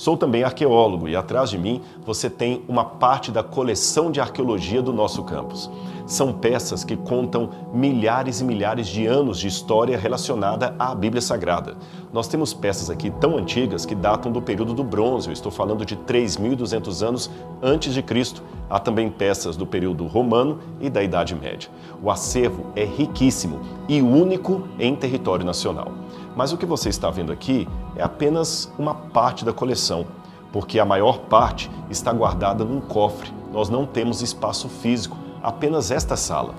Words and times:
Sou 0.00 0.16
também 0.16 0.42
arqueólogo 0.42 1.10
e 1.10 1.14
atrás 1.14 1.50
de 1.50 1.58
mim 1.58 1.82
você 2.06 2.30
tem 2.30 2.64
uma 2.66 2.86
parte 2.86 3.30
da 3.30 3.42
coleção 3.42 4.10
de 4.10 4.18
arqueologia 4.18 4.80
do 4.80 4.94
nosso 4.94 5.22
campus. 5.24 5.70
São 6.06 6.32
peças 6.32 6.82
que 6.82 6.96
contam 6.96 7.50
milhares 7.70 8.40
e 8.40 8.44
milhares 8.44 8.88
de 8.88 9.04
anos 9.04 9.38
de 9.38 9.46
história 9.46 9.98
relacionada 9.98 10.74
à 10.78 10.94
Bíblia 10.94 11.20
Sagrada. 11.20 11.76
Nós 12.10 12.28
temos 12.28 12.54
peças 12.54 12.88
aqui 12.88 13.10
tão 13.10 13.36
antigas 13.36 13.84
que 13.84 13.94
datam 13.94 14.32
do 14.32 14.40
período 14.40 14.72
do 14.72 14.82
bronze, 14.82 15.28
eu 15.28 15.34
estou 15.34 15.52
falando 15.52 15.84
de 15.84 15.94
3.200 15.94 17.06
anos 17.06 17.30
antes 17.62 17.92
de 17.92 18.02
Cristo. 18.02 18.42
Há 18.70 18.78
também 18.78 19.10
peças 19.10 19.54
do 19.54 19.66
período 19.66 20.06
romano 20.06 20.60
e 20.80 20.88
da 20.88 21.02
Idade 21.02 21.34
Média. 21.34 21.68
O 22.02 22.10
acervo 22.10 22.72
é 22.74 22.86
riquíssimo 22.86 23.60
e 23.86 24.00
único 24.00 24.66
em 24.78 24.96
território 24.96 25.44
nacional. 25.44 25.92
Mas 26.40 26.54
o 26.54 26.56
que 26.56 26.64
você 26.64 26.88
está 26.88 27.10
vendo 27.10 27.32
aqui 27.32 27.68
é 27.94 28.02
apenas 28.02 28.72
uma 28.78 28.94
parte 28.94 29.44
da 29.44 29.52
coleção, 29.52 30.06
porque 30.50 30.78
a 30.78 30.86
maior 30.86 31.18
parte 31.18 31.70
está 31.90 32.14
guardada 32.14 32.64
num 32.64 32.80
cofre. 32.80 33.30
Nós 33.52 33.68
não 33.68 33.84
temos 33.84 34.22
espaço 34.22 34.66
físico, 34.66 35.18
apenas 35.42 35.90
esta 35.90 36.16
sala. 36.16 36.54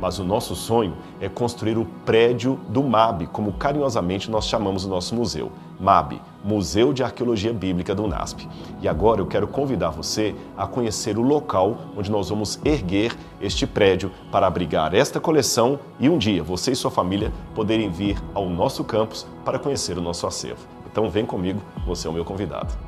Mas 0.00 0.18
o 0.18 0.24
nosso 0.24 0.54
sonho 0.54 0.94
é 1.20 1.28
construir 1.28 1.78
o 1.78 1.86
prédio 2.04 2.60
do 2.68 2.82
MAB, 2.82 3.26
como 3.28 3.52
carinhosamente 3.52 4.30
nós 4.30 4.46
chamamos 4.46 4.84
o 4.84 4.88
nosso 4.88 5.14
museu. 5.14 5.50
MAB, 5.78 6.20
Museu 6.44 6.92
de 6.92 7.02
Arqueologia 7.02 7.52
Bíblica 7.52 7.94
do 7.94 8.04
UNASP. 8.04 8.48
E 8.80 8.88
agora 8.88 9.20
eu 9.20 9.26
quero 9.26 9.46
convidar 9.46 9.90
você 9.90 10.34
a 10.56 10.66
conhecer 10.66 11.18
o 11.18 11.22
local 11.22 11.78
onde 11.96 12.10
nós 12.10 12.28
vamos 12.30 12.58
erguer 12.64 13.14
este 13.40 13.66
prédio 13.66 14.10
para 14.30 14.46
abrigar 14.46 14.94
esta 14.94 15.20
coleção 15.20 15.78
e 15.98 16.08
um 16.08 16.18
dia 16.18 16.42
você 16.42 16.72
e 16.72 16.76
sua 16.76 16.90
família 16.90 17.32
poderem 17.54 17.90
vir 17.90 18.22
ao 18.32 18.48
nosso 18.48 18.84
campus 18.84 19.26
para 19.44 19.58
conhecer 19.58 19.98
o 19.98 20.02
nosso 20.02 20.26
acervo. 20.26 20.66
Então 20.90 21.10
vem 21.10 21.26
comigo, 21.26 21.60
você 21.86 22.06
é 22.06 22.10
o 22.10 22.14
meu 22.14 22.24
convidado. 22.24 22.85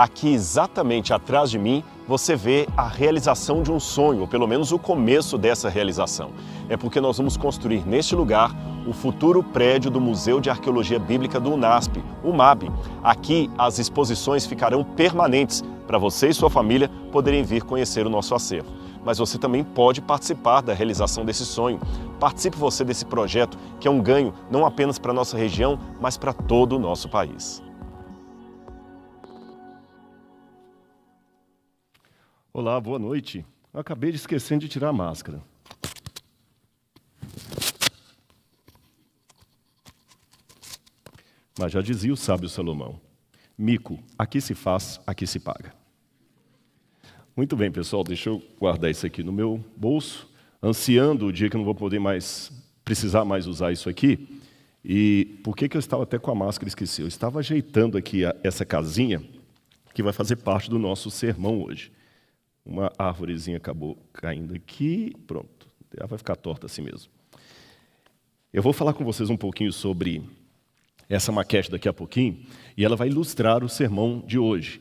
Aqui 0.00 0.32
exatamente 0.32 1.12
atrás 1.12 1.50
de 1.50 1.58
mim 1.58 1.84
você 2.08 2.34
vê 2.34 2.66
a 2.74 2.88
realização 2.88 3.62
de 3.62 3.70
um 3.70 3.78
sonho, 3.78 4.22
ou 4.22 4.26
pelo 4.26 4.48
menos 4.48 4.72
o 4.72 4.78
começo 4.78 5.36
dessa 5.36 5.68
realização. 5.68 6.30
É 6.70 6.76
porque 6.78 7.02
nós 7.02 7.18
vamos 7.18 7.36
construir 7.36 7.86
neste 7.86 8.16
lugar 8.16 8.50
o 8.86 8.94
futuro 8.94 9.42
prédio 9.42 9.90
do 9.90 10.00
Museu 10.00 10.40
de 10.40 10.48
Arqueologia 10.48 10.98
Bíblica 10.98 11.38
do 11.38 11.52
UNASP, 11.52 12.02
o 12.24 12.32
MAB. 12.32 12.72
Aqui 13.04 13.50
as 13.58 13.78
exposições 13.78 14.46
ficarão 14.46 14.82
permanentes 14.82 15.62
para 15.86 15.98
você 15.98 16.30
e 16.30 16.34
sua 16.34 16.48
família 16.48 16.90
poderem 17.12 17.42
vir 17.42 17.62
conhecer 17.62 18.06
o 18.06 18.10
nosso 18.10 18.34
acervo. 18.34 18.72
Mas 19.04 19.18
você 19.18 19.36
também 19.36 19.62
pode 19.62 20.00
participar 20.00 20.62
da 20.62 20.72
realização 20.72 21.26
desse 21.26 21.44
sonho. 21.44 21.78
Participe 22.18 22.56
você 22.56 22.84
desse 22.84 23.04
projeto, 23.04 23.58
que 23.78 23.86
é 23.86 23.90
um 23.90 24.00
ganho 24.00 24.32
não 24.50 24.64
apenas 24.64 24.98
para 24.98 25.10
a 25.10 25.14
nossa 25.14 25.36
região, 25.36 25.78
mas 26.00 26.16
para 26.16 26.32
todo 26.32 26.76
o 26.76 26.78
nosso 26.78 27.06
país. 27.06 27.62
Olá, 32.52 32.80
boa 32.80 32.98
noite. 32.98 33.46
Acabei 33.72 34.10
de 34.10 34.16
esquecer 34.16 34.58
de 34.58 34.68
tirar 34.68 34.88
a 34.88 34.92
máscara. 34.92 35.40
Mas 41.56 41.70
já 41.70 41.80
dizia 41.80 42.12
o 42.12 42.16
sábio 42.16 42.48
Salomão: 42.48 43.00
Mico, 43.56 44.00
aqui 44.18 44.40
se 44.40 44.52
faz, 44.52 45.00
aqui 45.06 45.28
se 45.28 45.38
paga. 45.38 45.72
Muito 47.36 47.56
bem, 47.56 47.70
pessoal, 47.70 48.02
deixa 48.02 48.30
eu 48.30 48.42
guardar 48.58 48.90
isso 48.90 49.06
aqui 49.06 49.22
no 49.22 49.30
meu 49.30 49.64
bolso, 49.76 50.28
ansiando 50.60 51.26
o 51.26 51.32
dia 51.32 51.48
que 51.48 51.54
eu 51.54 51.58
não 51.58 51.64
vou 51.64 51.74
poder 51.76 52.00
mais 52.00 52.50
precisar 52.84 53.24
mais 53.24 53.46
usar 53.46 53.70
isso 53.70 53.88
aqui. 53.88 54.40
E 54.84 55.38
por 55.44 55.56
que, 55.56 55.68
que 55.68 55.76
eu 55.76 55.80
estava 55.80 56.02
até 56.02 56.18
com 56.18 56.32
a 56.32 56.34
máscara 56.34 56.66
esqueci? 56.66 57.00
Eu 57.00 57.06
estava 57.06 57.38
ajeitando 57.38 57.96
aqui 57.96 58.24
a, 58.24 58.34
essa 58.42 58.64
casinha 58.64 59.22
que 59.94 60.02
vai 60.02 60.12
fazer 60.12 60.34
parte 60.34 60.68
do 60.68 60.80
nosso 60.80 61.12
sermão 61.12 61.62
hoje. 61.62 61.92
Uma 62.70 62.92
árvorezinha 62.96 63.56
acabou 63.56 63.98
caindo 64.12 64.54
aqui, 64.54 65.12
pronto. 65.26 65.66
Ela 65.96 66.06
vai 66.06 66.16
ficar 66.16 66.36
torta 66.36 66.66
assim 66.66 66.82
mesmo. 66.82 67.10
Eu 68.52 68.62
vou 68.62 68.72
falar 68.72 68.92
com 68.92 69.04
vocês 69.04 69.28
um 69.28 69.36
pouquinho 69.36 69.72
sobre 69.72 70.22
essa 71.08 71.32
maquete 71.32 71.68
daqui 71.68 71.88
a 71.88 71.92
pouquinho, 71.92 72.38
e 72.76 72.84
ela 72.84 72.94
vai 72.94 73.08
ilustrar 73.08 73.64
o 73.64 73.68
sermão 73.68 74.22
de 74.24 74.38
hoje, 74.38 74.80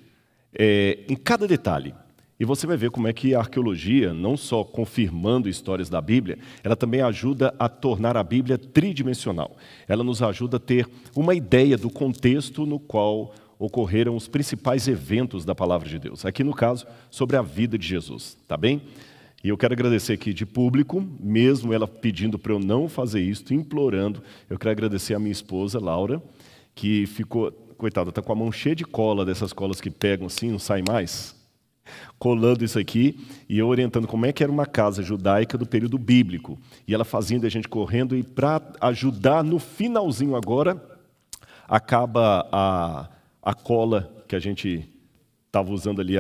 é, 0.53 0.99
em 1.09 1.16
cada 1.16 1.47
detalhe. 1.47 1.95
E 2.39 2.45
você 2.45 2.67
vai 2.67 2.78
ver 2.78 2.91
como 2.91 3.07
é 3.07 3.11
que 3.11 3.33
a 3.33 3.39
arqueologia, 3.39 4.13
não 4.13 4.38
só 4.38 4.63
confirmando 4.63 5.49
histórias 5.49 5.89
da 5.89 5.99
Bíblia, 5.99 6.38
ela 6.63 6.75
também 6.75 7.01
ajuda 7.01 7.55
a 7.57 7.67
tornar 7.67 8.16
a 8.16 8.23
Bíblia 8.23 8.59
tridimensional. 8.59 9.57
Ela 9.88 10.03
nos 10.03 10.22
ajuda 10.22 10.57
a 10.57 10.59
ter 10.59 10.88
uma 11.16 11.33
ideia 11.33 11.75
do 11.75 11.89
contexto 11.89 12.67
no 12.67 12.79
qual 12.79 13.33
ocorreram 13.59 14.16
os 14.16 14.30
principais 14.30 14.88
eventos 14.88 15.44
da 15.44 15.53
palavra 15.53 15.88
de 15.88 16.00
Deus. 16.00 16.25
Aqui 16.25 16.46
no 16.46 16.53
caso, 16.53 16.88
sobre 17.12 17.36
a 17.36 17.42
vida 17.42 17.78
de 17.78 17.86
Jesus, 17.86 18.38
tá 18.47 18.56
bem? 18.56 18.81
E 19.44 19.50
eu 19.50 19.58
quero 19.58 19.74
agradecer 19.74 20.14
aqui 20.14 20.34
de 20.34 20.46
público, 20.46 21.06
mesmo 21.20 21.74
ela 21.74 21.88
pedindo 21.88 22.40
para 22.40 22.53
eu 22.53 22.59
não 22.59 22.88
fazer 22.88 23.22
isso, 23.22 23.53
implorando. 23.53 24.24
Eu 24.50 24.58
quero 24.58 24.72
agradecer 24.72 25.14
a 25.14 25.20
minha 25.20 25.31
esposa, 25.31 25.80
Laura, 25.80 26.22
que 26.74 27.06
ficou, 27.06 27.52
coitada, 27.78 28.09
está 28.09 28.22
com 28.22 28.31
a 28.31 28.36
mão 28.36 28.52
cheia 28.52 28.75
de 28.75 28.86
cola, 28.86 29.25
dessas 29.25 29.52
colas 29.52 29.80
que 29.81 29.90
pegam 29.90 30.28
assim, 30.28 30.52
não 30.52 30.59
sai 30.59 30.81
mais, 30.86 31.36
colando 32.18 32.64
isso 32.64 32.78
aqui, 32.78 33.20
e 33.47 33.58
eu 33.58 33.68
orientando 33.68 34.08
como 34.08 34.26
é 34.26 34.34
que 34.34 34.44
era 34.44 34.52
uma 34.52 34.66
casa 34.66 35.02
judaica 35.02 35.58
do 35.58 35.66
período 35.66 35.97
bíblico. 35.97 36.58
E 36.88 36.94
ela 36.94 37.06
fazendo 37.06 37.46
a 37.46 37.50
gente 37.50 37.68
correndo, 37.68 38.18
e 38.18 38.24
para 38.24 38.62
ajudar, 38.81 39.44
no 39.44 39.59
finalzinho 39.59 40.36
agora, 40.36 40.81
acaba 41.68 42.47
a 42.52 43.09
a 43.41 43.53
cola 43.53 44.23
que 44.27 44.35
a 44.35 44.39
gente 44.39 44.88
estava 45.47 45.72
usando 45.72 46.00
ali, 46.00 46.13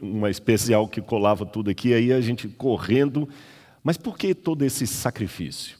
uma 0.00 0.30
especial 0.30 0.86
que 0.86 1.00
colava 1.00 1.44
tudo 1.44 1.70
aqui, 1.70 1.92
aí 1.92 2.12
a 2.12 2.20
gente 2.20 2.48
correndo. 2.48 3.28
Mas 3.82 3.96
por 3.96 4.16
que 4.16 4.34
todo 4.34 4.64
esse 4.64 4.86
sacrifício? 4.86 5.76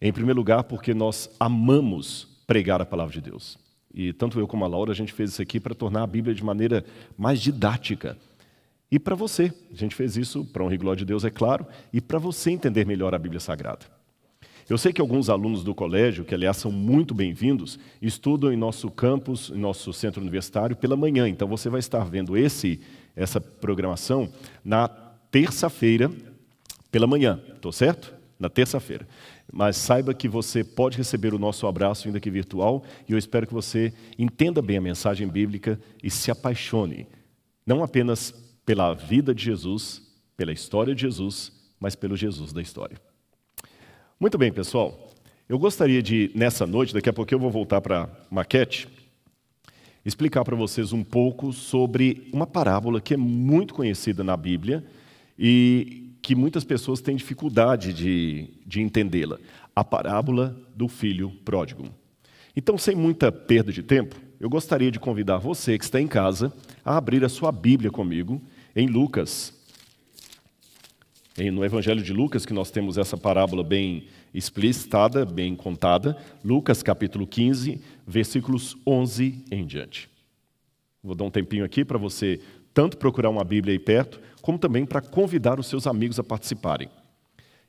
Em 0.00 0.12
primeiro 0.12 0.38
lugar, 0.38 0.64
porque 0.64 0.94
nós 0.94 1.30
amamos 1.38 2.28
pregar 2.46 2.80
a 2.80 2.86
palavra 2.86 3.12
de 3.12 3.20
Deus. 3.20 3.58
E 3.94 4.12
tanto 4.12 4.38
eu 4.40 4.48
como 4.48 4.64
a 4.64 4.68
Laura, 4.68 4.92
a 4.92 4.94
gente 4.94 5.12
fez 5.12 5.30
isso 5.30 5.42
aqui 5.42 5.60
para 5.60 5.74
tornar 5.74 6.02
a 6.02 6.06
Bíblia 6.06 6.34
de 6.34 6.42
maneira 6.42 6.84
mais 7.16 7.40
didática. 7.40 8.16
E 8.90 8.98
para 8.98 9.14
você, 9.14 9.52
a 9.70 9.76
gente 9.76 9.94
fez 9.94 10.16
isso 10.16 10.44
para 10.46 10.64
honra 10.64 10.74
e 10.74 10.78
glória 10.78 10.98
de 10.98 11.04
Deus, 11.04 11.24
é 11.24 11.30
claro, 11.30 11.66
e 11.92 12.00
para 12.00 12.18
você 12.18 12.50
entender 12.50 12.86
melhor 12.86 13.14
a 13.14 13.18
Bíblia 13.18 13.40
Sagrada. 13.40 13.86
Eu 14.70 14.78
sei 14.78 14.92
que 14.92 15.00
alguns 15.00 15.28
alunos 15.28 15.64
do 15.64 15.74
colégio, 15.74 16.24
que 16.24 16.34
aliás 16.34 16.56
são 16.56 16.70
muito 16.70 17.14
bem-vindos, 17.14 17.78
estudam 18.00 18.52
em 18.52 18.56
nosso 18.56 18.90
campus, 18.90 19.50
em 19.50 19.58
nosso 19.58 19.92
centro 19.92 20.20
universitário, 20.20 20.76
pela 20.76 20.96
manhã. 20.96 21.28
Então 21.28 21.48
você 21.48 21.68
vai 21.68 21.80
estar 21.80 22.04
vendo 22.04 22.36
esse, 22.36 22.80
essa 23.16 23.40
programação 23.40 24.32
na 24.64 24.88
terça-feira 25.30 26.10
pela 26.90 27.06
manhã, 27.06 27.40
estou 27.54 27.72
certo? 27.72 28.14
Na 28.38 28.48
terça-feira. 28.48 29.06
Mas 29.52 29.76
saiba 29.76 30.14
que 30.14 30.28
você 30.28 30.62
pode 30.62 30.96
receber 30.96 31.34
o 31.34 31.38
nosso 31.38 31.66
abraço, 31.66 32.06
ainda 32.06 32.20
que 32.20 32.30
virtual, 32.30 32.84
e 33.08 33.12
eu 33.12 33.18
espero 33.18 33.46
que 33.46 33.54
você 33.54 33.92
entenda 34.18 34.62
bem 34.62 34.76
a 34.76 34.80
mensagem 34.80 35.26
bíblica 35.26 35.80
e 36.02 36.10
se 36.10 36.30
apaixone, 36.30 37.06
não 37.66 37.82
apenas 37.82 38.32
pela 38.64 38.94
vida 38.94 39.34
de 39.34 39.44
Jesus, 39.44 40.02
pela 40.36 40.52
história 40.52 40.94
de 40.94 41.02
Jesus, 41.02 41.52
mas 41.80 41.96
pelo 41.96 42.16
Jesus 42.16 42.52
da 42.52 42.62
história. 42.62 43.11
Muito 44.22 44.38
bem, 44.38 44.52
pessoal. 44.52 45.10
Eu 45.48 45.58
gostaria 45.58 46.00
de, 46.00 46.30
nessa 46.32 46.64
noite, 46.64 46.94
daqui 46.94 47.08
a 47.08 47.12
pouco 47.12 47.34
eu 47.34 47.40
vou 47.40 47.50
voltar 47.50 47.80
para 47.80 48.04
a 48.04 48.08
maquete, 48.30 48.86
explicar 50.06 50.44
para 50.44 50.54
vocês 50.54 50.92
um 50.92 51.02
pouco 51.02 51.52
sobre 51.52 52.30
uma 52.32 52.46
parábola 52.46 53.00
que 53.00 53.14
é 53.14 53.16
muito 53.16 53.74
conhecida 53.74 54.22
na 54.22 54.36
Bíblia 54.36 54.84
e 55.36 56.14
que 56.22 56.36
muitas 56.36 56.62
pessoas 56.62 57.00
têm 57.00 57.16
dificuldade 57.16 57.92
de, 57.92 58.48
de 58.64 58.80
entendê-la. 58.80 59.40
A 59.74 59.82
parábola 59.82 60.56
do 60.72 60.86
filho 60.86 61.32
pródigo. 61.44 61.88
Então, 62.54 62.78
sem 62.78 62.94
muita 62.94 63.32
perda 63.32 63.72
de 63.72 63.82
tempo, 63.82 64.14
eu 64.38 64.48
gostaria 64.48 64.92
de 64.92 65.00
convidar 65.00 65.38
você 65.38 65.76
que 65.76 65.82
está 65.82 66.00
em 66.00 66.06
casa 66.06 66.52
a 66.84 66.96
abrir 66.96 67.24
a 67.24 67.28
sua 67.28 67.50
Bíblia 67.50 67.90
comigo 67.90 68.40
em 68.76 68.86
Lucas, 68.86 69.52
no 71.52 71.64
Evangelho 71.64 72.02
de 72.02 72.12
Lucas, 72.12 72.44
que 72.44 72.52
nós 72.52 72.70
temos 72.70 72.98
essa 72.98 73.16
parábola 73.16 73.64
bem 73.64 74.04
explicitada, 74.34 75.24
bem 75.24 75.56
contada, 75.56 76.16
Lucas 76.44 76.82
capítulo 76.82 77.26
15, 77.26 77.80
versículos 78.06 78.76
11 78.86 79.44
em 79.50 79.64
diante. 79.64 80.10
Vou 81.02 81.14
dar 81.14 81.24
um 81.24 81.30
tempinho 81.30 81.64
aqui 81.64 81.84
para 81.84 81.98
você 81.98 82.40
tanto 82.74 82.96
procurar 82.96 83.30
uma 83.30 83.44
Bíblia 83.44 83.74
aí 83.74 83.78
perto, 83.78 84.20
como 84.40 84.58
também 84.58 84.84
para 84.84 85.00
convidar 85.00 85.58
os 85.58 85.66
seus 85.66 85.86
amigos 85.86 86.18
a 86.18 86.24
participarem. 86.24 86.88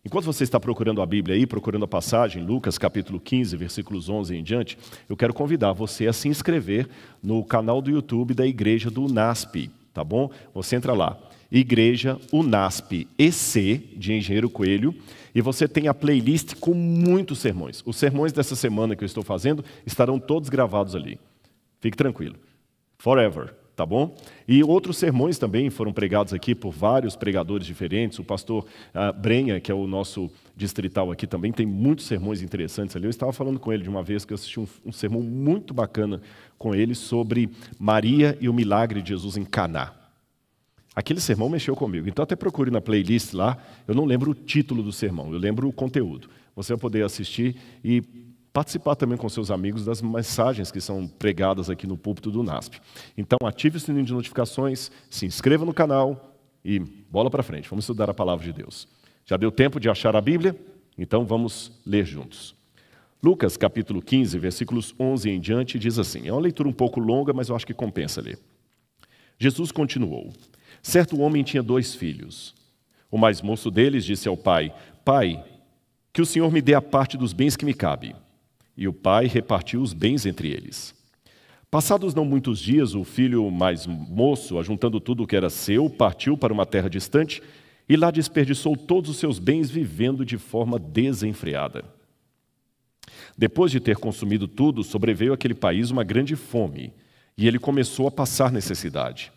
Enquanto 0.06 0.26
você 0.26 0.44
está 0.44 0.60
procurando 0.60 1.02
a 1.02 1.06
Bíblia 1.06 1.36
aí, 1.36 1.48
procurando 1.48 1.86
a 1.86 1.88
passagem, 1.88 2.44
Lucas 2.44 2.78
capítulo 2.78 3.20
15, 3.20 3.56
versículos 3.56 4.10
11 4.10 4.36
em 4.36 4.44
diante, 4.44 4.78
eu 5.08 5.16
quero 5.16 5.34
convidar 5.34 5.72
você 5.72 6.08
a 6.08 6.14
se 6.14 6.28
inscrever 6.28 6.90
no 7.22 7.44
canal 7.44 7.82
do 7.82 7.90
YouTube 7.90 8.34
da 8.34 8.46
Igreja 8.46 8.92
do 8.92 9.08
NASP, 9.08 9.72
tá 9.94 10.04
bom? 10.04 10.30
Você 10.54 10.76
entra 10.76 10.94
lá, 10.94 11.18
Igreja 11.52 12.20
UNASP 12.32 13.08
EC, 13.18 13.96
de 13.96 14.14
Engenheiro 14.14 14.50
Coelho, 14.50 14.96
e 15.36 15.42
você 15.42 15.68
tem 15.68 15.88
a 15.88 15.94
playlist 15.94 16.56
com 16.56 16.74
muitos 16.74 17.40
sermões. 17.40 17.84
Os 17.86 17.96
sermões 17.96 18.34
dessa 18.34 18.56
semana 18.56 18.96
que 18.96 19.04
eu 19.04 19.06
estou 19.06 19.24
fazendo 19.24 19.64
estarão 19.86 20.20
todos 20.20 20.50
gravados 20.50 20.96
ali. 20.96 21.20
Fique 21.80 21.98
tranquilo. 21.98 22.36
Forever, 22.98 23.54
tá 23.76 23.86
bom? 23.86 24.16
E 24.48 24.64
outros 24.64 24.98
sermões 24.98 25.38
também 25.38 25.70
foram 25.70 25.92
pregados 25.92 26.34
aqui 26.34 26.54
por 26.54 26.72
vários 26.72 27.16
pregadores 27.16 27.66
diferentes. 27.66 28.20
O 28.20 28.24
pastor 28.24 28.66
uh, 28.94 29.20
Brenha, 29.20 29.60
que 29.60 29.72
é 29.72 29.76
o 29.76 29.88
nosso 29.88 30.30
distrital 30.56 31.12
aqui 31.12 31.26
também, 31.26 31.52
tem 31.52 31.66
muitos 31.66 32.06
sermões 32.06 32.42
interessantes 32.42 32.96
ali. 32.96 33.06
Eu 33.06 33.10
estava 33.10 33.34
falando 33.34 33.60
com 33.60 33.74
ele 33.74 33.84
de 33.84 33.90
uma 33.90 34.04
vez 34.04 34.26
que 34.26 34.34
eu 34.34 34.36
assisti 34.36 34.60
um, 34.60 34.68
um 34.86 34.92
sermão 34.92 35.22
muito 35.22 35.74
bacana 35.74 36.22
com 36.58 36.76
ele 36.76 36.94
sobre 36.94 37.50
Maria 37.80 38.38
e 38.40 38.48
o 38.48 38.54
milagre 38.54 39.02
de 39.02 39.10
Jesus 39.10 39.38
em 39.38 39.44
Caná. 39.44 39.94
Aquele 40.96 41.20
sermão 41.20 41.50
mexeu 41.50 41.76
comigo. 41.76 42.08
Então 42.08 42.22
até 42.22 42.36
procure 42.36 42.70
na 42.70 42.80
playlist 42.80 43.34
lá. 43.34 43.58
Eu 43.88 43.96
não 43.96 44.06
lembro 44.06 44.32
o 44.32 44.36
título 44.36 44.84
do 44.84 44.92
sermão, 44.92 45.34
eu 45.34 45.40
lembro 45.40 45.68
o 45.68 45.74
conteúdo. 45.74 46.30
Você 46.56 46.74
vai 46.74 46.80
poder 46.80 47.04
assistir 47.04 47.56
e 47.84 48.04
participar 48.54 48.96
também 48.96 49.18
com 49.18 49.28
seus 49.28 49.50
amigos 49.50 49.84
das 49.84 50.02
mensagens 50.02 50.72
que 50.72 50.80
são 50.80 51.08
pregadas 51.08 51.70
aqui 51.70 51.88
no 51.88 51.98
púlpito 51.98 52.30
do 52.30 52.44
NASP. 52.44 52.80
Então, 53.18 53.40
ative 53.44 53.78
o 53.78 53.80
sininho 53.80 54.06
de 54.06 54.14
notificações, 54.14 54.92
se 55.10 55.26
inscreva 55.26 55.66
no 55.66 55.74
canal 55.74 56.38
e 56.64 56.80
bola 56.80 57.30
para 57.30 57.42
frente. 57.44 57.68
Vamos 57.68 57.84
estudar 57.84 58.10
a 58.10 58.14
palavra 58.14 58.46
de 58.46 58.54
Deus. 58.54 58.88
Já 59.26 59.38
deu 59.38 59.52
tempo 59.52 59.80
de 59.80 59.90
achar 59.90 60.16
a 60.16 60.22
Bíblia? 60.22 60.56
Então 60.98 61.26
vamos 61.26 61.72
ler 61.86 62.06
juntos. 62.06 62.56
Lucas 63.22 63.56
capítulo 63.58 64.02
15, 64.02 64.38
versículos 64.38 64.94
11 65.00 65.30
em 65.30 65.40
diante, 65.40 65.80
diz 65.80 65.98
assim: 65.98 66.28
é 66.28 66.32
uma 66.32 66.42
leitura 66.42 66.70
um 66.70 66.74
pouco 66.74 67.00
longa, 67.00 67.34
mas 67.34 67.50
eu 67.50 67.56
acho 67.56 67.66
que 67.66 67.74
compensa 67.74 68.22
ler. 68.22 68.38
Jesus 69.40 69.72
continuou: 69.72 70.32
Certo 70.82 71.20
homem 71.20 71.44
tinha 71.44 71.64
dois 71.64 71.96
filhos. 71.96 72.54
O 73.10 73.18
mais 73.18 73.42
moço 73.42 73.72
deles 73.72 74.04
disse 74.04 74.28
ao 74.28 74.38
pai: 74.38 74.74
Pai, 75.06 75.44
que 76.12 76.22
o 76.22 76.26
Senhor 76.26 76.52
me 76.52 76.62
dê 76.62 76.74
a 76.74 76.82
parte 76.82 77.18
dos 77.18 77.34
bens 77.34 77.56
que 77.56 77.66
me 77.66 77.74
cabe. 77.74 78.16
E 78.76 78.88
o 78.88 78.94
pai 78.94 79.28
repartiu 79.28 79.82
os 79.82 79.94
bens 79.94 80.26
entre 80.26 80.50
eles. 80.50 80.96
Passados 81.70 82.14
não 82.14 82.24
muitos 82.24 82.60
dias, 82.60 82.94
o 82.94 83.04
filho 83.04 83.50
mais 83.50 83.88
moço, 83.88 84.60
ajuntando 84.60 85.00
tudo 85.00 85.24
o 85.24 85.28
que 85.28 85.36
era 85.36 85.50
seu, 85.50 85.90
partiu 85.90 86.38
para 86.38 86.54
uma 86.54 86.66
terra 86.66 86.90
distante 86.90 87.42
e 87.90 87.96
lá 87.96 88.12
desperdiçou 88.12 88.78
todos 88.78 89.10
os 89.10 89.18
seus 89.18 89.40
bens 89.40 89.70
vivendo 89.72 90.24
de 90.24 90.38
forma 90.38 90.78
desenfreada. 90.78 91.84
Depois 93.38 93.72
de 93.72 93.80
ter 93.80 93.98
consumido 93.98 94.48
tudo, 94.48 94.84
sobreveio 94.84 95.34
àquele 95.34 95.56
país 95.56 95.90
uma 95.90 96.04
grande 96.04 96.36
fome 96.36 96.94
e 97.38 97.48
ele 97.48 97.58
começou 97.58 98.08
a 98.08 98.12
passar 98.12 98.52
necessidade. 98.52 99.32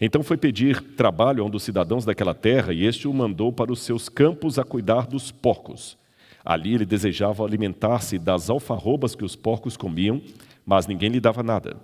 Então 0.00 0.22
foi 0.22 0.36
pedir 0.36 0.80
trabalho 0.96 1.42
a 1.42 1.46
um 1.46 1.50
dos 1.50 1.62
cidadãos 1.62 2.04
daquela 2.04 2.34
terra 2.34 2.72
e 2.72 2.84
este 2.84 3.06
o 3.06 3.14
mandou 3.14 3.52
para 3.52 3.72
os 3.72 3.80
seus 3.80 4.08
campos 4.08 4.58
a 4.58 4.64
cuidar 4.64 5.06
dos 5.06 5.30
porcos. 5.30 5.96
Ali 6.44 6.74
ele 6.74 6.86
desejava 6.86 7.44
alimentar-se 7.44 8.18
das 8.18 8.48
alfarrobas 8.48 9.14
que 9.14 9.24
os 9.24 9.36
porcos 9.36 9.76
comiam, 9.76 10.20
mas 10.64 10.86
ninguém 10.86 11.10
lhe 11.10 11.20
dava 11.20 11.42
nada. 11.42 11.76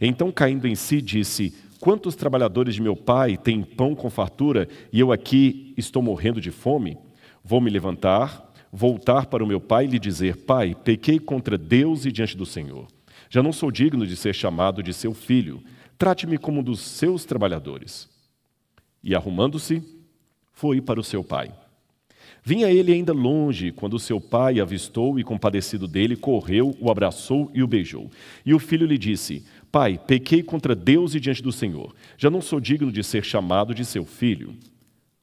Então, 0.00 0.32
caindo 0.32 0.66
em 0.66 0.74
si, 0.74 1.00
disse: 1.00 1.54
Quantos 1.78 2.14
trabalhadores 2.14 2.74
de 2.74 2.82
meu 2.82 2.96
pai 2.96 3.36
têm 3.36 3.62
pão 3.62 3.94
com 3.94 4.10
fartura 4.10 4.68
e 4.92 4.98
eu 4.98 5.12
aqui 5.12 5.74
estou 5.76 6.02
morrendo 6.02 6.40
de 6.40 6.50
fome? 6.50 6.98
Vou 7.44 7.60
me 7.60 7.70
levantar, 7.70 8.52
voltar 8.72 9.26
para 9.26 9.44
o 9.44 9.46
meu 9.46 9.60
pai 9.60 9.84
e 9.84 9.88
lhe 9.88 9.98
dizer: 9.98 10.36
Pai, 10.38 10.74
pequei 10.74 11.18
contra 11.18 11.56
Deus 11.58 12.04
e 12.04 12.12
diante 12.12 12.36
do 12.36 12.46
Senhor. 12.46 12.86
Já 13.28 13.42
não 13.42 13.52
sou 13.52 13.70
digno 13.70 14.06
de 14.06 14.16
ser 14.16 14.34
chamado 14.34 14.82
de 14.82 14.92
seu 14.92 15.14
filho. 15.14 15.62
Trate-me 15.96 16.36
como 16.36 16.60
um 16.60 16.62
dos 16.62 16.80
seus 16.80 17.24
trabalhadores. 17.24 18.08
E 19.02 19.14
arrumando-se, 19.14 19.82
foi 20.52 20.80
para 20.80 21.00
o 21.00 21.04
seu 21.04 21.24
pai. 21.24 21.52
Vinha 22.44 22.68
ele 22.68 22.92
ainda 22.92 23.12
longe, 23.12 23.70
quando 23.70 24.00
seu 24.00 24.20
pai 24.20 24.58
avistou 24.58 25.16
e, 25.16 25.22
compadecido 25.22 25.86
dele, 25.86 26.16
correu, 26.16 26.76
o 26.80 26.90
abraçou 26.90 27.48
e 27.54 27.62
o 27.62 27.68
beijou. 27.68 28.10
E 28.44 28.52
o 28.52 28.58
filho 28.58 28.84
lhe 28.84 28.98
disse: 28.98 29.44
Pai, 29.70 29.96
pequei 29.96 30.42
contra 30.42 30.74
Deus 30.74 31.14
e 31.14 31.20
diante 31.20 31.40
do 31.40 31.52
Senhor. 31.52 31.94
Já 32.18 32.28
não 32.28 32.40
sou 32.40 32.58
digno 32.58 32.90
de 32.90 33.04
ser 33.04 33.24
chamado 33.24 33.72
de 33.72 33.84
seu 33.84 34.04
filho. 34.04 34.56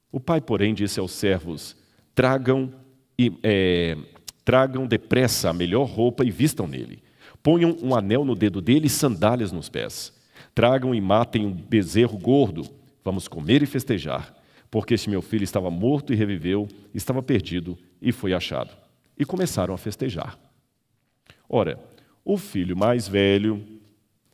O 0.09 0.19
pai, 0.19 0.39
porém, 0.39 0.73
disse 0.73 0.97
aos 0.97 1.11
servos: 1.11 1.75
Tragam, 2.15 2.71
é, 3.43 3.97
tragam 4.45 4.87
depressa 4.87 5.49
a 5.49 5.53
melhor 5.53 5.89
roupa 5.89 6.23
e 6.23 6.31
vistam 6.31 6.67
nele. 6.67 7.03
Ponham 7.43 7.75
um 7.81 7.93
anel 7.93 8.23
no 8.23 8.33
dedo 8.33 8.61
dele 8.61 8.87
e 8.87 8.89
sandálias 8.89 9.51
nos 9.51 9.67
pés. 9.67 10.13
Tragam 10.55 10.95
e 10.95 11.01
matem 11.01 11.45
um 11.45 11.51
bezerro 11.51 12.17
gordo. 12.17 12.63
Vamos 13.03 13.27
comer 13.27 13.61
e 13.61 13.65
festejar 13.65 14.38
porque 14.71 14.93
este 14.93 15.09
meu 15.09 15.21
filho 15.21 15.43
estava 15.43 15.69
morto 15.69 16.13
e 16.13 16.15
reviveu, 16.15 16.67
estava 16.93 17.21
perdido 17.21 17.77
e 18.01 18.11
foi 18.11 18.33
achado. 18.33 18.75
E 19.17 19.25
começaram 19.25 19.73
a 19.73 19.77
festejar. 19.77 20.37
Ora, 21.47 21.79
o 22.23 22.37
filho 22.37 22.77
mais 22.77 23.07
velho 23.07 23.65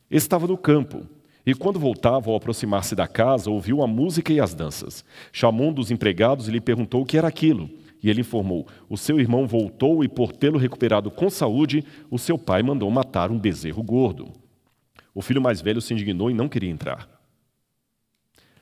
estava 0.10 0.46
no 0.48 0.58
campo, 0.58 1.08
e 1.46 1.54
quando 1.54 1.80
voltava 1.80 2.30
ao 2.30 2.36
aproximar-se 2.36 2.96
da 2.96 3.08
casa, 3.08 3.52
ouviu 3.52 3.84
a 3.84 3.88
música 3.88 4.34
e 4.34 4.40
as 4.40 4.56
danças. 4.56 5.06
Chamou 5.32 5.70
um 5.70 5.74
dos 5.74 5.92
empregados 5.92 6.48
e 6.48 6.52
lhe 6.52 6.60
perguntou 6.60 7.04
o 7.04 7.06
que 7.06 7.18
era 7.18 7.28
aquilo. 7.28 7.70
E 8.02 8.10
ele 8.10 8.22
informou: 8.22 8.68
O 8.90 8.98
seu 8.98 9.20
irmão 9.20 9.46
voltou 9.46 10.04
e, 10.04 10.08
por 10.08 10.31
tê-lo 10.31 10.58
recuperado 10.58 11.12
com 11.12 11.30
saúde, 11.30 11.86
o 12.10 12.18
seu 12.18 12.38
pai 12.38 12.64
mandou 12.64 12.90
matar 12.90 13.30
um 13.30 13.40
bezerro 13.40 13.84
gordo. 13.84 14.31
O 15.14 15.22
filho 15.22 15.42
mais 15.42 15.62
velho 15.62 15.80
se 15.80 15.94
indignou 15.94 16.31
e 16.31 16.34
não 16.34 16.50
queria 16.50 16.70
entrar. 16.70 17.08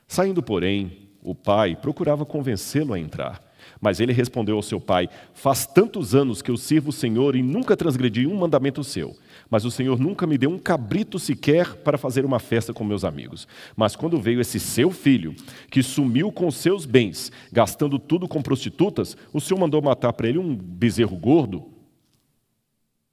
Saindo, 0.06 0.42
porém, 0.42 1.03
o 1.24 1.34
pai 1.34 1.74
procurava 1.74 2.26
convencê-lo 2.26 2.92
a 2.92 2.98
entrar. 3.00 3.42
Mas 3.80 3.98
ele 3.98 4.12
respondeu 4.12 4.56
ao 4.56 4.62
seu 4.62 4.78
pai: 4.78 5.08
Faz 5.32 5.66
tantos 5.66 6.14
anos 6.14 6.42
que 6.42 6.50
eu 6.50 6.56
sirvo 6.56 6.90
o 6.90 6.92
Senhor 6.92 7.34
e 7.34 7.42
nunca 7.42 7.76
transgredi 7.76 8.26
um 8.26 8.36
mandamento 8.36 8.84
seu. 8.84 9.16
Mas 9.48 9.64
o 9.64 9.70
Senhor 9.70 9.98
nunca 9.98 10.26
me 10.26 10.36
deu 10.36 10.50
um 10.50 10.58
cabrito 10.58 11.18
sequer 11.18 11.74
para 11.76 11.96
fazer 11.96 12.24
uma 12.26 12.38
festa 12.38 12.74
com 12.74 12.84
meus 12.84 13.04
amigos. 13.04 13.48
Mas 13.74 13.96
quando 13.96 14.20
veio 14.20 14.40
esse 14.40 14.60
seu 14.60 14.90
filho, 14.90 15.34
que 15.70 15.82
sumiu 15.82 16.30
com 16.30 16.50
seus 16.50 16.84
bens, 16.84 17.32
gastando 17.50 17.98
tudo 17.98 18.28
com 18.28 18.42
prostitutas, 18.42 19.16
o 19.32 19.40
Senhor 19.40 19.58
mandou 19.58 19.80
matar 19.80 20.12
para 20.12 20.28
ele 20.28 20.38
um 20.38 20.54
bezerro 20.54 21.16
gordo? 21.16 21.70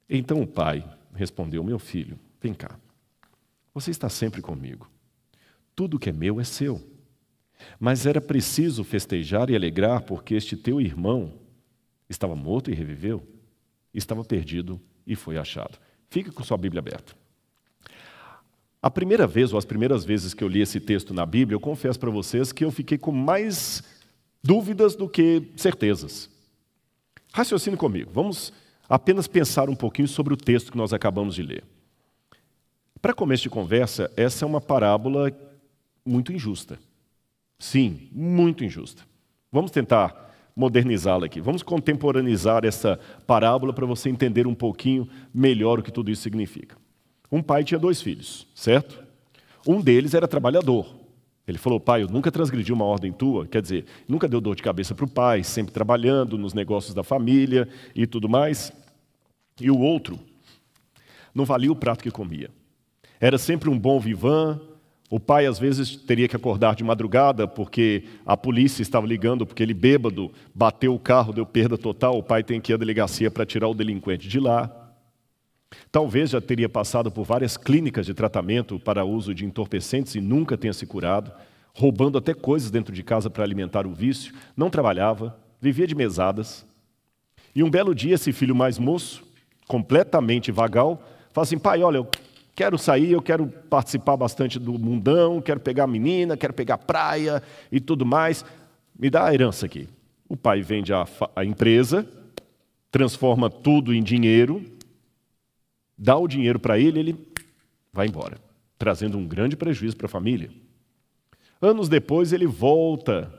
Então 0.09 0.41
o 0.41 0.47
pai 0.47 0.83
respondeu: 1.15 1.63
Meu 1.63 1.79
filho, 1.79 2.19
vem 2.41 2.53
cá. 2.53 2.77
Você 3.73 3.89
está 3.89 4.09
sempre 4.09 4.41
comigo. 4.41 4.89
Tudo 5.73 5.97
que 5.97 6.09
é 6.09 6.13
meu 6.13 6.41
é 6.41 6.43
seu. 6.43 6.90
Mas 7.79 8.05
era 8.05 8.21
preciso 8.21 8.83
festejar 8.83 9.49
e 9.49 9.55
alegrar 9.55 10.01
porque 10.03 10.35
este 10.35 10.55
teu 10.55 10.79
irmão 10.79 11.33
estava 12.09 12.35
morto 12.35 12.69
e 12.69 12.73
reviveu, 12.73 13.25
estava 13.93 14.23
perdido 14.23 14.79
e 15.05 15.15
foi 15.15 15.37
achado. 15.37 15.79
Fique 16.09 16.31
com 16.31 16.43
sua 16.43 16.57
Bíblia 16.57 16.79
aberta. 16.79 17.15
A 18.81 18.89
primeira 18.89 19.27
vez, 19.27 19.53
ou 19.53 19.59
as 19.59 19.65
primeiras 19.65 20.03
vezes 20.03 20.33
que 20.33 20.43
eu 20.43 20.47
li 20.47 20.59
esse 20.59 20.79
texto 20.79 21.13
na 21.13 21.25
Bíblia, 21.25 21.55
eu 21.55 21.59
confesso 21.59 21.99
para 21.99 22.09
vocês 22.09 22.51
que 22.51 22.65
eu 22.65 22.71
fiquei 22.71 22.97
com 22.97 23.11
mais 23.11 23.83
dúvidas 24.43 24.95
do 24.95 25.07
que 25.07 25.51
certezas. 25.55 26.29
Raciocine 27.31 27.77
comigo, 27.77 28.11
vamos 28.11 28.51
apenas 28.89 29.27
pensar 29.27 29.69
um 29.69 29.75
pouquinho 29.75 30.07
sobre 30.07 30.33
o 30.33 30.37
texto 30.37 30.71
que 30.71 30.77
nós 30.77 30.93
acabamos 30.93 31.35
de 31.35 31.43
ler. 31.43 31.63
Para 33.01 33.13
começo 33.13 33.43
de 33.43 33.49
conversa, 33.49 34.11
essa 34.17 34.43
é 34.43 34.47
uma 34.47 34.59
parábola 34.59 35.31
muito 36.05 36.33
injusta. 36.33 36.79
Sim, 37.61 38.09
muito 38.11 38.65
injusta. 38.65 39.03
Vamos 39.51 39.69
tentar 39.69 40.33
modernizá-la 40.55 41.27
aqui. 41.27 41.39
Vamos 41.39 41.61
contemporaneizar 41.61 42.65
essa 42.65 42.99
parábola 43.27 43.71
para 43.71 43.85
você 43.85 44.09
entender 44.09 44.47
um 44.47 44.55
pouquinho 44.55 45.07
melhor 45.31 45.77
o 45.77 45.83
que 45.83 45.91
tudo 45.91 46.09
isso 46.09 46.23
significa. 46.23 46.75
Um 47.31 47.39
pai 47.39 47.63
tinha 47.63 47.79
dois 47.79 48.01
filhos, 48.01 48.47
certo? 48.55 49.03
Um 49.67 49.79
deles 49.79 50.15
era 50.15 50.27
trabalhador. 50.27 50.87
Ele 51.47 51.59
falou: 51.59 51.79
Pai, 51.79 52.01
eu 52.01 52.07
nunca 52.07 52.31
transgredi 52.31 52.73
uma 52.73 52.83
ordem 52.83 53.11
tua, 53.11 53.45
quer 53.45 53.61
dizer, 53.61 53.85
nunca 54.07 54.27
deu 54.27 54.41
dor 54.41 54.55
de 54.55 54.63
cabeça 54.63 54.95
para 54.95 55.05
o 55.05 55.07
pai, 55.07 55.43
sempre 55.43 55.71
trabalhando 55.71 56.39
nos 56.39 56.55
negócios 56.55 56.95
da 56.95 57.03
família 57.03 57.69
e 57.93 58.07
tudo 58.07 58.27
mais. 58.27 58.73
E 59.59 59.69
o 59.69 59.77
outro 59.77 60.19
não 61.31 61.45
valia 61.45 61.71
o 61.71 61.75
prato 61.75 62.03
que 62.03 62.09
comia. 62.09 62.49
Era 63.19 63.37
sempre 63.37 63.69
um 63.69 63.77
bom 63.77 63.99
vivan, 63.99 64.59
o 65.11 65.19
pai, 65.19 65.45
às 65.45 65.59
vezes, 65.59 65.97
teria 65.97 66.25
que 66.25 66.37
acordar 66.37 66.73
de 66.73 66.85
madrugada 66.85 67.45
porque 67.45 68.05
a 68.25 68.37
polícia 68.37 68.81
estava 68.81 69.05
ligando, 69.05 69.45
porque 69.45 69.61
ele, 69.61 69.73
bêbado, 69.73 70.31
bateu 70.55 70.95
o 70.95 70.99
carro, 70.99 71.33
deu 71.33 71.45
perda 71.45 71.77
total. 71.77 72.17
O 72.17 72.23
pai 72.23 72.45
tem 72.45 72.61
que 72.61 72.71
ir 72.71 72.75
à 72.75 72.77
delegacia 72.77 73.29
para 73.29 73.45
tirar 73.45 73.67
o 73.67 73.73
delinquente 73.73 74.29
de 74.29 74.39
lá. 74.39 74.71
Talvez 75.91 76.29
já 76.29 76.39
teria 76.39 76.69
passado 76.69 77.11
por 77.11 77.25
várias 77.25 77.57
clínicas 77.57 78.05
de 78.05 78.13
tratamento 78.13 78.79
para 78.79 79.03
uso 79.03 79.35
de 79.35 79.45
entorpecentes 79.45 80.15
e 80.15 80.21
nunca 80.21 80.57
tenha 80.57 80.71
se 80.71 80.85
curado, 80.85 81.29
roubando 81.73 82.17
até 82.17 82.33
coisas 82.33 82.71
dentro 82.71 82.95
de 82.95 83.03
casa 83.03 83.29
para 83.29 83.43
alimentar 83.43 83.85
o 83.85 83.91
vício. 83.93 84.33
Não 84.55 84.69
trabalhava, 84.69 85.37
vivia 85.59 85.85
de 85.85 85.93
mesadas. 85.93 86.65
E 87.53 87.61
um 87.63 87.69
belo 87.69 87.93
dia, 87.93 88.15
esse 88.15 88.31
filho 88.31 88.55
mais 88.55 88.79
moço, 88.79 89.21
completamente 89.67 90.53
vagal, 90.53 91.03
fala 91.33 91.43
assim: 91.43 91.59
pai, 91.59 91.83
olha, 91.83 91.97
eu 91.97 92.07
quero 92.55 92.77
sair, 92.77 93.11
eu 93.11 93.21
quero 93.21 93.47
participar 93.47 94.17
bastante 94.17 94.59
do 94.59 94.77
mundão, 94.77 95.41
quero 95.41 95.59
pegar 95.59 95.87
menina, 95.87 96.37
quero 96.37 96.53
pegar 96.53 96.77
praia 96.77 97.41
e 97.71 97.79
tudo 97.79 98.05
mais. 98.05 98.45
Me 98.97 99.09
dá 99.09 99.25
a 99.25 99.33
herança 99.33 99.65
aqui. 99.65 99.87
O 100.27 100.37
pai 100.37 100.61
vende 100.61 100.93
a, 100.93 101.05
a 101.35 101.43
empresa, 101.43 102.07
transforma 102.91 103.49
tudo 103.49 103.93
em 103.93 104.01
dinheiro, 104.03 104.63
dá 105.97 106.17
o 106.17 106.27
dinheiro 106.27 106.59
para 106.59 106.79
ele, 106.79 106.99
ele 106.99 107.27
vai 107.91 108.07
embora. 108.07 108.37
trazendo 108.77 109.17
um 109.17 109.27
grande 109.27 109.55
prejuízo 109.55 109.95
para 109.95 110.05
a 110.05 110.09
família. 110.09 110.49
Anos 111.61 111.87
depois, 111.87 112.33
ele 112.33 112.47
volta 112.47 113.31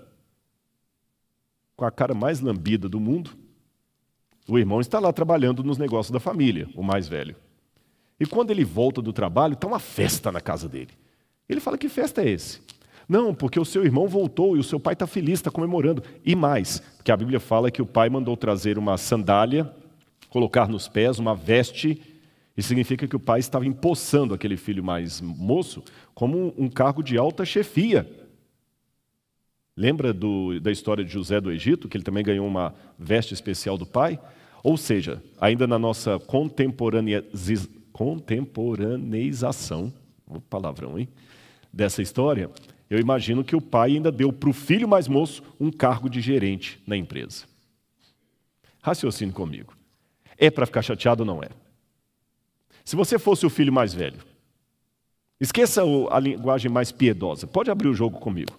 com 1.75 1.85
a 1.85 1.91
cara 1.91 2.15
mais 2.15 2.41
lambida 2.41 2.89
do 2.89 3.01
mundo. 3.01 3.33
O 4.47 4.59
irmão 4.59 4.81
está 4.81 5.01
lá 5.01 5.13
trabalhando 5.13 5.65
nos 5.65 5.79
negócios 5.79 6.13
da 6.13 6.21
família, 6.21 6.69
o 6.77 6.83
mais 6.83 7.09
velho. 7.09 7.35
E 8.23 8.27
quando 8.27 8.53
ele 8.53 8.65
volta 8.65 9.03
do 9.03 9.13
trabalho, 9.13 9.55
está 9.55 9.67
uma 9.67 9.81
festa 9.81 10.31
na 10.31 10.41
casa 10.41 10.69
dele. 10.69 10.91
Ele 11.49 11.59
fala: 11.59 11.77
Que 11.77 11.89
festa 11.89 12.23
é 12.23 12.31
esse? 12.31 12.61
Não, 13.09 13.35
porque 13.35 13.59
o 13.59 13.65
seu 13.65 13.85
irmão 13.85 14.07
voltou 14.07 14.57
e 14.57 14.61
o 14.61 14.65
seu 14.65 14.79
pai 14.79 14.93
está 14.93 15.09
feliz, 15.09 15.41
está 15.41 15.51
comemorando. 15.51 16.05
E 16.25 16.37
mais, 16.37 16.79
porque 16.97 17.11
a 17.11 17.17
Bíblia 17.17 17.41
fala 17.41 17.69
que 17.69 17.83
o 17.83 17.87
pai 17.87 18.09
mandou 18.09 18.37
trazer 18.37 18.79
uma 18.79 18.97
sandália, 18.97 19.69
colocar 20.31 20.69
nos 20.69 20.87
pés, 20.87 21.19
uma 21.19 21.35
veste 21.35 22.01
isso 22.57 22.69
significa 22.69 23.09
que 23.09 23.17
o 23.17 23.21
pai 23.21 23.41
estava 23.41 23.67
empossando 23.67 24.35
aquele 24.35 24.57
filho 24.57 24.85
mais 24.85 25.21
moço 25.21 25.83
como 26.15 26.55
um 26.59 26.69
cargo 26.69 27.03
de 27.03 27.17
alta 27.17 27.45
chefia. 27.45 28.09
Lembra 29.75 30.13
do, 30.13 30.61
da 30.61 30.71
história 30.71 31.03
de 31.03 31.11
José 31.11 31.41
do 31.41 31.51
Egito, 31.51 31.89
que 31.89 31.97
ele 31.97 32.05
também 32.05 32.23
ganhou 32.23 32.47
uma 32.47 32.75
veste 32.99 33.33
especial 33.33 33.79
do 33.79 33.87
pai? 33.87 34.21
Ou 34.63 34.77
seja, 34.77 35.23
ainda 35.41 35.67
na 35.67 35.79
nossa 35.79 36.19
contemporaneização, 36.19 37.82
palavrão, 40.41 40.99
hein? 40.99 41.09
Dessa 41.73 42.03
história, 42.03 42.51
eu 42.89 42.99
imagino 42.99 43.43
que 43.43 43.57
o 43.57 43.61
pai 43.61 43.93
ainda 43.93 44.13
deu 44.13 44.33
para 44.33 44.51
o 44.51 44.53
filho 44.53 44.89
mais 44.89 45.09
moço 45.09 45.43
um 45.59 45.71
cargo 45.71 46.11
de 46.11 46.21
gerente 46.21 46.83
na 46.87 46.97
empresa. 46.97 47.45
Raciocine 48.83 49.33
comigo. 49.33 49.75
É 50.37 50.51
para 50.51 50.67
ficar 50.67 50.83
chateado 50.83 51.23
ou 51.23 51.27
não 51.27 51.43
é? 51.43 51.49
Se 52.85 52.97
você 52.97 53.19
fosse 53.19 53.47
o 53.47 53.51
filho 53.51 53.73
mais 53.73 53.95
velho, 53.95 54.19
esqueça 55.41 55.83
a 56.11 56.19
linguagem 56.19 56.71
mais 56.71 56.91
piedosa. 56.91 57.47
Pode 57.47 57.71
abrir 57.71 57.89
o 57.89 57.95
jogo 57.95 58.19
comigo. 58.19 58.53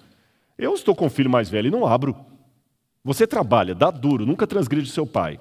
Eu 0.57 0.73
estou 0.73 0.95
com 0.95 1.07
o 1.07 1.09
filho 1.09 1.29
mais 1.29 1.49
velho 1.49 1.67
e 1.67 1.71
não 1.71 1.85
abro. 1.85 2.15
Você 3.03 3.27
trabalha, 3.27 3.75
dá 3.75 3.91
duro, 3.91 4.25
nunca 4.25 4.47
transgride 4.47 4.89
seu 4.89 5.05
pai. 5.05 5.39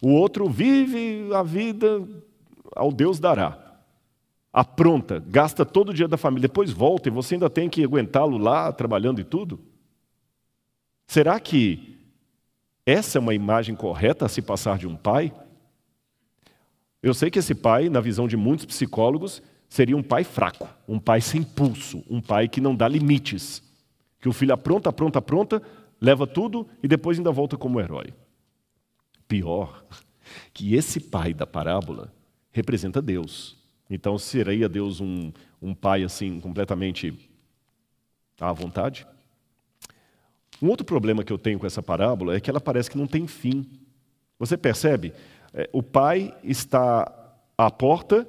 O 0.00 0.10
outro 0.10 0.48
vive 0.48 1.28
a 1.34 1.42
vida 1.42 2.06
ao 2.74 2.92
Deus 2.92 3.18
dará. 3.18 3.58
Apronta, 4.52 5.22
gasta 5.26 5.64
todo 5.64 5.88
o 5.88 5.94
dia 5.94 6.06
da 6.06 6.16
família, 6.16 6.48
depois 6.48 6.70
volta 6.70 7.08
e 7.08 7.12
você 7.12 7.34
ainda 7.34 7.50
tem 7.50 7.68
que 7.68 7.82
aguentá-lo 7.82 8.38
lá 8.38 8.72
trabalhando 8.72 9.20
e 9.20 9.24
tudo? 9.24 9.60
Será 11.06 11.40
que 11.40 11.98
essa 12.86 13.18
é 13.18 13.20
uma 13.20 13.34
imagem 13.34 13.74
correta 13.74 14.26
a 14.26 14.28
se 14.28 14.40
passar 14.40 14.78
de 14.78 14.86
um 14.86 14.94
pai? 14.94 15.32
Eu 17.02 17.12
sei 17.12 17.30
que 17.30 17.38
esse 17.38 17.54
pai, 17.54 17.88
na 17.88 18.00
visão 18.00 18.28
de 18.28 18.36
muitos 18.36 18.64
psicólogos, 18.64 19.42
seria 19.68 19.96
um 19.96 20.02
pai 20.02 20.22
fraco, 20.22 20.68
um 20.86 20.98
pai 20.98 21.20
sem 21.20 21.42
pulso, 21.42 22.04
um 22.08 22.20
pai 22.20 22.48
que 22.48 22.60
não 22.60 22.74
dá 22.74 22.86
limites. 22.86 23.62
Que 24.20 24.28
o 24.28 24.32
filho 24.32 24.54
apronta, 24.54 24.88
apronta, 24.88 25.18
apronta, 25.18 25.62
leva 26.00 26.26
tudo 26.26 26.66
e 26.82 26.88
depois 26.88 27.18
ainda 27.18 27.32
volta 27.32 27.56
como 27.56 27.80
herói. 27.80 28.14
Pior, 29.26 29.84
que 30.52 30.74
esse 30.74 31.00
pai 31.00 31.34
da 31.34 31.46
parábola 31.46 32.12
representa 32.54 33.02
Deus. 33.02 33.56
Então, 33.90 34.16
seria 34.16 34.68
Deus 34.68 35.00
um, 35.00 35.30
um 35.60 35.74
pai 35.74 36.04
assim, 36.04 36.40
completamente 36.40 37.12
à 38.40 38.52
vontade? 38.52 39.06
Um 40.62 40.68
outro 40.68 40.86
problema 40.86 41.22
que 41.22 41.32
eu 41.32 41.36
tenho 41.36 41.58
com 41.58 41.66
essa 41.66 41.82
parábola 41.82 42.34
é 42.34 42.40
que 42.40 42.48
ela 42.48 42.60
parece 42.60 42.90
que 42.90 42.96
não 42.96 43.06
tem 43.06 43.26
fim. 43.26 43.66
Você 44.38 44.56
percebe? 44.56 45.12
É, 45.52 45.68
o 45.72 45.82
pai 45.82 46.32
está 46.42 47.12
à 47.58 47.70
porta, 47.70 48.26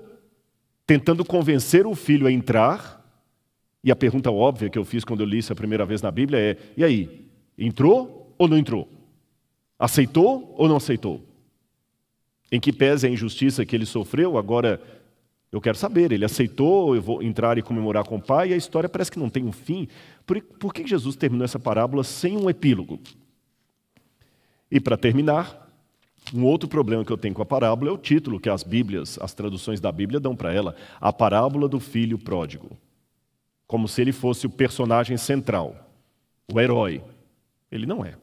tentando 0.86 1.24
convencer 1.24 1.86
o 1.86 1.96
filho 1.96 2.28
a 2.28 2.32
entrar, 2.32 3.02
e 3.84 3.92
a 3.92 3.96
pergunta 3.96 4.32
óbvia 4.32 4.70
que 4.70 4.78
eu 4.78 4.84
fiz 4.84 5.06
quando 5.06 5.20
eu 5.20 5.28
li 5.28 5.38
isso 5.38 5.54
a 5.54 5.56
primeira 5.56 5.86
vez 5.86 6.02
na 6.02 6.10
Bíblia 6.10 6.40
é: 6.40 6.58
e 6.76 6.84
aí, 6.84 7.30
entrou 7.58 8.34
ou 8.38 8.48
não 8.48 8.58
entrou? 8.58 8.90
Aceitou 9.78 10.56
ou 10.58 10.68
não 10.68 10.78
aceitou? 10.78 11.24
Em 12.52 12.60
que 12.60 12.72
pese 12.72 13.08
a 13.08 13.10
injustiça 13.10 13.66
que 13.66 13.76
ele 13.76 13.86
sofreu, 13.86 14.38
agora 14.38 14.82
eu 15.52 15.62
quero 15.62 15.78
saber, 15.78 16.12
ele 16.12 16.26
aceitou, 16.26 16.96
eu 16.96 17.02
vou 17.02 17.24
entrar 17.24 17.58
e 17.58 17.62
comemorar 17.62 18.04
com 18.04 18.18
o 18.18 18.22
pai, 18.22 18.50
e 18.50 18.54
a 18.54 18.58
história 18.58 18.90
parece 18.90 19.12
que 19.12 19.20
não 19.20 19.30
tem 19.30 19.46
um 19.46 19.52
fim. 19.52 19.88
Por, 20.26 20.42
por 20.42 20.74
que 20.74 20.86
Jesus 20.86 21.16
terminou 21.16 21.46
essa 21.46 21.60
parábola 21.60 22.04
sem 22.04 22.38
um 22.38 22.50
epílogo? 22.50 23.00
E 24.70 24.80
para 24.80 24.98
terminar, 24.98 25.66
um 26.34 26.44
outro 26.44 26.68
problema 26.68 27.06
que 27.06 27.12
eu 27.12 27.18
tenho 27.18 27.34
com 27.34 27.42
a 27.42 27.46
parábola 27.46 27.90
é 27.92 27.94
o 27.94 27.98
título 27.98 28.40
que 28.40 28.50
as 28.50 28.64
Bíblias, 28.64 29.18
as 29.22 29.34
traduções 29.34 29.80
da 29.80 29.92
Bíblia 29.92 30.20
dão 30.20 30.36
para 30.36 30.54
ela, 30.54 30.76
a 31.00 31.14
parábola 31.14 31.68
do 31.68 31.80
filho 31.80 32.18
pródigo. 32.18 32.78
Como 33.68 33.88
se 33.88 34.02
ele 34.02 34.12
fosse 34.12 34.46
o 34.46 34.50
personagem 34.50 35.18
central, 35.18 35.90
o 36.52 36.60
herói. 36.60 37.02
Ele 37.72 37.86
não 37.86 38.04
é. 38.04 38.16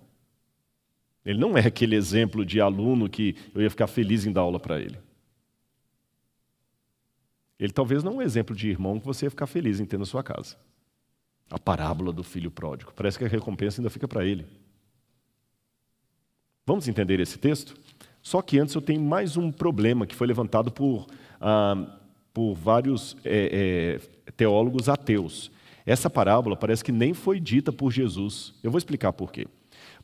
Ele 1.24 1.38
não 1.38 1.56
é 1.56 1.66
aquele 1.66 1.94
exemplo 1.94 2.44
de 2.44 2.60
aluno 2.60 3.08
que 3.08 3.36
eu 3.54 3.62
ia 3.62 3.70
ficar 3.70 3.86
feliz 3.86 4.26
em 4.26 4.32
dar 4.32 4.40
aula 4.40 4.58
para 4.58 4.80
ele. 4.80 4.98
Ele 7.58 7.72
talvez 7.72 8.02
não 8.02 8.14
é 8.14 8.16
um 8.16 8.22
exemplo 8.22 8.56
de 8.56 8.68
irmão 8.68 8.98
que 8.98 9.06
você 9.06 9.26
ia 9.26 9.30
ficar 9.30 9.46
feliz 9.46 9.78
em 9.78 9.84
ter 9.84 9.98
na 9.98 10.04
sua 10.04 10.22
casa. 10.22 10.56
A 11.48 11.58
parábola 11.58 12.12
do 12.12 12.24
filho 12.24 12.50
pródigo. 12.50 12.92
Parece 12.92 13.18
que 13.18 13.24
a 13.24 13.28
recompensa 13.28 13.80
ainda 13.80 13.90
fica 13.90 14.08
para 14.08 14.24
ele. 14.24 14.44
Vamos 16.66 16.88
entender 16.88 17.20
esse 17.20 17.38
texto? 17.38 17.76
Só 18.20 18.42
que 18.42 18.58
antes 18.58 18.74
eu 18.74 18.80
tenho 18.80 19.00
mais 19.00 19.36
um 19.36 19.52
problema 19.52 20.06
que 20.06 20.14
foi 20.14 20.26
levantado 20.26 20.72
por, 20.72 21.06
ah, 21.40 21.98
por 22.32 22.54
vários 22.54 23.16
é, 23.24 24.00
é, 24.26 24.30
teólogos 24.32 24.88
ateus. 24.88 25.50
Essa 25.86 26.08
parábola 26.08 26.56
parece 26.56 26.82
que 26.82 26.92
nem 26.92 27.14
foi 27.14 27.38
dita 27.38 27.72
por 27.72 27.92
Jesus. 27.92 28.54
Eu 28.62 28.70
vou 28.70 28.78
explicar 28.78 29.12
por 29.12 29.30
quê. 29.30 29.46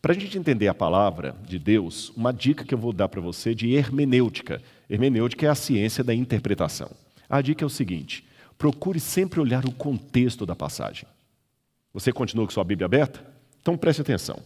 Para 0.01 0.13
a 0.13 0.15
gente 0.15 0.39
entender 0.39 0.69
a 0.69 0.75
palavra 0.75 1.35
de 1.45 1.59
Deus, 1.59 2.11
uma 2.17 2.33
dica 2.33 2.65
que 2.65 2.73
eu 2.73 2.79
vou 2.79 2.93
dar 2.93 3.09
para 3.09 3.21
você 3.21 3.55
de 3.55 3.75
hermenêutica. 3.75 4.63
Hermenêutica 4.89 5.47
é 5.47 5.49
a 5.49 5.55
ciência 5.55 6.05
da 6.05 6.15
interpretação. 6.15 6.91
A 7.29 7.43
dica 7.43 7.65
é 7.65 7.67
o 7.67 7.71
seguinte: 7.71 8.25
procure 8.57 9.01
sempre 9.01 9.41
olhar 9.41 9.65
o 9.65 9.73
contexto 9.73 10.47
da 10.47 10.55
passagem. 10.55 11.05
Você 11.93 12.13
continua 12.13 12.47
com 12.47 12.53
sua 12.53 12.63
Bíblia 12.63 12.87
aberta? 12.87 13.25
Então 13.61 13.77
preste 13.77 14.01
atenção. 14.01 14.39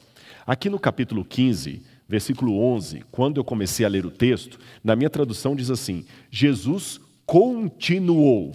Aqui 0.46 0.70
no 0.70 0.78
capítulo 0.78 1.22
15, 1.22 1.82
versículo 2.08 2.58
11, 2.58 3.04
quando 3.10 3.38
eu 3.38 3.44
comecei 3.44 3.84
a 3.84 3.88
ler 3.88 4.06
o 4.06 4.10
texto, 4.10 4.58
na 4.82 4.96
minha 4.96 5.10
tradução 5.10 5.54
diz 5.54 5.70
assim: 5.70 6.06
Jesus 6.30 6.98
continuou. 7.26 8.54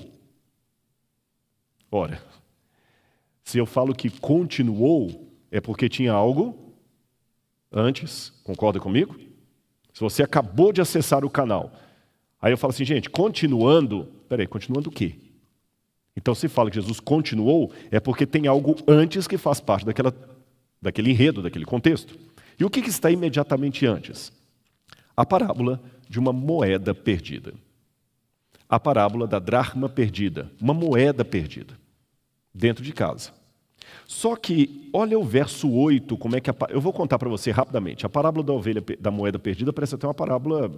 Ora, 1.91 2.21
se 3.43 3.59
eu 3.59 3.67
falo 3.67 3.93
que 3.93 4.09
continuou, 4.09 5.31
é 5.51 5.61
porque 5.61 5.87
tinha 5.87 6.11
algo 6.11 6.66
antes, 7.71 8.31
concorda 8.43 8.79
comigo? 8.79 9.15
Se 9.93 10.01
você 10.01 10.23
acabou 10.23 10.71
de 10.71 10.81
acessar 10.81 11.25
o 11.25 11.29
canal, 11.29 11.73
aí 12.41 12.53
eu 12.53 12.57
falo 12.57 12.71
assim, 12.71 12.85
gente, 12.85 13.09
continuando, 13.09 14.05
peraí, 14.29 14.45
continuando 14.45 14.89
o 14.89 14.91
quê? 14.91 15.15
Então, 16.15 16.33
se 16.33 16.47
fala 16.47 16.69
que 16.71 16.75
Jesus 16.75 16.99
continuou, 16.99 17.71
é 17.91 17.99
porque 17.99 18.25
tem 18.25 18.47
algo 18.47 18.75
antes 18.87 19.27
que 19.27 19.37
faz 19.37 19.59
parte 19.59 19.85
daquela, 19.85 20.13
daquele 20.81 21.11
enredo, 21.11 21.43
daquele 21.43 21.65
contexto. 21.65 22.17
E 22.59 22.65
o 22.65 22.69
que 22.69 22.79
está 22.79 23.11
imediatamente 23.11 23.85
antes? 23.85 24.31
A 25.15 25.23
parábola 25.25 25.79
de 26.09 26.19
uma 26.19 26.33
moeda 26.33 26.93
perdida. 26.93 27.53
A 28.67 28.79
parábola 28.79 29.27
da 29.27 29.39
dracma 29.39 29.87
perdida, 29.87 30.51
uma 30.59 30.73
moeda 30.73 31.23
perdida, 31.23 31.77
dentro 32.53 32.83
de 32.83 32.91
casa. 32.91 33.31
Só 34.05 34.35
que, 34.35 34.89
olha 34.93 35.17
o 35.17 35.23
verso 35.23 35.69
8, 35.69 36.17
como 36.17 36.35
é 36.35 36.41
que 36.41 36.49
a, 36.49 36.55
eu 36.69 36.79
vou 36.79 36.93
contar 36.93 37.17
para 37.19 37.29
você 37.29 37.51
rapidamente. 37.51 38.05
A 38.05 38.09
parábola 38.09 38.45
da 38.45 38.53
ovelha 38.53 38.83
da 38.99 39.11
moeda 39.11 39.37
perdida 39.37 39.73
parece 39.73 39.95
até 39.95 40.07
uma 40.07 40.13
parábola 40.13 40.71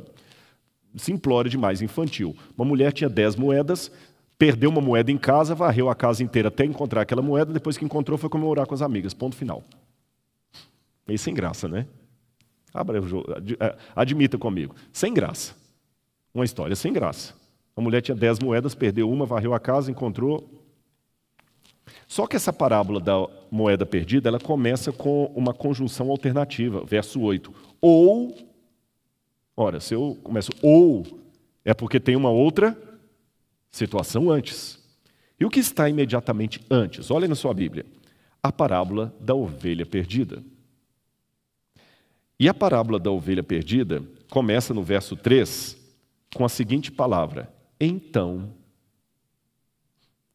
simplória 0.96 1.50
demais, 1.50 1.82
infantil. 1.82 2.36
Uma 2.58 2.66
mulher 2.66 2.92
tinha 2.92 3.10
dez 3.10 3.36
moedas, 3.36 3.92
perdeu 4.38 4.70
uma 4.70 4.82
moeda 4.82 5.12
em 5.12 5.18
casa, 5.18 5.54
varreu 5.54 5.90
a 5.90 5.96
casa 5.96 6.24
inteira 6.24 6.48
até 6.48 6.66
encontrar 6.66 7.02
aquela 7.02 7.22
moeda, 7.22 7.54
depois 7.54 7.78
que 7.78 7.86
encontrou 7.86 8.18
foi 8.18 8.30
comemorar 8.30 8.66
com 8.66 8.74
as 8.74 8.82
amigas. 8.82 9.14
Ponto 9.14 9.36
final. 9.36 9.64
Meio 11.08 11.20
sem 11.20 11.34
graça, 11.34 11.68
né? 11.68 11.86
Abra 12.74 13.02
o 13.02 13.08
jogo, 13.08 13.32
é, 13.60 13.76
admita 13.96 14.38
comigo. 14.38 14.76
Sem 14.94 15.14
graça. 15.14 15.56
Uma 16.34 16.46
história 16.46 16.76
sem 16.76 16.94
graça. 16.94 17.34
A 17.76 17.82
mulher 17.82 18.02
tinha 18.02 18.16
dez 18.16 18.40
moedas, 18.40 18.76
perdeu 18.76 19.10
uma, 19.10 19.26
varreu 19.26 19.54
a 19.54 19.60
casa, 19.60 19.90
encontrou. 19.90 20.69
Só 22.08 22.26
que 22.26 22.36
essa 22.36 22.52
parábola 22.52 23.00
da 23.00 23.28
moeda 23.52 23.86
perdida, 23.86 24.30
ela 24.30 24.40
começa 24.40 24.92
com 24.92 25.26
uma 25.36 25.54
conjunção 25.54 26.10
alternativa, 26.10 26.84
verso 26.84 27.22
8. 27.22 27.54
Ou, 27.82 28.36
ora, 29.56 29.80
se 29.80 29.94
eu 29.94 30.18
começo 30.24 30.52
ou, 30.62 31.06
é 31.64 31.74
porque 31.74 32.00
tem 32.00 32.16
uma 32.16 32.30
outra 32.30 32.78
situação 33.72 34.30
antes. 34.30 34.80
E 35.40 35.46
o 35.46 35.50
que 35.50 35.60
está 35.60 35.88
imediatamente 35.88 36.62
antes? 36.70 37.10
Olha 37.12 37.28
na 37.28 37.36
sua 37.36 37.54
Bíblia. 37.54 37.86
A 38.42 38.52
parábola 38.52 39.14
da 39.20 39.36
ovelha 39.36 39.86
perdida. 39.86 40.44
E 42.40 42.48
a 42.48 42.54
parábola 42.54 43.00
da 43.00 43.12
ovelha 43.12 43.44
perdida 43.44 44.04
começa 44.30 44.74
no 44.74 44.82
verso 44.82 45.16
3 45.16 45.78
com 46.34 46.46
a 46.46 46.50
seguinte 46.50 46.92
palavra: 46.92 47.52
Então 47.80 48.54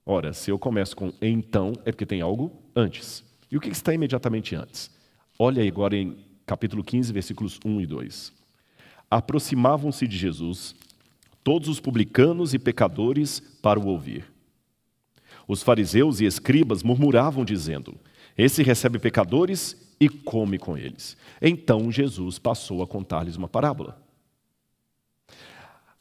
Ora, 0.07 0.33
se 0.35 0.51
eu 0.51 0.59
começo 0.59 0.95
com 0.95 1.13
então, 1.21 1.73
é 1.85 1.91
porque 1.91 2.05
tem 2.05 2.21
algo 2.21 2.53
antes. 2.77 3.25
E 3.51 3.57
o 3.57 3.61
que 3.61 3.71
está 3.71 3.95
imediatamente 3.95 4.55
antes? 4.55 4.91
Olha 5.39 5.63
aí 5.63 5.69
agora 5.69 5.97
em 5.97 6.17
capítulo 6.45 6.85
15, 6.85 7.13
versículos 7.13 7.59
1 7.65 7.81
e 7.81 7.87
2. 7.87 8.33
Aproximavam-se 9.11 10.07
de 10.07 10.17
Jesus 10.17 10.75
todos 11.43 11.69
os 11.69 11.81
publicanos 11.81 12.53
e 12.53 12.59
pecadores 12.59 13.41
para 13.63 13.81
o 13.81 13.87
ouvir. 13.87 14.31
Os 15.49 15.63
fariseus 15.63 16.21
e 16.21 16.27
escribas 16.27 16.83
murmuravam, 16.83 17.45
dizendo: 17.45 17.95
Esse 18.37 18.63
recebe 18.63 18.99
pecadores 18.99 19.77
e 19.99 20.09
come 20.09 20.59
com 20.59 20.77
eles. 20.77 21.17
Então 21.41 21.91
Jesus 21.91 22.39
passou 22.39 22.83
a 22.83 22.87
contar-lhes 22.87 23.37
uma 23.37 23.49
parábola. 23.49 24.04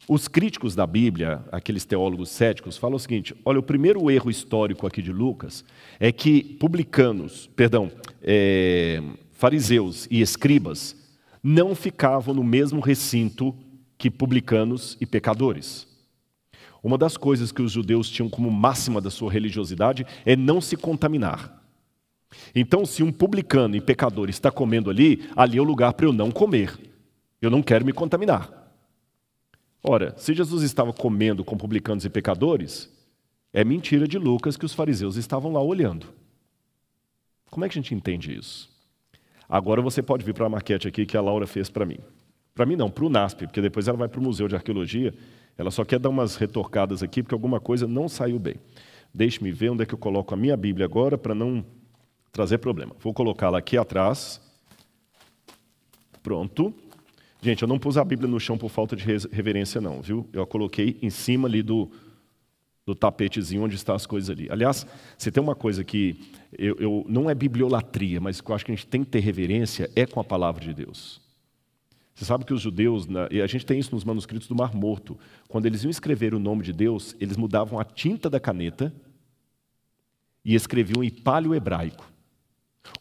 Os 0.08 0.28
críticos 0.28 0.76
da 0.76 0.86
Bíblia, 0.86 1.42
aqueles 1.52 1.86
teólogos 1.86 2.30
céticos, 2.30 2.78
falam 2.78 2.98
o 2.98 3.00
seguinte: 3.00 3.34
olha, 3.46 3.60
o 3.60 3.64
primeiro 3.64 4.12
erro 4.12 4.30
histórico 4.30 4.86
aqui 4.86 5.02
de 5.02 5.14
Lucas 5.14 5.64
é 6.00 6.12
que 6.12 6.44
publicanos, 6.44 7.50
perdão, 7.56 7.90
é, 8.22 9.02
fariseus 9.32 10.08
e 10.12 10.22
escribas 10.22 10.96
não 11.42 11.74
ficavam 11.74 12.34
no 12.34 12.44
mesmo 12.44 12.82
recinto 12.82 13.56
que 13.98 14.10
publicanos 14.10 14.98
e 15.00 15.06
pecadores. 15.06 15.88
Uma 16.82 16.98
das 16.98 17.16
coisas 17.16 17.52
que 17.52 17.62
os 17.62 17.72
judeus 17.72 18.10
tinham 18.10 18.30
como 18.30 18.52
máxima 18.52 19.00
da 19.00 19.10
sua 19.10 19.32
religiosidade 19.32 20.06
é 20.26 20.36
não 20.36 20.60
se 20.60 20.76
contaminar. 20.76 21.62
Então, 22.54 22.86
se 22.86 23.04
um 23.04 23.12
publicano 23.12 23.76
e 23.76 23.82
pecador 23.82 24.30
está 24.30 24.52
comendo 24.52 24.90
ali, 24.90 25.30
ali 25.36 25.58
é 25.58 25.62
o 25.62 25.66
lugar 25.66 25.94
para 25.94 26.06
eu 26.06 26.12
não 26.12 26.30
comer. 26.30 26.78
Eu 27.42 27.50
não 27.50 27.62
quero 27.62 27.86
me 27.86 27.94
contaminar. 27.94 28.63
Ora, 29.84 30.14
se 30.18 30.34
Jesus 30.34 30.64
estava 30.64 30.94
comendo 30.94 31.44
com 31.44 31.58
publicanos 31.58 32.06
e 32.06 32.10
pecadores, 32.10 32.90
é 33.52 33.66
mentira 33.66 34.08
de 34.08 34.18
Lucas 34.18 34.56
que 34.56 34.66
os 34.66 34.74
fariseus 34.74 35.18
estavam 35.18 35.52
lá 35.52 35.62
olhando. 35.62 36.08
Como 37.52 37.66
é 37.66 37.70
que 37.70 37.78
a 37.78 37.82
gente 37.82 37.94
entende 37.94 38.34
isso? 38.34 38.72
Agora 39.48 39.82
você 39.82 40.02
pode 40.02 40.24
vir 40.24 40.34
para 40.34 40.46
a 40.46 40.50
maquete 40.50 40.88
aqui 40.88 41.06
que 41.06 41.18
a 41.18 41.22
Laura 41.22 41.46
fez 41.46 41.70
para 41.70 41.86
mim. 41.86 42.00
Para 42.56 42.66
mim 42.66 42.78
não, 42.78 42.90
para 42.90 43.04
o 43.04 43.10
NASP, 43.10 43.46
porque 43.46 43.62
depois 43.62 43.88
ela 43.88 43.98
vai 43.98 44.08
para 44.08 44.20
o 44.20 44.24
Museu 44.24 44.48
de 44.48 44.56
Arqueologia. 44.56 45.14
Ela 45.58 45.70
só 45.70 45.84
quer 45.84 46.00
dar 46.00 46.10
umas 46.10 46.36
retorcadas 46.38 47.04
aqui, 47.04 47.22
porque 47.22 47.36
alguma 47.36 47.60
coisa 47.60 47.86
não 47.86 48.08
saiu 48.08 48.40
bem. 48.40 48.56
Deixe-me 49.14 49.52
ver 49.52 49.70
onde 49.70 49.84
é 49.84 49.86
que 49.86 49.94
eu 49.94 50.00
coloco 50.00 50.34
a 50.34 50.38
minha 50.38 50.56
Bíblia 50.56 50.86
agora, 50.86 51.18
para 51.18 51.36
não 51.36 51.64
trazer 52.32 52.58
problema. 52.60 52.96
Vou 53.00 53.14
colocá-la 53.14 53.58
aqui 53.58 53.78
atrás. 53.78 54.42
Pronto. 56.24 56.74
Gente, 57.44 57.62
eu 57.62 57.68
não 57.68 57.78
pus 57.78 57.98
a 57.98 58.06
Bíblia 58.06 58.30
no 58.30 58.40
chão 58.40 58.58
por 58.58 58.70
falta 58.70 58.96
de 58.96 59.04
reverência, 59.30 59.82
não, 59.82 60.02
viu? 60.02 60.30
Eu 60.32 60.44
a 60.44 60.48
coloquei 60.48 60.98
em 61.02 61.10
cima 61.10 61.46
ali 61.46 61.62
do, 61.62 61.92
do 62.86 62.96
tapetezinho 62.96 63.64
onde 63.64 63.76
estão 63.76 63.94
as 63.94 64.06
coisas 64.06 64.30
ali. 64.30 64.48
Aliás, 64.50 64.88
você 65.18 65.30
tem 65.30 65.44
uma 65.44 65.54
coisa 65.54 65.84
que 65.84 66.18
eu, 66.58 66.78
eu, 66.80 67.06
não 67.06 67.30
é 67.30 67.36
bibliolatria, 67.36 68.22
mas 68.22 68.40
que 68.40 68.50
eu 68.50 68.56
acho 68.56 68.64
que 68.64 68.72
a 68.72 68.76
gente 68.76 68.88
tem 68.88 69.04
que 69.04 69.10
ter 69.10 69.20
reverência 69.20 69.92
é 69.94 70.06
com 70.06 70.22
a 70.22 70.24
palavra 70.24 70.64
de 70.64 70.74
Deus. 70.74 71.20
Você 72.16 72.24
sabe 72.24 72.46
que 72.46 72.54
os 72.54 72.62
judeus, 72.62 73.10
e 73.30 73.42
a 73.42 73.48
gente 73.48 73.66
tem 73.66 73.78
isso 73.78 73.94
nos 73.94 74.06
manuscritos 74.06 74.48
do 74.48 74.56
Mar 74.56 74.74
Morto, 74.74 75.20
quando 75.50 75.66
eles 75.66 75.84
iam 75.84 75.92
escrever 75.92 76.34
o 76.34 76.40
nome 76.40 76.64
de 76.64 76.72
Deus, 76.72 77.14
eles 77.20 77.36
mudavam 77.36 77.78
a 77.78 77.84
tinta 77.84 78.30
da 78.30 78.40
caneta 78.40 78.96
e 80.46 80.56
escreviam 80.56 81.04
em 81.04 81.10
palio 81.10 81.54
hebraico. 81.54 82.13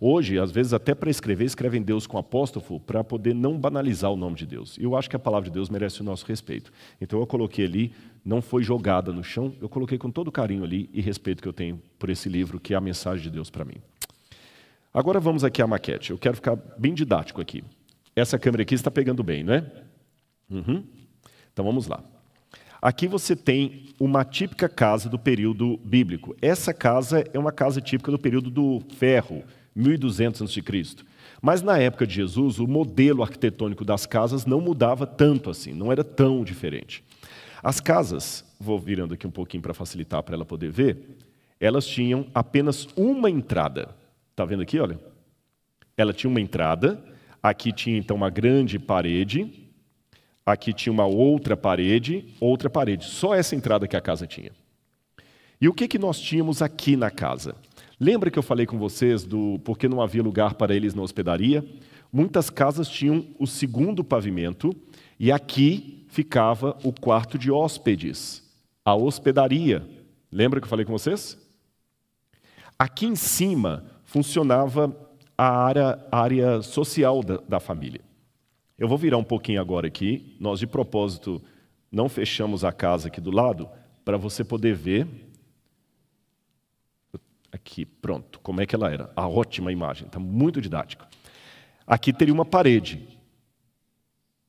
Hoje, 0.00 0.38
às 0.38 0.50
vezes, 0.50 0.72
até 0.72 0.94
para 0.94 1.10
escrever, 1.10 1.44
escrevem 1.44 1.82
Deus 1.82 2.06
com 2.06 2.18
apóstrofo 2.18 2.80
para 2.80 3.04
poder 3.04 3.34
não 3.34 3.58
banalizar 3.58 4.10
o 4.10 4.16
nome 4.16 4.36
de 4.36 4.46
Deus. 4.46 4.76
E 4.76 4.84
eu 4.84 4.96
acho 4.96 5.08
que 5.08 5.16
a 5.16 5.18
palavra 5.18 5.48
de 5.48 5.54
Deus 5.54 5.68
merece 5.68 6.00
o 6.00 6.04
nosso 6.04 6.26
respeito. 6.26 6.72
Então 7.00 7.20
eu 7.20 7.26
coloquei 7.26 7.64
ali, 7.64 7.92
não 8.24 8.42
foi 8.42 8.62
jogada 8.62 9.12
no 9.12 9.22
chão, 9.22 9.54
eu 9.60 9.68
coloquei 9.68 9.98
com 9.98 10.10
todo 10.10 10.30
carinho 10.32 10.64
ali 10.64 10.88
e 10.92 11.00
respeito 11.00 11.42
que 11.42 11.48
eu 11.48 11.52
tenho 11.52 11.80
por 11.98 12.10
esse 12.10 12.28
livro, 12.28 12.58
que 12.58 12.74
é 12.74 12.76
a 12.76 12.80
mensagem 12.80 13.22
de 13.22 13.30
Deus 13.30 13.50
para 13.50 13.64
mim. 13.64 13.76
Agora 14.92 15.18
vamos 15.18 15.42
aqui 15.44 15.62
à 15.62 15.66
maquete. 15.66 16.10
Eu 16.10 16.18
quero 16.18 16.36
ficar 16.36 16.56
bem 16.76 16.92
didático 16.94 17.40
aqui. 17.40 17.64
Essa 18.14 18.38
câmera 18.38 18.62
aqui 18.62 18.74
está 18.74 18.90
pegando 18.90 19.22
bem, 19.22 19.42
não 19.42 19.54
é? 19.54 19.64
Uhum. 20.50 20.84
Então 21.52 21.64
vamos 21.64 21.86
lá. 21.86 22.02
Aqui 22.80 23.06
você 23.06 23.36
tem 23.36 23.94
uma 23.98 24.24
típica 24.24 24.68
casa 24.68 25.08
do 25.08 25.18
período 25.18 25.78
bíblico. 25.78 26.36
Essa 26.42 26.74
casa 26.74 27.24
é 27.32 27.38
uma 27.38 27.52
casa 27.52 27.80
típica 27.80 28.10
do 28.10 28.18
período 28.18 28.50
do 28.50 28.82
ferro, 28.96 29.44
1200 29.74 30.42
a.C. 30.42 30.62
Mas 31.40 31.62
na 31.62 31.78
época 31.78 32.06
de 32.06 32.14
Jesus, 32.14 32.58
o 32.58 32.66
modelo 32.66 33.22
arquitetônico 33.22 33.84
das 33.84 34.06
casas 34.06 34.46
não 34.46 34.60
mudava 34.60 35.06
tanto 35.06 35.50
assim, 35.50 35.72
não 35.72 35.90
era 35.90 36.04
tão 36.04 36.44
diferente. 36.44 37.02
As 37.62 37.80
casas, 37.80 38.44
vou 38.58 38.78
virando 38.78 39.14
aqui 39.14 39.26
um 39.26 39.30
pouquinho 39.30 39.62
para 39.62 39.74
facilitar 39.74 40.22
para 40.22 40.34
ela 40.34 40.44
poder 40.44 40.70
ver, 40.70 41.18
elas 41.58 41.86
tinham 41.86 42.26
apenas 42.34 42.88
uma 42.96 43.30
entrada. 43.30 43.94
Está 44.30 44.44
vendo 44.44 44.62
aqui, 44.62 44.78
olha? 44.78 44.98
Ela 45.96 46.12
tinha 46.12 46.30
uma 46.30 46.40
entrada 46.40 47.02
Aqui 47.42 47.72
tinha 47.72 47.98
então 47.98 48.16
uma 48.16 48.30
grande 48.30 48.78
parede, 48.78 49.68
aqui 50.46 50.72
tinha 50.72 50.92
uma 50.92 51.06
outra 51.06 51.56
parede, 51.56 52.32
outra 52.38 52.70
parede. 52.70 53.06
Só 53.06 53.34
essa 53.34 53.56
entrada 53.56 53.88
que 53.88 53.96
a 53.96 54.00
casa 54.00 54.28
tinha. 54.28 54.52
E 55.60 55.68
o 55.68 55.74
que, 55.74 55.88
que 55.88 55.98
nós 55.98 56.20
tínhamos 56.20 56.62
aqui 56.62 56.94
na 56.94 57.10
casa? 57.10 57.56
Lembra 58.02 58.32
que 58.32 58.38
eu 58.38 58.42
falei 58.42 58.66
com 58.66 58.80
vocês 58.80 59.24
do 59.24 59.60
porque 59.60 59.86
não 59.86 60.02
havia 60.02 60.24
lugar 60.24 60.54
para 60.54 60.74
eles 60.74 60.92
na 60.92 61.02
hospedaria? 61.02 61.64
Muitas 62.12 62.50
casas 62.50 62.88
tinham 62.88 63.24
o 63.38 63.46
segundo 63.46 64.02
pavimento 64.02 64.74
e 65.20 65.30
aqui 65.30 66.04
ficava 66.08 66.76
o 66.82 66.92
quarto 66.92 67.38
de 67.38 67.48
hóspedes, 67.48 68.42
a 68.84 68.92
hospedaria. 68.92 69.88
Lembra 70.32 70.60
que 70.60 70.64
eu 70.64 70.68
falei 70.68 70.84
com 70.84 70.90
vocês? 70.90 71.38
Aqui 72.76 73.06
em 73.06 73.14
cima 73.14 73.84
funcionava 74.04 74.92
a 75.38 75.48
área, 75.48 76.04
a 76.10 76.20
área 76.20 76.60
social 76.60 77.22
da, 77.22 77.36
da 77.48 77.60
família. 77.60 78.00
Eu 78.76 78.88
vou 78.88 78.98
virar 78.98 79.18
um 79.18 79.22
pouquinho 79.22 79.60
agora 79.60 79.86
aqui. 79.86 80.36
Nós, 80.40 80.58
de 80.58 80.66
propósito, 80.66 81.40
não 81.88 82.08
fechamos 82.08 82.64
a 82.64 82.72
casa 82.72 83.06
aqui 83.06 83.20
do 83.20 83.30
lado 83.30 83.68
para 84.04 84.16
você 84.16 84.42
poder 84.42 84.74
ver. 84.74 85.06
Aqui, 87.52 87.84
pronto, 87.84 88.40
como 88.40 88.62
é 88.62 88.66
que 88.66 88.74
ela 88.74 88.90
era. 88.90 89.12
A 89.14 89.28
ótima 89.28 89.70
imagem, 89.70 90.06
está 90.06 90.18
muito 90.18 90.58
didático. 90.58 91.06
Aqui 91.86 92.12
teria 92.12 92.32
uma 92.32 92.46
parede. 92.46 93.06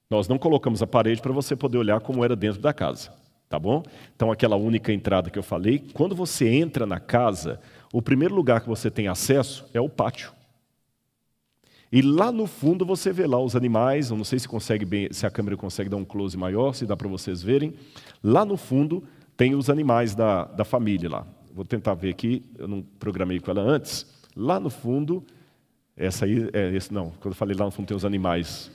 Nós 0.10 0.28
não 0.28 0.38
colocamos 0.38 0.82
a 0.82 0.88
parede 0.88 1.22
para 1.22 1.34
você 1.34 1.56
poder 1.56 1.78
olhar 1.78 2.00
como 2.00 2.24
era 2.24 2.36
dentro 2.36 2.62
da 2.62 2.72
casa, 2.72 3.12
tá 3.50 3.60
bom? 3.60 3.84
Então, 4.16 4.32
aquela 4.32 4.56
única 4.56 4.94
entrada 4.94 5.30
que 5.30 5.38
eu 5.38 5.44
falei, 5.44 5.80
quando 5.94 6.16
você 6.16 6.48
entra 6.48 6.86
na 6.86 7.00
casa, 7.00 7.60
o 7.92 8.02
primeiro 8.02 8.34
lugar 8.34 8.62
que 8.62 8.70
você 8.70 8.90
tem 8.90 9.08
acesso 9.08 9.70
é 9.74 9.82
o 9.82 9.90
pátio. 9.90 10.32
E 11.92 12.02
lá 12.02 12.32
no 12.32 12.48
fundo 12.48 12.86
você 12.86 13.12
vê 13.12 13.28
lá 13.28 13.40
os 13.40 13.56
animais, 13.56 14.10
eu 14.10 14.18
não 14.18 14.24
sei 14.24 14.40
se 14.40 14.48
consegue 14.48 14.86
bem, 14.86 15.12
se 15.12 15.28
a 15.28 15.30
câmera 15.30 15.56
consegue 15.58 15.90
dar 15.90 15.98
um 15.98 16.06
close 16.06 16.36
maior, 16.36 16.74
se 16.74 16.86
dá 16.86 16.98
para 16.98 17.08
vocês 17.08 17.44
verem. 17.44 17.76
Lá 18.24 18.44
no 18.44 18.58
fundo 18.58 19.04
tem 19.38 19.54
os 19.54 19.70
animais 19.70 20.16
da, 20.16 20.46
da 20.46 20.64
família 20.64 21.10
lá. 21.10 21.28
Vou 21.54 21.64
tentar 21.64 21.94
ver 21.94 22.10
aqui, 22.10 22.44
eu 22.58 22.68
não 22.68 22.82
programei 22.82 23.40
com 23.40 23.52
ela 23.52 23.62
antes. 23.62 24.08
Lá 24.36 24.60
no 24.60 24.72
fundo, 24.72 25.24
essa 25.96 26.26
aí, 26.26 26.50
é, 26.52 26.74
esse, 26.74 26.92
não, 26.92 27.12
quando 27.12 27.34
eu 27.34 27.36
falei 27.36 27.56
lá 27.56 27.66
no 27.66 27.72
fundo 27.72 27.86
tem 27.86 27.96
os 27.96 28.04
animais. 28.04 28.72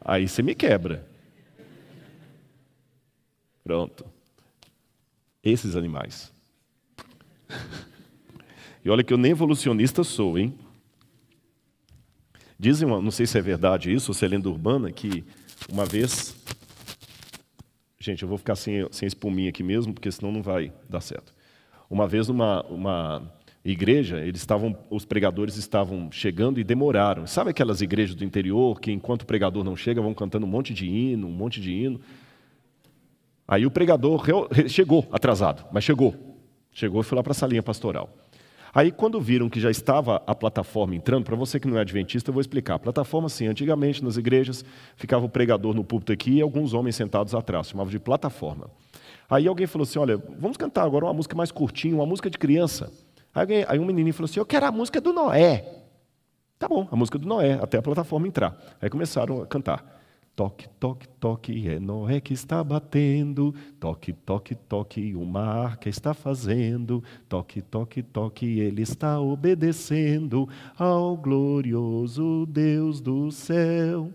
Aí 0.00 0.28
você 0.28 0.42
me 0.42 0.54
quebra. 0.54 1.04
Pronto. 3.64 4.06
Esses 5.42 5.74
animais. 5.74 6.32
E 8.84 8.90
olha 8.90 9.02
que 9.02 9.12
eu 9.12 9.18
nem 9.18 9.32
evolucionista 9.32 10.04
sou, 10.04 10.38
hein? 10.38 10.56
Dizem, 12.58 12.88
não 12.88 13.10
sei 13.10 13.26
se 13.26 13.36
é 13.36 13.40
verdade 13.40 13.92
isso, 13.92 14.12
ou 14.12 14.14
se 14.14 14.24
é 14.24 14.28
lenda 14.28 14.48
urbana, 14.48 14.92
que 14.92 15.24
uma 15.68 15.84
vez. 15.84 16.36
Gente, 17.98 18.22
eu 18.22 18.28
vou 18.28 18.38
ficar 18.38 18.54
sem, 18.54 18.86
sem 18.92 19.06
espuminha 19.06 19.50
aqui 19.50 19.64
mesmo, 19.64 19.92
porque 19.92 20.10
senão 20.10 20.32
não 20.32 20.42
vai 20.42 20.72
dar 20.88 21.00
certo. 21.00 21.32
Uma 21.92 22.08
vez, 22.08 22.26
numa 22.26 22.64
uma 22.70 23.22
igreja, 23.62 24.18
eles 24.24 24.40
estavam, 24.40 24.74
os 24.88 25.04
pregadores 25.04 25.58
estavam 25.58 26.10
chegando 26.10 26.58
e 26.58 26.64
demoraram. 26.64 27.26
Sabe 27.26 27.50
aquelas 27.50 27.82
igrejas 27.82 28.16
do 28.16 28.24
interior 28.24 28.80
que, 28.80 28.90
enquanto 28.90 29.22
o 29.22 29.26
pregador 29.26 29.62
não 29.62 29.76
chega, 29.76 30.00
vão 30.00 30.14
cantando 30.14 30.46
um 30.46 30.48
monte 30.48 30.72
de 30.72 30.86
hino, 30.86 31.26
um 31.26 31.30
monte 31.30 31.60
de 31.60 31.70
hino? 31.70 32.00
Aí 33.46 33.66
o 33.66 33.70
pregador 33.70 34.24
chegou 34.68 35.06
atrasado, 35.12 35.66
mas 35.70 35.84
chegou. 35.84 36.14
Chegou 36.72 37.02
e 37.02 37.04
foi 37.04 37.14
lá 37.14 37.22
para 37.22 37.32
a 37.32 37.34
salinha 37.34 37.62
pastoral. 37.62 38.08
Aí, 38.74 38.90
quando 38.90 39.20
viram 39.20 39.50
que 39.50 39.60
já 39.60 39.70
estava 39.70 40.22
a 40.26 40.34
plataforma 40.34 40.94
entrando, 40.94 41.24
para 41.24 41.36
você 41.36 41.60
que 41.60 41.68
não 41.68 41.76
é 41.76 41.82
adventista, 41.82 42.30
eu 42.30 42.32
vou 42.32 42.40
explicar. 42.40 42.76
A 42.76 42.78
plataforma, 42.78 43.28
sim, 43.28 43.48
antigamente 43.48 44.02
nas 44.02 44.16
igrejas 44.16 44.64
ficava 44.96 45.26
o 45.26 45.28
pregador 45.28 45.74
no 45.74 45.84
púlpito 45.84 46.10
aqui 46.10 46.36
e 46.36 46.40
alguns 46.40 46.72
homens 46.72 46.96
sentados 46.96 47.34
atrás, 47.34 47.68
chamava 47.68 47.90
de 47.90 47.98
plataforma. 47.98 48.70
Aí 49.32 49.48
alguém 49.48 49.66
falou 49.66 49.84
assim: 49.84 49.98
Olha, 49.98 50.18
vamos 50.38 50.58
cantar 50.58 50.84
agora 50.84 51.06
uma 51.06 51.14
música 51.14 51.34
mais 51.34 51.50
curtinha, 51.50 51.94
uma 51.94 52.04
música 52.04 52.28
de 52.28 52.36
criança. 52.36 52.92
Aí, 53.34 53.40
alguém, 53.40 53.64
aí 53.66 53.78
um 53.78 53.84
menininho 53.86 54.12
falou 54.12 54.26
assim: 54.26 54.38
Eu 54.38 54.44
quero 54.44 54.66
a 54.66 54.70
música 54.70 55.00
do 55.00 55.10
Noé. 55.10 55.64
Tá 56.58 56.68
bom, 56.68 56.86
a 56.92 56.94
música 56.94 57.18
do 57.18 57.26
Noé, 57.26 57.54
até 57.54 57.78
a 57.78 57.82
plataforma 57.82 58.28
entrar. 58.28 58.54
Aí 58.78 58.90
começaram 58.90 59.40
a 59.40 59.46
cantar. 59.46 60.00
Toque, 60.36 60.68
toque, 60.78 61.08
toque, 61.08 61.68
é 61.68 61.80
Noé 61.80 62.20
que 62.20 62.34
está 62.34 62.62
batendo. 62.62 63.54
Toque, 63.80 64.12
toque, 64.12 64.54
toque, 64.54 65.14
uma 65.14 65.40
arca 65.40 65.88
está 65.88 66.12
fazendo. 66.12 67.02
Toque, 67.26 67.62
toque, 67.62 68.02
toque, 68.02 68.60
ele 68.60 68.82
está 68.82 69.18
obedecendo 69.18 70.46
ao 70.78 71.16
glorioso 71.16 72.44
Deus 72.46 73.00
do 73.00 73.30
céu. 73.30 74.12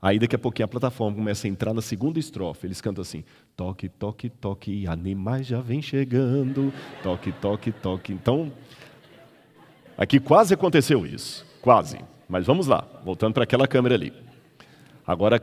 Aí 0.00 0.18
daqui 0.18 0.36
a 0.36 0.38
pouquinho 0.38 0.66
a 0.66 0.68
plataforma 0.68 1.16
começa 1.16 1.46
a 1.46 1.50
entrar 1.50 1.72
na 1.72 1.82
segunda 1.82 2.18
estrofe. 2.18 2.66
Eles 2.66 2.80
cantam 2.80 3.02
assim: 3.02 3.24
toque, 3.56 3.88
toque, 3.88 4.28
toque, 4.28 4.86
animais 4.86 5.46
já 5.46 5.60
vem 5.60 5.80
chegando. 5.80 6.72
Toque, 7.02 7.32
toque, 7.32 7.72
toque. 7.72 8.12
Então, 8.12 8.52
aqui 9.96 10.20
quase 10.20 10.54
aconteceu 10.54 11.06
isso. 11.06 11.46
Quase. 11.60 11.98
Mas 12.28 12.46
vamos 12.46 12.66
lá, 12.66 12.86
voltando 13.04 13.34
para 13.34 13.44
aquela 13.44 13.66
câmera 13.66 13.94
ali. 13.94 14.12
Agora, 15.06 15.40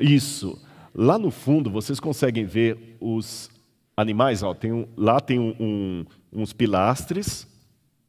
isso. 0.00 0.60
Lá 0.94 1.18
no 1.18 1.30
fundo, 1.30 1.70
vocês 1.70 1.98
conseguem 1.98 2.44
ver 2.44 2.96
os 3.00 3.50
animais. 3.96 4.42
Ó, 4.42 4.54
tem 4.54 4.72
um, 4.72 4.86
lá 4.96 5.20
tem 5.20 5.38
um, 5.38 5.54
um, 5.58 6.04
uns 6.32 6.52
pilastres, 6.52 7.48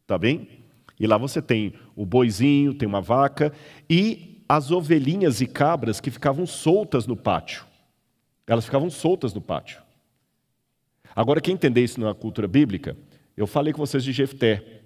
tá 0.06 0.18
bem? 0.18 0.48
E 1.00 1.08
lá 1.08 1.18
você 1.18 1.42
tem 1.42 1.74
o 1.96 2.06
boizinho, 2.06 2.74
tem 2.74 2.88
uma 2.88 3.02
vaca 3.02 3.52
e 3.90 4.35
as 4.48 4.72
ovelhinhas 4.72 5.42
e 5.42 5.48
cabras 5.48 6.00
que 6.00 6.12
ficavam 6.12 6.46
soltas 6.46 7.08
no 7.08 7.16
pátio. 7.16 7.66
Elas 8.48 8.66
ficavam 8.66 8.90
soltas 8.90 9.34
no 9.34 9.42
pátio. 9.42 9.82
Agora, 11.16 11.42
quem 11.42 11.54
entender 11.54 11.84
isso 11.84 12.00
na 12.00 12.14
cultura 12.14 12.48
bíblica, 12.48 12.96
eu 13.36 13.48
falei 13.48 13.74
com 13.74 13.80
vocês 13.80 14.04
de 14.04 14.12
Jefté. 14.12 14.82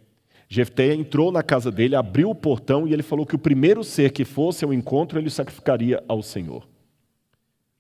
Jefté 0.48 0.94
entrou 0.94 1.32
na 1.32 1.44
casa 1.44 1.72
dele, 1.72 1.96
abriu 1.96 2.30
o 2.30 2.36
portão 2.36 2.88
e 2.88 2.94
ele 2.94 3.04
falou 3.04 3.26
que 3.26 3.36
o 3.36 3.40
primeiro 3.40 3.84
ser 3.84 4.12
que 4.12 4.26
fosse 4.26 4.64
ao 4.64 4.74
encontro 4.74 5.20
ele 5.20 5.30
sacrificaria 5.30 6.04
ao 6.08 6.24
Senhor. 6.24 6.68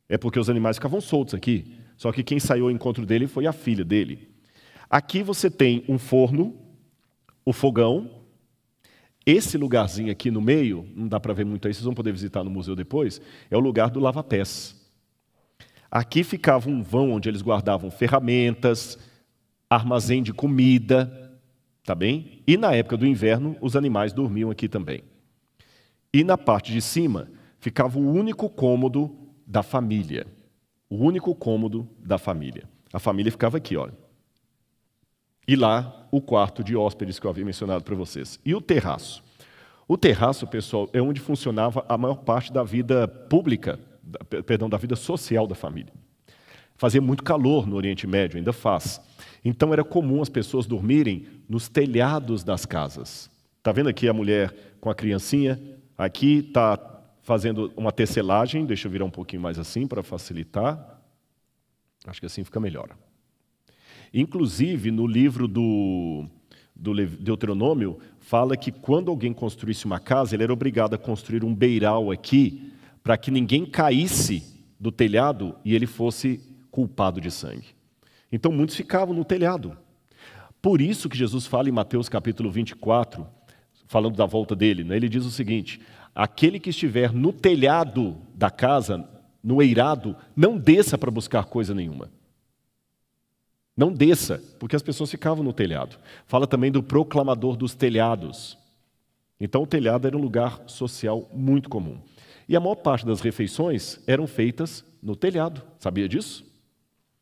É 0.07 0.17
porque 0.17 0.39
os 0.39 0.49
animais 0.49 0.77
ficavam 0.77 0.99
soltos 0.99 1.33
aqui. 1.33 1.75
Só 1.95 2.11
que 2.11 2.23
quem 2.23 2.39
saiu 2.39 2.65
ao 2.65 2.71
encontro 2.71 3.05
dele 3.05 3.27
foi 3.27 3.45
a 3.45 3.51
filha 3.51 3.83
dele. 3.83 4.29
Aqui 4.89 5.21
você 5.21 5.49
tem 5.49 5.83
um 5.87 5.99
forno, 5.99 6.55
o 7.45 7.53
fogão. 7.53 8.18
Esse 9.29 9.57
lugarzinho 9.57 10.11
aqui 10.11 10.31
no 10.31 10.41
meio, 10.41 10.87
não 10.95 11.07
dá 11.07 11.19
para 11.19 11.33
ver 11.33 11.45
muito 11.45 11.67
aí, 11.67 11.73
vocês 11.73 11.83
vão 11.83 11.93
poder 11.93 12.11
visitar 12.11 12.43
no 12.43 12.49
museu 12.49 12.75
depois, 12.75 13.21
é 13.51 13.57
o 13.57 13.59
lugar 13.59 13.89
do 13.89 13.99
lava-pés. 13.99 14.75
Aqui 15.91 16.23
ficava 16.23 16.69
um 16.69 16.81
vão 16.81 17.11
onde 17.11 17.29
eles 17.29 17.41
guardavam 17.41 17.91
ferramentas, 17.91 18.97
armazém 19.69 20.23
de 20.23 20.33
comida, 20.33 21.29
Tá 21.89 21.95
bem? 21.95 22.43
E 22.45 22.55
na 22.55 22.75
época 22.75 22.95
do 22.95 23.07
inverno, 23.07 23.57
os 23.59 23.75
animais 23.75 24.13
dormiam 24.13 24.51
aqui 24.51 24.69
também. 24.69 25.01
E 26.13 26.23
na 26.23 26.37
parte 26.37 26.71
de 26.71 26.83
cima 26.83 27.31
ficava 27.59 27.97
o 27.97 28.11
único 28.11 28.47
cômodo 28.47 29.09
da 29.43 29.63
família. 29.63 30.27
O 30.87 30.97
único 30.97 31.33
cômodo 31.33 31.89
da 31.97 32.19
família. 32.19 32.69
A 32.93 32.99
família 32.99 33.31
ficava 33.31 33.57
aqui, 33.57 33.75
olha. 33.75 33.93
E 35.47 35.55
lá, 35.55 36.07
o 36.11 36.21
quarto 36.21 36.63
de 36.63 36.75
hóspedes 36.75 37.19
que 37.19 37.25
eu 37.25 37.31
havia 37.31 37.45
mencionado 37.45 37.83
para 37.83 37.95
vocês. 37.95 38.39
E 38.45 38.53
o 38.53 38.61
terraço? 38.61 39.23
O 39.87 39.97
terraço, 39.97 40.45
pessoal, 40.45 40.87
é 40.93 41.01
onde 41.01 41.19
funcionava 41.19 41.83
a 41.89 41.97
maior 41.97 42.17
parte 42.17 42.53
da 42.53 42.63
vida 42.63 43.07
pública, 43.07 43.79
perdão, 44.45 44.69
da 44.69 44.77
vida 44.77 44.95
social 44.95 45.47
da 45.47 45.55
família. 45.55 45.91
Fazia 46.75 47.01
muito 47.01 47.23
calor 47.23 47.67
no 47.67 47.75
Oriente 47.75 48.05
Médio, 48.05 48.37
ainda 48.37 48.53
faz. 48.53 49.01
Então 49.43 49.73
era 49.73 49.83
comum 49.83 50.21
as 50.21 50.29
pessoas 50.29 50.65
dormirem 50.65 51.25
nos 51.49 51.67
telhados 51.67 52.43
das 52.43 52.65
casas. 52.65 53.29
Está 53.57 53.71
vendo 53.71 53.89
aqui 53.89 54.07
a 54.07 54.13
mulher 54.13 54.53
com 54.79 54.89
a 54.89 54.95
criancinha? 54.95 55.59
Aqui 55.97 56.45
está 56.47 56.77
fazendo 57.23 57.73
uma 57.75 57.91
tecelagem. 57.91 58.65
Deixa 58.65 58.87
eu 58.87 58.91
virar 58.91 59.05
um 59.05 59.09
pouquinho 59.09 59.41
mais 59.41 59.59
assim 59.59 59.87
para 59.87 60.01
facilitar. 60.03 61.01
Acho 62.05 62.19
que 62.19 62.25
assim 62.25 62.43
fica 62.43 62.59
melhor. 62.59 62.89
Inclusive, 64.13 64.91
no 64.91 65.05
livro 65.05 65.47
do, 65.47 66.25
do 66.75 66.93
Deuteronômio, 66.93 67.99
fala 68.19 68.57
que 68.57 68.71
quando 68.71 69.09
alguém 69.09 69.33
construísse 69.33 69.85
uma 69.85 69.99
casa, 69.99 70.35
ele 70.35 70.43
era 70.43 70.53
obrigado 70.53 70.93
a 70.93 70.97
construir 70.97 71.43
um 71.43 71.53
beiral 71.53 72.11
aqui, 72.11 72.71
para 73.03 73.17
que 73.17 73.31
ninguém 73.31 73.65
caísse 73.65 74.43
do 74.79 74.91
telhado 74.91 75.55
e 75.63 75.75
ele 75.75 75.85
fosse 75.85 76.39
culpado 76.71 77.19
de 77.19 77.31
sangue. 77.31 77.67
Então 78.31 78.51
muitos 78.51 78.75
ficavam 78.75 79.13
no 79.13 79.25
telhado. 79.25 79.77
Por 80.61 80.81
isso 80.81 81.09
que 81.09 81.17
Jesus 81.17 81.45
fala 81.45 81.69
em 81.69 81.71
Mateus 81.71 82.09
capítulo 82.09 82.51
24, 82.51 83.25
falando 83.87 84.15
da 84.15 84.25
volta 84.25 84.55
dele, 84.55 84.83
né? 84.83 84.95
ele 84.95 85.09
diz 85.09 85.25
o 85.25 85.31
seguinte: 85.31 85.79
aquele 86.13 86.59
que 86.59 86.69
estiver 86.69 87.11
no 87.11 87.31
telhado 87.31 88.17
da 88.35 88.49
casa, 88.49 89.07
no 89.43 89.61
eirado, 89.61 90.15
não 90.35 90.57
desça 90.57 90.97
para 90.97 91.09
buscar 91.09 91.45
coisa 91.45 91.73
nenhuma. 91.73 92.09
Não 93.79 93.93
desça, 93.93 94.43
porque 94.59 94.75
as 94.75 94.81
pessoas 94.81 95.09
ficavam 95.09 95.41
no 95.41 95.53
telhado. 95.53 95.97
Fala 96.25 96.45
também 96.45 96.69
do 96.69 96.83
proclamador 96.83 97.55
dos 97.55 97.73
telhados. 97.73 98.57
Então, 99.39 99.63
o 99.63 99.65
telhado 99.65 100.05
era 100.05 100.17
um 100.17 100.21
lugar 100.21 100.61
social 100.67 101.29
muito 101.33 101.69
comum. 101.69 101.97
E 102.45 102.57
a 102.57 102.59
maior 102.59 102.75
parte 102.75 103.05
das 103.05 103.21
refeições 103.21 103.97
eram 104.05 104.27
feitas 104.27 104.83
no 105.01 105.15
telhado. 105.15 105.63
Sabia 105.79 106.09
disso? 106.09 106.45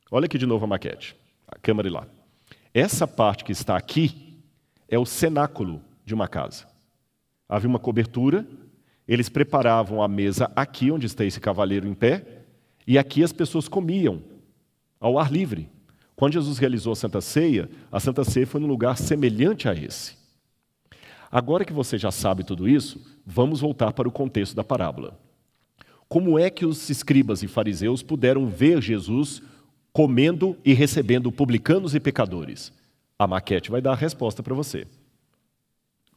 Olha 0.10 0.26
aqui 0.26 0.39
de 0.39 0.48
novo 0.48 0.65
a 0.65 0.67
maquete, 0.67 1.15
a 1.48 1.60
câmera 1.60 1.91
lá. 1.91 2.08
Essa 2.74 3.06
parte 3.08 3.43
que 3.43 3.52
está 3.52 3.78
aqui 3.78 4.41
é 4.89 4.98
o 4.98 5.06
cenáculo 5.06 5.80
de 6.04 6.15
uma 6.15 6.28
casa. 6.28 6.65
Havia 7.48 7.70
uma 7.70 7.78
cobertura, 7.78 8.48
eles 9.08 9.30
preparavam 9.30 10.02
a 10.02 10.08
mesa 10.08 10.52
aqui, 10.56 10.89
onde 10.89 11.06
está 11.06 11.24
esse 11.24 11.39
cavaleiro 11.39 11.88
em 11.88 11.93
pé, 11.93 12.46
e 12.88 12.98
aqui 12.98 13.24
as 13.24 13.32
pessoas 13.32 13.67
comiam, 13.67 14.24
ao 15.00 15.20
ar 15.20 15.32
livre. 15.32 15.76
Quando 16.17 16.34
Jesus 16.34 16.58
realizou 16.58 16.93
a 16.93 16.95
Santa 16.95 17.21
Ceia, 17.21 17.69
a 17.91 17.99
Santa 17.99 18.23
Ceia 18.23 18.47
foi 18.47 18.60
num 18.60 18.65
lugar 18.65 18.97
semelhante 18.97 19.69
a 19.69 19.75
esse. 19.75 20.17
Agora 21.32 21.63
que 21.63 21.71
você 21.71 21.95
já 21.95 22.10
sabe 22.10 22.43
tudo 22.43 22.67
isso, 22.67 22.99
vamos 23.23 23.62
voltar 23.62 23.93
para 23.93 24.08
o 24.08 24.12
contexto 24.12 24.56
da 24.56 24.63
parábola. 24.63 25.19
Como 26.10 26.39
é 26.39 26.49
que 26.49 26.65
os 26.65 26.89
escribas 26.89 27.43
e 27.43 27.47
fariseus 27.47 28.01
puderam 28.01 28.47
ver 28.47 28.82
Jesus 28.82 29.43
comendo 29.93 30.58
e 30.65 30.73
recebendo 30.73 31.32
publicanos 31.32 31.93
e 31.93 31.99
pecadores? 31.99 32.73
A 33.19 33.27
maquete 33.27 33.69
vai 33.69 33.80
dar 33.80 33.91
a 33.91 33.95
resposta 33.95 34.41
para 34.41 34.56
você. 34.56 34.88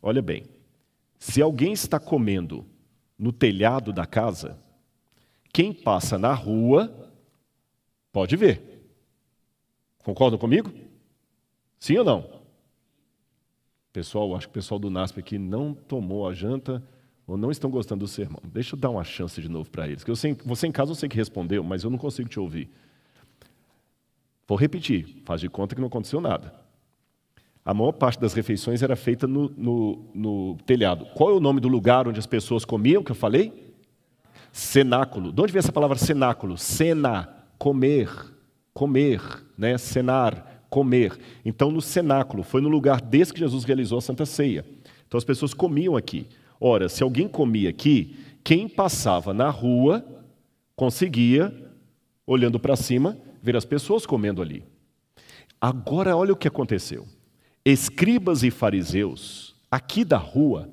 Olha 0.01 0.23
bem, 0.23 0.45
se 1.19 1.43
alguém 1.43 1.75
está 1.75 2.01
comendo 2.01 2.65
no 3.19 3.33
telhado 3.33 3.93
da 3.93 4.07
casa, 4.07 4.59
quem 5.53 5.75
passa 5.75 6.19
na 6.19 6.33
rua 6.33 6.91
pode 8.11 8.35
ver. 8.35 8.70
Concordam 10.05 10.39
comigo? 10.39 10.73
Sim 11.79 11.99
ou 11.99 12.05
não? 12.05 12.41
Pessoal, 13.93 14.35
acho 14.37 14.47
que 14.47 14.53
o 14.53 14.55
pessoal 14.55 14.79
do 14.79 14.91
NASP 14.91 15.19
aqui 15.19 15.39
não 15.39 15.75
tomou 15.75 16.29
a 16.29 16.33
janta 16.33 16.83
ou 17.27 17.37
não 17.37 17.51
estão 17.51 17.71
gostando 17.71 18.05
do 18.05 18.09
sermão. 18.09 18.41
Deixa 18.45 18.75
eu 18.75 18.79
dar 18.79 18.91
uma 18.91 19.05
chance 19.05 19.41
de 19.41 19.49
novo 19.49 19.71
para 19.71 19.89
eles. 19.89 20.05
Que 20.05 20.11
eu 20.11 20.17
sei, 20.17 20.37
você 20.45 20.67
em 20.67 20.73
casa 20.73 20.93
eu 20.93 20.95
sei 20.95 21.09
que 21.09 21.17
respondeu, 21.17 21.63
mas 21.63 21.83
eu 21.83 21.91
não 21.91 21.99
consigo 21.99 22.29
te 22.29 22.39
ouvir. 22.39 22.71
Vou 24.47 24.59
repetir, 24.59 25.23
faz 25.25 25.41
de 25.41 25.49
conta 25.49 25.75
que 25.75 25.81
não 25.81 25.89
aconteceu 25.89 26.21
nada. 26.21 26.53
A 27.65 27.75
maior 27.75 27.93
parte 27.93 28.19
das 28.19 28.33
refeições 28.33 28.83
era 28.83 28.97
feita 28.97 29.27
no, 29.27 29.49
no, 29.51 30.11
no, 30.15 30.57
telhado. 30.67 31.07
Qual 31.15 31.31
é 31.31 31.33
o 31.33 31.41
nome 31.41 31.61
do 31.61 31.69
lugar 31.69 32.09
onde 32.09 32.19
as 32.19 32.27
pessoas 32.27 32.65
comiam, 32.65 33.03
que 33.03 33.13
eu 33.13 33.17
falei? 33.17 33.75
Cenáculo. 34.51 35.31
De 35.31 35.41
onde 35.41 35.53
vem 35.53 35.61
essa 35.61 35.71
palavra 35.71 35.97
cenáculo? 35.97 36.57
Cena, 36.57 37.29
comer, 37.59 38.09
comer, 38.75 39.21
né? 39.57 39.77
cenar, 39.79 40.65
comer. 40.71 41.19
Então, 41.45 41.71
no 41.71 41.81
cenáculo, 41.81 42.43
foi 42.43 42.61
no 42.61 42.69
lugar 42.69 43.01
desse 43.01 43.33
que 43.33 43.41
Jesus 43.41 43.65
realizou 43.65 43.99
a 43.99 44.03
Santa 44.03 44.25
Ceia. 44.25 44.65
Então, 45.07 45.19
as 45.19 45.25
pessoas 45.25 45.53
comiam 45.53 45.97
aqui. 45.97 46.27
Ora, 46.61 46.89
se 46.89 47.03
alguém 47.03 47.27
comia 47.27 47.71
aqui, 47.71 48.17
quem 48.45 48.69
passava 48.69 49.35
na 49.35 49.51
rua 49.51 50.05
conseguia, 50.77 51.53
olhando 52.27 52.59
para 52.59 52.77
cima, 52.77 53.19
ver 53.43 53.57
as 53.57 53.65
pessoas 53.65 54.07
comendo 54.07 54.41
ali. 54.41 54.65
Agora, 55.61 56.17
olha 56.17 56.33
o 56.33 56.37
que 56.37 56.49
aconteceu. 56.49 57.07
Escribas 57.65 58.43
e 58.43 58.51
fariseus, 58.51 59.55
aqui 59.71 60.05
da 60.05 60.17
rua, 60.17 60.71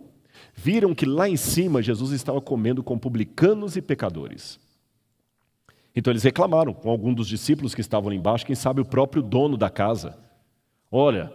viram 0.56 0.96
que 0.96 1.06
lá 1.06 1.28
em 1.28 1.36
cima 1.36 1.82
Jesus 1.82 2.12
estava 2.12 2.40
comendo 2.40 2.82
com 2.82 2.98
publicanos 2.98 3.76
e 3.76 3.82
pecadores. 3.82 4.60
Então 5.98 6.12
eles 6.12 6.22
reclamaram 6.22 6.76
com 6.76 6.92
algum 6.92 7.12
dos 7.12 7.28
discípulos 7.28 7.74
que 7.74 7.82
estavam 7.82 8.10
ali 8.10 8.20
embaixo, 8.20 8.46
quem 8.46 8.56
sabe 8.56 8.80
o 8.80 8.86
próprio 8.86 9.24
dono 9.24 9.58
da 9.58 9.68
casa. 9.68 10.16
Olha, 10.92 11.34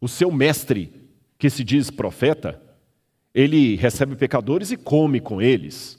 o 0.00 0.08
seu 0.08 0.28
mestre, 0.32 1.08
que 1.38 1.48
se 1.48 1.62
diz 1.62 1.88
profeta, 1.88 2.60
ele 3.32 3.76
recebe 3.76 4.16
pecadores 4.16 4.72
e 4.72 4.76
come 4.76 5.20
com 5.20 5.40
eles. 5.40 5.94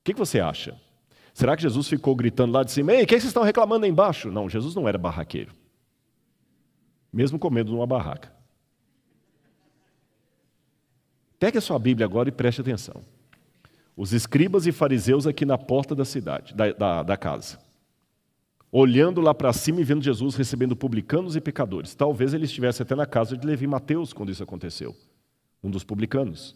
O 0.00 0.04
que 0.04 0.14
você 0.14 0.38
acha? 0.38 0.80
Será 1.34 1.56
que 1.56 1.62
Jesus 1.62 1.88
ficou 1.88 2.14
gritando 2.14 2.52
lá 2.52 2.62
de 2.62 2.70
cima: 2.70 2.92
Ei, 2.92 3.02
o 3.02 3.06
que 3.06 3.14
vocês 3.14 3.24
estão 3.24 3.42
reclamando 3.42 3.84
aí 3.84 3.90
embaixo? 3.90 4.30
Não, 4.30 4.48
Jesus 4.48 4.76
não 4.76 4.86
era 4.86 4.96
barraqueiro. 4.96 5.52
Mesmo 7.12 7.36
comendo 7.36 7.72
numa 7.72 7.86
barraca. 7.86 8.32
Pegue 11.36 11.58
a 11.58 11.60
sua 11.60 11.80
Bíblia 11.80 12.06
agora 12.06 12.28
e 12.28 12.32
preste 12.32 12.60
atenção. 12.60 13.17
Os 13.98 14.12
escribas 14.12 14.64
e 14.64 14.70
fariseus 14.70 15.26
aqui 15.26 15.44
na 15.44 15.58
porta 15.58 15.92
da 15.92 16.04
cidade, 16.04 16.54
da, 16.54 16.70
da, 16.70 17.02
da 17.02 17.16
casa. 17.16 17.58
Olhando 18.70 19.20
lá 19.20 19.34
para 19.34 19.52
cima 19.52 19.80
e 19.80 19.84
vendo 19.84 20.04
Jesus 20.04 20.36
recebendo 20.36 20.76
publicanos 20.76 21.34
e 21.34 21.40
pecadores. 21.40 21.96
Talvez 21.96 22.32
ele 22.32 22.44
estivesse 22.44 22.80
até 22.80 22.94
na 22.94 23.06
casa 23.06 23.36
de 23.36 23.44
Levi 23.44 23.66
Mateus 23.66 24.12
quando 24.12 24.30
isso 24.30 24.40
aconteceu, 24.40 24.94
um 25.60 25.68
dos 25.68 25.82
publicanos. 25.82 26.54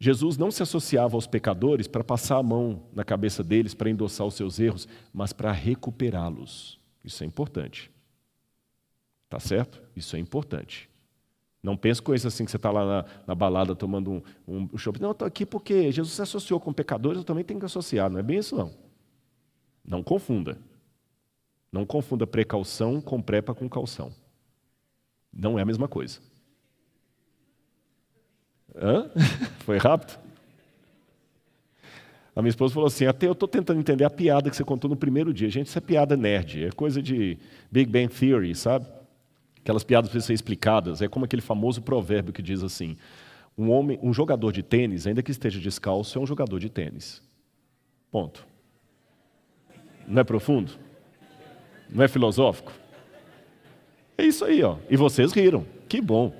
Jesus 0.00 0.36
não 0.36 0.50
se 0.50 0.64
associava 0.64 1.16
aos 1.16 1.28
pecadores 1.28 1.86
para 1.86 2.02
passar 2.02 2.38
a 2.38 2.42
mão 2.42 2.82
na 2.92 3.04
cabeça 3.04 3.44
deles, 3.44 3.72
para 3.72 3.88
endossar 3.88 4.26
os 4.26 4.34
seus 4.34 4.58
erros, 4.58 4.88
mas 5.14 5.32
para 5.32 5.52
recuperá-los. 5.52 6.76
Isso 7.04 7.22
é 7.22 7.26
importante. 7.26 7.88
Tá 9.28 9.38
certo? 9.38 9.80
Isso 9.94 10.16
é 10.16 10.18
importante. 10.18 10.90
Não 11.62 11.76
pense 11.76 12.00
com 12.00 12.14
isso 12.14 12.26
assim 12.26 12.44
que 12.44 12.50
você 12.50 12.56
está 12.56 12.70
lá 12.70 12.84
na, 12.84 13.04
na, 13.26 13.34
balada 13.34 13.74
tomando 13.74 14.22
um, 14.46 14.68
um, 14.72 14.78
shopping. 14.78 15.00
Não, 15.00 15.08
eu 15.08 15.12
estou 15.12 15.26
aqui 15.26 15.44
porque 15.44 15.90
Jesus 15.90 16.14
se 16.14 16.22
associou 16.22 16.60
com 16.60 16.72
pecadores, 16.72 17.18
eu 17.18 17.24
também 17.24 17.44
tenho 17.44 17.58
que 17.58 17.66
associar. 17.66 18.08
Não 18.08 18.20
é 18.20 18.22
bem 18.22 18.38
isso, 18.38 18.56
não. 18.56 18.72
Não 19.84 20.02
confunda. 20.02 20.56
Não 21.72 21.84
confunda 21.84 22.26
precaução 22.26 23.00
com 23.00 23.20
prepa 23.20 23.54
com 23.54 23.68
calção. 23.68 24.12
Não 25.32 25.58
é 25.58 25.62
a 25.62 25.66
mesma 25.66 25.88
coisa. 25.88 26.20
Hã? 28.76 29.10
Foi 29.60 29.78
rápido? 29.78 30.18
A 32.36 32.40
minha 32.40 32.50
esposa 32.50 32.72
falou 32.72 32.86
assim: 32.86 33.04
até 33.04 33.26
eu 33.26 33.32
estou 33.32 33.48
tentando 33.48 33.80
entender 33.80 34.04
a 34.04 34.10
piada 34.10 34.48
que 34.48 34.56
você 34.56 34.62
contou 34.62 34.88
no 34.88 34.96
primeiro 34.96 35.34
dia. 35.34 35.50
Gente, 35.50 35.66
isso 35.66 35.76
é 35.76 35.80
piada 35.80 36.16
nerd, 36.16 36.64
é 36.64 36.70
coisa 36.70 37.02
de 37.02 37.36
Big 37.70 37.90
Bang 37.90 38.08
Theory, 38.08 38.54
sabe? 38.54 38.86
Aquelas 39.60 39.84
piadas 39.84 40.10
precisam 40.10 40.28
ser 40.28 40.34
explicadas. 40.34 41.02
É 41.02 41.08
como 41.08 41.24
aquele 41.24 41.42
famoso 41.42 41.82
provérbio 41.82 42.32
que 42.32 42.42
diz 42.42 42.62
assim: 42.62 42.96
um 43.56 43.70
homem, 43.70 43.98
um 44.02 44.12
jogador 44.12 44.52
de 44.52 44.62
tênis, 44.62 45.06
ainda 45.06 45.22
que 45.22 45.30
esteja 45.30 45.58
descalço, 45.58 46.18
é 46.18 46.22
um 46.22 46.26
jogador 46.26 46.58
de 46.58 46.68
tênis. 46.68 47.20
Ponto. 48.10 48.46
Não 50.06 50.20
é 50.20 50.24
profundo? 50.24 50.72
Não 51.90 52.04
é 52.04 52.08
filosófico? 52.08 52.72
É 54.16 54.24
isso 54.24 54.44
aí, 54.44 54.62
ó. 54.62 54.76
E 54.88 54.96
vocês 54.96 55.32
riram. 55.32 55.66
Que 55.88 56.00
bom. 56.00 56.32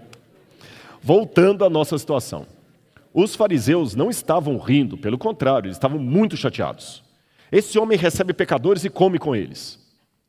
Voltando 1.02 1.64
à 1.64 1.70
nossa 1.70 1.96
situação. 1.98 2.46
Os 3.12 3.34
fariseus 3.34 3.94
não 3.94 4.10
estavam 4.10 4.58
rindo, 4.58 4.96
pelo 4.96 5.18
contrário, 5.18 5.66
eles 5.66 5.76
estavam 5.76 5.98
muito 5.98 6.36
chateados. 6.36 7.02
Esse 7.50 7.78
homem 7.78 7.98
recebe 7.98 8.32
pecadores 8.32 8.84
e 8.84 8.90
come 8.90 9.18
com 9.18 9.34
eles. 9.34 9.78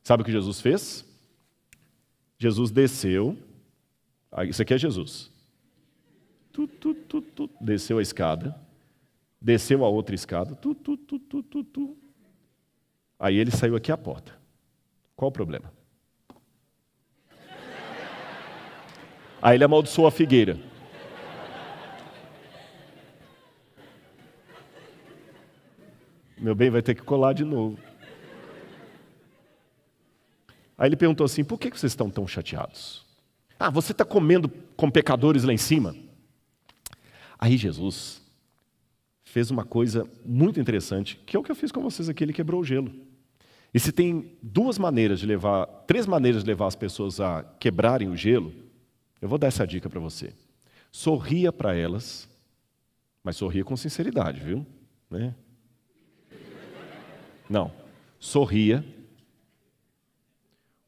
Sabe 0.03 0.21
o 0.21 0.25
que 0.25 0.31
Jesus 0.31 0.61
fez? 0.61 1.05
Jesus 2.39 2.71
desceu. 2.71 3.37
Isso 4.47 4.61
aqui 4.61 4.73
é 4.73 4.77
Jesus. 4.77 5.29
Tu, 6.53 6.67
tu, 6.67 6.93
tu, 6.93 7.49
desceu 7.59 7.97
a 7.97 8.01
escada. 8.01 8.59
Desceu 9.41 9.83
a 9.83 9.89
outra 9.89 10.15
escada. 10.15 10.57
Aí 13.19 13.35
ele 13.35 13.51
saiu 13.51 13.75
aqui 13.75 13.91
à 13.91 13.97
porta. 13.97 14.37
Qual 15.15 15.29
o 15.29 15.33
problema? 15.33 15.71
Aí 19.41 19.55
ele 19.55 19.63
amaldiçoou 19.63 20.07
a 20.07 20.11
figueira. 20.11 20.57
Meu 26.37 26.55
bem, 26.55 26.69
vai 26.69 26.81
ter 26.81 26.95
que 26.95 27.01
colar 27.01 27.33
de 27.33 27.43
novo. 27.43 27.88
Aí 30.79 30.87
ele 30.87 30.95
perguntou 30.95 31.25
assim: 31.25 31.43
por 31.43 31.59
que 31.59 31.69
vocês 31.69 31.91
estão 31.91 32.09
tão 32.09 32.25
chateados? 32.25 33.05
Ah, 33.59 33.69
você 33.69 33.91
está 33.91 34.05
comendo 34.05 34.49
com 34.77 34.89
pecadores 34.89 35.43
lá 35.43 35.51
em 35.51 35.57
cima? 35.57 35.93
Aí 37.37 37.57
Jesus 37.57 38.21
fez 39.25 39.51
uma 39.51 39.65
coisa 39.65 40.09
muito 40.25 40.59
interessante, 40.59 41.19
que 41.25 41.35
é 41.35 41.39
o 41.39 41.43
que 41.43 41.51
eu 41.51 41.55
fiz 41.55 41.69
com 41.69 41.81
vocês 41.81 42.07
aqui: 42.07 42.23
ele 42.23 42.31
quebrou 42.31 42.61
o 42.61 42.63
gelo. 42.63 42.93
E 43.73 43.79
se 43.79 43.91
tem 43.91 44.31
duas 44.41 44.79
maneiras 44.79 45.19
de 45.19 45.25
levar, 45.25 45.65
três 45.85 46.07
maneiras 46.07 46.43
de 46.43 46.47
levar 46.47 46.67
as 46.67 46.75
pessoas 46.75 47.19
a 47.19 47.43
quebrarem 47.59 48.07
o 48.07 48.15
gelo, 48.15 48.53
eu 49.21 49.27
vou 49.27 49.37
dar 49.37 49.47
essa 49.47 49.67
dica 49.67 49.89
para 49.89 49.99
você. 49.99 50.33
Sorria 50.91 51.51
para 51.51 51.75
elas, 51.75 52.27
mas 53.21 53.35
sorria 53.35 53.65
com 53.65 53.75
sinceridade, 53.75 54.39
viu? 54.39 54.65
Né? 55.11 55.35
Não. 57.47 57.71
Sorria 58.17 58.83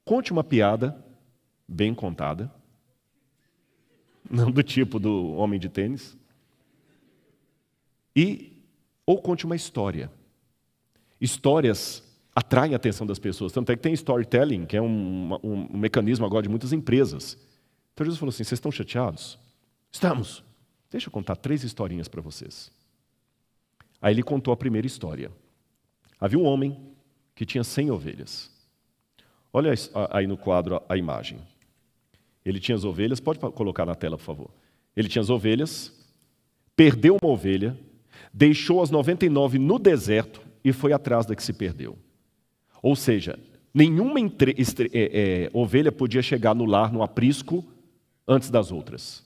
Conte 0.03 0.31
uma 0.31 0.43
piada 0.43 1.03
bem 1.67 1.93
contada, 1.93 2.51
não 4.29 4.51
do 4.51 4.63
tipo 4.63 4.99
do 4.99 5.33
homem 5.33 5.59
de 5.59 5.69
tênis, 5.69 6.17
e 8.15 8.51
ou 9.05 9.21
conte 9.21 9.45
uma 9.45 9.55
história. 9.55 10.11
Histórias 11.19 12.03
atraem 12.35 12.73
a 12.73 12.77
atenção 12.77 13.05
das 13.05 13.19
pessoas, 13.19 13.51
tanto 13.51 13.71
é 13.71 13.75
que 13.75 13.81
tem 13.81 13.93
storytelling, 13.93 14.65
que 14.65 14.75
é 14.75 14.81
um, 14.81 15.33
um, 15.43 15.67
um 15.73 15.77
mecanismo 15.77 16.25
agora 16.25 16.43
de 16.43 16.49
muitas 16.49 16.73
empresas. 16.73 17.37
Então 17.93 18.05
Jesus 18.05 18.19
falou 18.19 18.29
assim: 18.29 18.43
vocês 18.43 18.57
estão 18.57 18.71
chateados? 18.71 19.37
Estamos. 19.91 20.43
Deixa 20.89 21.07
eu 21.07 21.11
contar 21.11 21.35
três 21.35 21.63
historinhas 21.63 22.07
para 22.07 22.21
vocês. 22.21 22.71
Aí 24.01 24.13
ele 24.13 24.23
contou 24.23 24.53
a 24.53 24.57
primeira 24.57 24.87
história. 24.87 25.31
Havia 26.19 26.39
um 26.39 26.43
homem 26.43 26.77
que 27.35 27.45
tinha 27.45 27.63
cem 27.63 27.91
ovelhas. 27.91 28.51
Olha 29.53 29.73
aí 30.11 30.25
no 30.27 30.37
quadro 30.37 30.81
a 30.87 30.97
imagem. 30.97 31.39
Ele 32.45 32.59
tinha 32.59 32.75
as 32.75 32.83
ovelhas, 32.83 33.19
pode 33.19 33.39
colocar 33.39 33.85
na 33.85 33.95
tela, 33.95 34.17
por 34.17 34.23
favor. 34.23 34.51
Ele 34.95 35.07
tinha 35.07 35.21
as 35.21 35.29
ovelhas, 35.29 35.93
perdeu 36.75 37.17
uma 37.21 37.31
ovelha, 37.31 37.77
deixou 38.33 38.81
as 38.81 38.89
99 38.89 39.59
no 39.59 39.77
deserto 39.77 40.41
e 40.63 40.71
foi 40.71 40.93
atrás 40.93 41.25
da 41.25 41.35
que 41.35 41.43
se 41.43 41.53
perdeu. 41.53 41.97
Ou 42.81 42.95
seja, 42.95 43.37
nenhuma 43.73 44.19
entre, 44.19 44.55
estre, 44.57 44.89
é, 44.93 45.45
é, 45.45 45.49
ovelha 45.53 45.91
podia 45.91 46.21
chegar 46.21 46.55
no 46.55 46.65
lar, 46.65 46.91
no 46.91 47.03
aprisco, 47.03 47.63
antes 48.27 48.49
das 48.49 48.71
outras. 48.71 49.23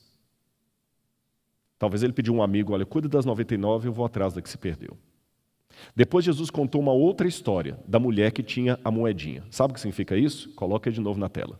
Talvez 1.78 2.02
ele 2.02 2.12
pediu 2.12 2.34
um 2.34 2.42
amigo: 2.42 2.72
olha, 2.72 2.84
cuida 2.84 3.08
das 3.08 3.24
99, 3.24 3.88
eu 3.88 3.92
vou 3.92 4.04
atrás 4.04 4.34
da 4.34 4.42
que 4.42 4.48
se 4.48 4.58
perdeu. 4.58 4.96
Depois 5.94 6.24
Jesus 6.24 6.50
contou 6.50 6.80
uma 6.80 6.92
outra 6.92 7.26
história 7.26 7.78
da 7.86 7.98
mulher 7.98 8.32
que 8.32 8.42
tinha 8.42 8.78
a 8.84 8.90
moedinha. 8.90 9.44
Sabe 9.50 9.72
o 9.72 9.74
que 9.74 9.80
significa 9.80 10.16
isso? 10.16 10.50
Coloca 10.54 10.90
de 10.90 11.00
novo 11.00 11.18
na 11.18 11.28
tela. 11.28 11.58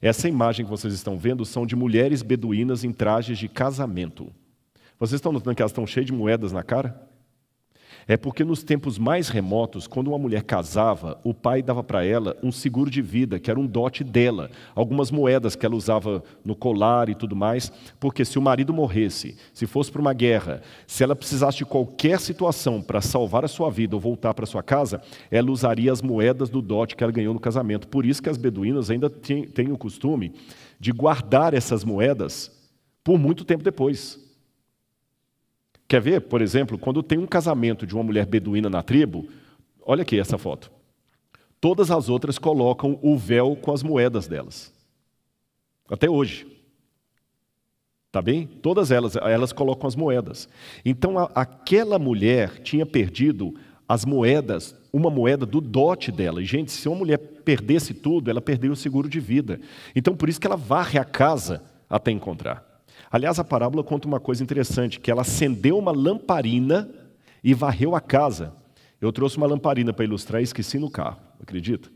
Essa 0.00 0.28
imagem 0.28 0.64
que 0.64 0.70
vocês 0.70 0.92
estão 0.92 1.16
vendo 1.16 1.44
são 1.44 1.64
de 1.64 1.76
mulheres 1.76 2.22
beduínas 2.22 2.82
em 2.82 2.92
trajes 2.92 3.38
de 3.38 3.48
casamento. 3.48 4.32
Vocês 4.98 5.18
estão 5.18 5.32
notando 5.32 5.54
que 5.54 5.62
elas 5.62 5.70
estão 5.70 5.86
cheias 5.86 6.06
de 6.06 6.12
moedas 6.12 6.52
na 6.52 6.62
cara? 6.62 7.08
É 8.06 8.16
porque 8.16 8.44
nos 8.44 8.62
tempos 8.62 8.98
mais 8.98 9.28
remotos, 9.28 9.86
quando 9.86 10.08
uma 10.08 10.18
mulher 10.18 10.42
casava, 10.42 11.20
o 11.22 11.32
pai 11.32 11.62
dava 11.62 11.82
para 11.82 12.04
ela 12.04 12.36
um 12.42 12.50
seguro 12.50 12.90
de 12.90 13.00
vida, 13.00 13.38
que 13.38 13.50
era 13.50 13.58
um 13.58 13.66
dote 13.66 14.02
dela, 14.02 14.50
algumas 14.74 15.10
moedas 15.10 15.54
que 15.54 15.64
ela 15.64 15.76
usava 15.76 16.22
no 16.44 16.56
colar 16.56 17.08
e 17.08 17.14
tudo 17.14 17.36
mais, 17.36 17.70
porque 18.00 18.24
se 18.24 18.38
o 18.38 18.42
marido 18.42 18.72
morresse, 18.72 19.36
se 19.54 19.66
fosse 19.66 19.90
para 19.90 20.00
uma 20.00 20.12
guerra, 20.12 20.62
se 20.86 21.04
ela 21.04 21.14
precisasse 21.14 21.58
de 21.58 21.64
qualquer 21.64 22.18
situação 22.20 22.82
para 22.82 23.00
salvar 23.00 23.44
a 23.44 23.48
sua 23.48 23.70
vida 23.70 23.94
ou 23.94 24.00
voltar 24.00 24.34
para 24.34 24.46
sua 24.46 24.62
casa, 24.62 25.00
ela 25.30 25.50
usaria 25.50 25.92
as 25.92 26.02
moedas 26.02 26.50
do 26.50 26.60
dote 26.60 26.96
que 26.96 27.04
ela 27.04 27.12
ganhou 27.12 27.34
no 27.34 27.40
casamento. 27.40 27.88
Por 27.88 28.04
isso 28.04 28.22
que 28.22 28.28
as 28.28 28.36
beduínas 28.36 28.90
ainda 28.90 29.08
têm 29.08 29.70
o 29.70 29.78
costume 29.78 30.32
de 30.80 30.90
guardar 30.90 31.54
essas 31.54 31.84
moedas 31.84 32.50
por 33.04 33.18
muito 33.18 33.44
tempo 33.44 33.62
depois. 33.62 34.18
Quer 35.92 36.00
ver, 36.00 36.22
por 36.22 36.40
exemplo, 36.40 36.78
quando 36.78 37.02
tem 37.02 37.18
um 37.18 37.26
casamento 37.26 37.86
de 37.86 37.94
uma 37.94 38.02
mulher 38.02 38.24
beduína 38.24 38.70
na 38.70 38.82
tribo, 38.82 39.28
olha 39.82 40.00
aqui 40.00 40.18
essa 40.18 40.38
foto. 40.38 40.72
Todas 41.60 41.90
as 41.90 42.08
outras 42.08 42.38
colocam 42.38 42.98
o 43.02 43.14
véu 43.14 43.54
com 43.56 43.74
as 43.74 43.82
moedas 43.82 44.26
delas. 44.26 44.72
Até 45.90 46.08
hoje. 46.08 46.46
Tá 48.10 48.22
bem? 48.22 48.46
Todas 48.46 48.90
elas, 48.90 49.16
elas 49.16 49.52
colocam 49.52 49.86
as 49.86 49.94
moedas. 49.94 50.48
Então, 50.82 51.18
a, 51.18 51.24
aquela 51.34 51.98
mulher 51.98 52.62
tinha 52.62 52.86
perdido 52.86 53.54
as 53.86 54.06
moedas, 54.06 54.74
uma 54.90 55.10
moeda 55.10 55.44
do 55.44 55.60
dote 55.60 56.10
dela. 56.10 56.40
E, 56.40 56.46
gente, 56.46 56.72
se 56.72 56.88
uma 56.88 56.96
mulher 56.96 57.18
perdesse 57.18 57.92
tudo, 57.92 58.30
ela 58.30 58.40
perdeu 58.40 58.72
o 58.72 58.76
seguro 58.76 59.10
de 59.10 59.20
vida. 59.20 59.60
Então, 59.94 60.16
por 60.16 60.30
isso 60.30 60.40
que 60.40 60.46
ela 60.46 60.56
varre 60.56 60.98
a 60.98 61.04
casa 61.04 61.62
até 61.90 62.10
encontrar. 62.10 62.71
Aliás, 63.10 63.38
a 63.38 63.44
parábola 63.44 63.84
conta 63.84 64.08
uma 64.08 64.20
coisa 64.20 64.42
interessante, 64.42 64.98
que 65.00 65.10
ela 65.10 65.22
acendeu 65.22 65.78
uma 65.78 65.92
lamparina 65.92 66.88
e 67.42 67.54
varreu 67.54 67.94
a 67.94 68.00
casa. 68.00 68.54
Eu 69.00 69.12
trouxe 69.12 69.36
uma 69.36 69.46
lamparina 69.46 69.92
para 69.92 70.04
ilustrar 70.04 70.40
e 70.40 70.44
esqueci 70.44 70.78
no 70.78 70.90
carro, 70.90 71.18
acredita? 71.40 71.90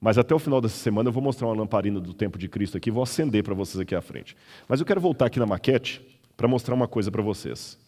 Mas 0.00 0.18
até 0.18 0.34
o 0.34 0.38
final 0.38 0.60
dessa 0.60 0.76
semana 0.76 1.08
eu 1.08 1.12
vou 1.12 1.22
mostrar 1.22 1.48
uma 1.48 1.56
lamparina 1.56 1.98
do 1.98 2.14
tempo 2.14 2.38
de 2.38 2.48
Cristo 2.48 2.76
aqui, 2.76 2.90
vou 2.90 3.02
acender 3.02 3.42
para 3.42 3.54
vocês 3.54 3.80
aqui 3.80 3.94
à 3.94 4.00
frente. 4.00 4.36
Mas 4.68 4.78
eu 4.78 4.86
quero 4.86 5.00
voltar 5.00 5.26
aqui 5.26 5.38
na 5.38 5.46
maquete 5.46 6.00
para 6.36 6.46
mostrar 6.46 6.74
uma 6.74 6.86
coisa 6.86 7.10
para 7.10 7.22
vocês. 7.22 7.78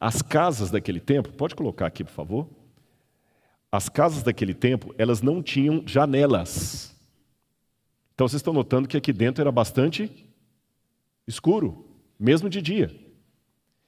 As 0.00 0.22
casas 0.22 0.70
daquele 0.70 0.98
tempo, 0.98 1.28
pode 1.32 1.54
colocar 1.54 1.86
aqui, 1.86 2.02
por 2.02 2.12
favor? 2.12 2.48
As 3.70 3.88
casas 3.88 4.22
daquele 4.22 4.54
tempo, 4.54 4.94
elas 4.98 5.22
não 5.22 5.42
tinham 5.42 5.82
janelas. 5.86 6.96
Então 8.14 8.26
vocês 8.26 8.40
estão 8.40 8.52
notando 8.52 8.88
que 8.88 8.96
aqui 8.96 9.12
dentro 9.12 9.40
era 9.40 9.52
bastante 9.52 10.10
escuro 11.26 11.89
mesmo 12.20 12.50
de 12.50 12.60
dia. 12.60 12.94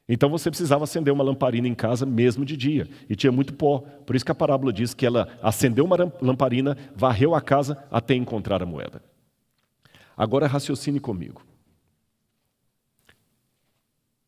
Então 0.08 0.30
você 0.30 0.50
precisava 0.50 0.84
acender 0.84 1.12
uma 1.12 1.22
lamparina 1.22 1.68
em 1.68 1.74
casa 1.74 2.06
mesmo 2.06 2.44
de 2.44 2.56
dia, 2.56 2.88
e 3.08 3.14
tinha 3.14 3.30
muito 3.30 3.52
pó. 3.52 3.80
Por 3.80 4.16
isso 4.16 4.24
que 4.24 4.32
a 4.32 4.34
parábola 4.34 4.72
diz 4.72 4.94
que 4.94 5.04
ela 5.04 5.38
acendeu 5.42 5.84
uma 5.84 5.96
lamparina, 6.20 6.76
varreu 6.96 7.34
a 7.34 7.40
casa 7.40 7.86
até 7.90 8.14
encontrar 8.14 8.62
a 8.62 8.66
moeda. 8.66 9.02
Agora 10.16 10.46
raciocine 10.46 10.98
comigo. 10.98 11.44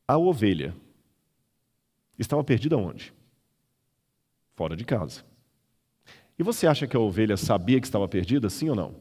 A 0.06 0.18
ovelha 0.18 0.74
estava 2.18 2.44
perdida 2.44 2.76
onde? 2.76 3.12
Fora 4.54 4.76
de 4.76 4.84
casa. 4.84 5.24
E 6.38 6.42
você 6.42 6.66
acha 6.66 6.86
que 6.86 6.96
a 6.96 7.00
ovelha 7.00 7.36
sabia 7.36 7.80
que 7.80 7.86
estava 7.86 8.06
perdida, 8.06 8.50
sim 8.50 8.68
ou 8.68 8.76
não? 8.76 8.96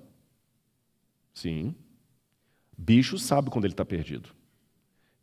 Sim. 1.33 1.75
Bicho 2.77 3.17
sabe 3.17 3.49
quando 3.49 3.65
ele 3.65 3.73
está 3.73 3.85
perdido. 3.85 4.29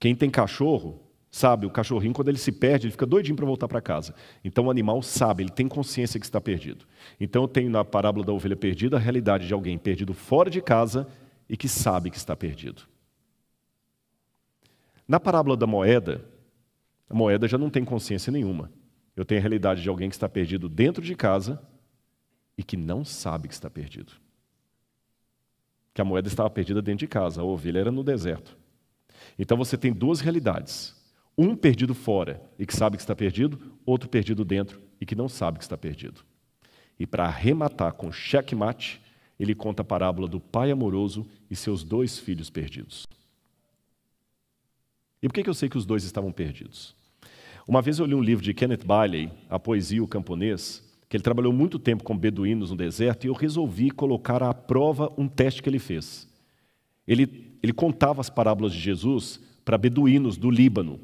Quem 0.00 0.16
tem 0.16 0.30
cachorro 0.30 0.98
sabe, 1.30 1.64
o 1.64 1.70
cachorrinho, 1.70 2.12
quando 2.12 2.28
ele 2.28 2.38
se 2.38 2.50
perde, 2.50 2.86
ele 2.86 2.92
fica 2.92 3.06
doidinho 3.06 3.36
para 3.36 3.46
voltar 3.46 3.68
para 3.68 3.80
casa. 3.80 4.14
Então 4.42 4.66
o 4.66 4.70
animal 4.70 5.00
sabe, 5.00 5.44
ele 5.44 5.50
tem 5.50 5.68
consciência 5.68 6.18
que 6.18 6.26
está 6.26 6.40
perdido. 6.40 6.84
Então 7.20 7.42
eu 7.42 7.48
tenho 7.48 7.70
na 7.70 7.84
parábola 7.84 8.24
da 8.24 8.32
ovelha 8.32 8.56
perdida 8.56 8.96
a 8.96 9.00
realidade 9.00 9.46
de 9.46 9.54
alguém 9.54 9.78
perdido 9.78 10.12
fora 10.12 10.50
de 10.50 10.60
casa 10.60 11.06
e 11.48 11.56
que 11.56 11.68
sabe 11.68 12.10
que 12.10 12.16
está 12.16 12.34
perdido. 12.34 12.82
Na 15.06 15.20
parábola 15.20 15.56
da 15.56 15.66
moeda, 15.66 16.24
a 17.08 17.14
moeda 17.14 17.46
já 17.46 17.58
não 17.58 17.70
tem 17.70 17.84
consciência 17.84 18.32
nenhuma. 18.32 18.72
Eu 19.14 19.24
tenho 19.24 19.40
a 19.40 19.42
realidade 19.42 19.82
de 19.82 19.88
alguém 19.88 20.08
que 20.08 20.14
está 20.14 20.28
perdido 20.28 20.68
dentro 20.68 21.02
de 21.02 21.14
casa 21.14 21.62
e 22.56 22.62
que 22.62 22.76
não 22.76 23.04
sabe 23.04 23.48
que 23.48 23.54
está 23.54 23.68
perdido. 23.68 24.12
Que 25.92 26.00
a 26.00 26.04
moeda 26.04 26.28
estava 26.28 26.48
perdida 26.48 26.80
dentro 26.80 27.00
de 27.00 27.08
casa, 27.08 27.40
a 27.40 27.44
ovelha 27.44 27.80
era 27.80 27.90
no 27.90 28.02
deserto. 28.02 28.59
Então 29.40 29.56
você 29.56 29.78
tem 29.78 29.90
duas 29.90 30.20
realidades. 30.20 30.94
Um 31.36 31.56
perdido 31.56 31.94
fora 31.94 32.42
e 32.58 32.66
que 32.66 32.76
sabe 32.76 32.98
que 32.98 33.02
está 33.02 33.16
perdido, 33.16 33.58
outro 33.86 34.06
perdido 34.06 34.44
dentro 34.44 34.82
e 35.00 35.06
que 35.06 35.14
não 35.14 35.30
sabe 35.30 35.56
que 35.56 35.64
está 35.64 35.78
perdido. 35.78 36.20
E 36.98 37.06
para 37.06 37.24
arrematar 37.24 37.94
com 37.94 38.12
checkmate, 38.12 39.00
ele 39.38 39.54
conta 39.54 39.80
a 39.80 39.84
parábola 39.84 40.28
do 40.28 40.38
pai 40.38 40.70
amoroso 40.70 41.26
e 41.50 41.56
seus 41.56 41.82
dois 41.82 42.18
filhos 42.18 42.50
perdidos. 42.50 43.06
E 45.22 45.26
por 45.26 45.32
que 45.32 45.48
eu 45.48 45.54
sei 45.54 45.70
que 45.70 45.78
os 45.78 45.86
dois 45.86 46.04
estavam 46.04 46.30
perdidos? 46.30 46.94
Uma 47.66 47.80
vez 47.80 47.98
eu 47.98 48.04
li 48.04 48.14
um 48.14 48.22
livro 48.22 48.44
de 48.44 48.52
Kenneth 48.52 48.84
Bailey, 48.84 49.32
A 49.48 49.58
Poesia 49.58 49.98
e 49.98 50.00
o 50.02 50.06
Camponês, 50.06 50.86
que 51.08 51.16
ele 51.16 51.24
trabalhou 51.24 51.52
muito 51.52 51.78
tempo 51.78 52.04
com 52.04 52.16
beduínos 52.16 52.70
no 52.70 52.76
deserto, 52.76 53.24
e 53.24 53.28
eu 53.28 53.34
resolvi 53.34 53.90
colocar 53.90 54.42
à 54.42 54.52
prova 54.52 55.10
um 55.16 55.26
teste 55.26 55.62
que 55.62 55.68
ele 55.70 55.78
fez. 55.78 56.28
Ele, 57.08 57.49
ele 57.62 57.72
contava 57.72 58.20
as 58.20 58.30
parábolas 58.30 58.72
de 58.72 58.80
Jesus 58.80 59.40
para 59.64 59.78
beduínos 59.78 60.36
do 60.36 60.50
Líbano. 60.50 61.00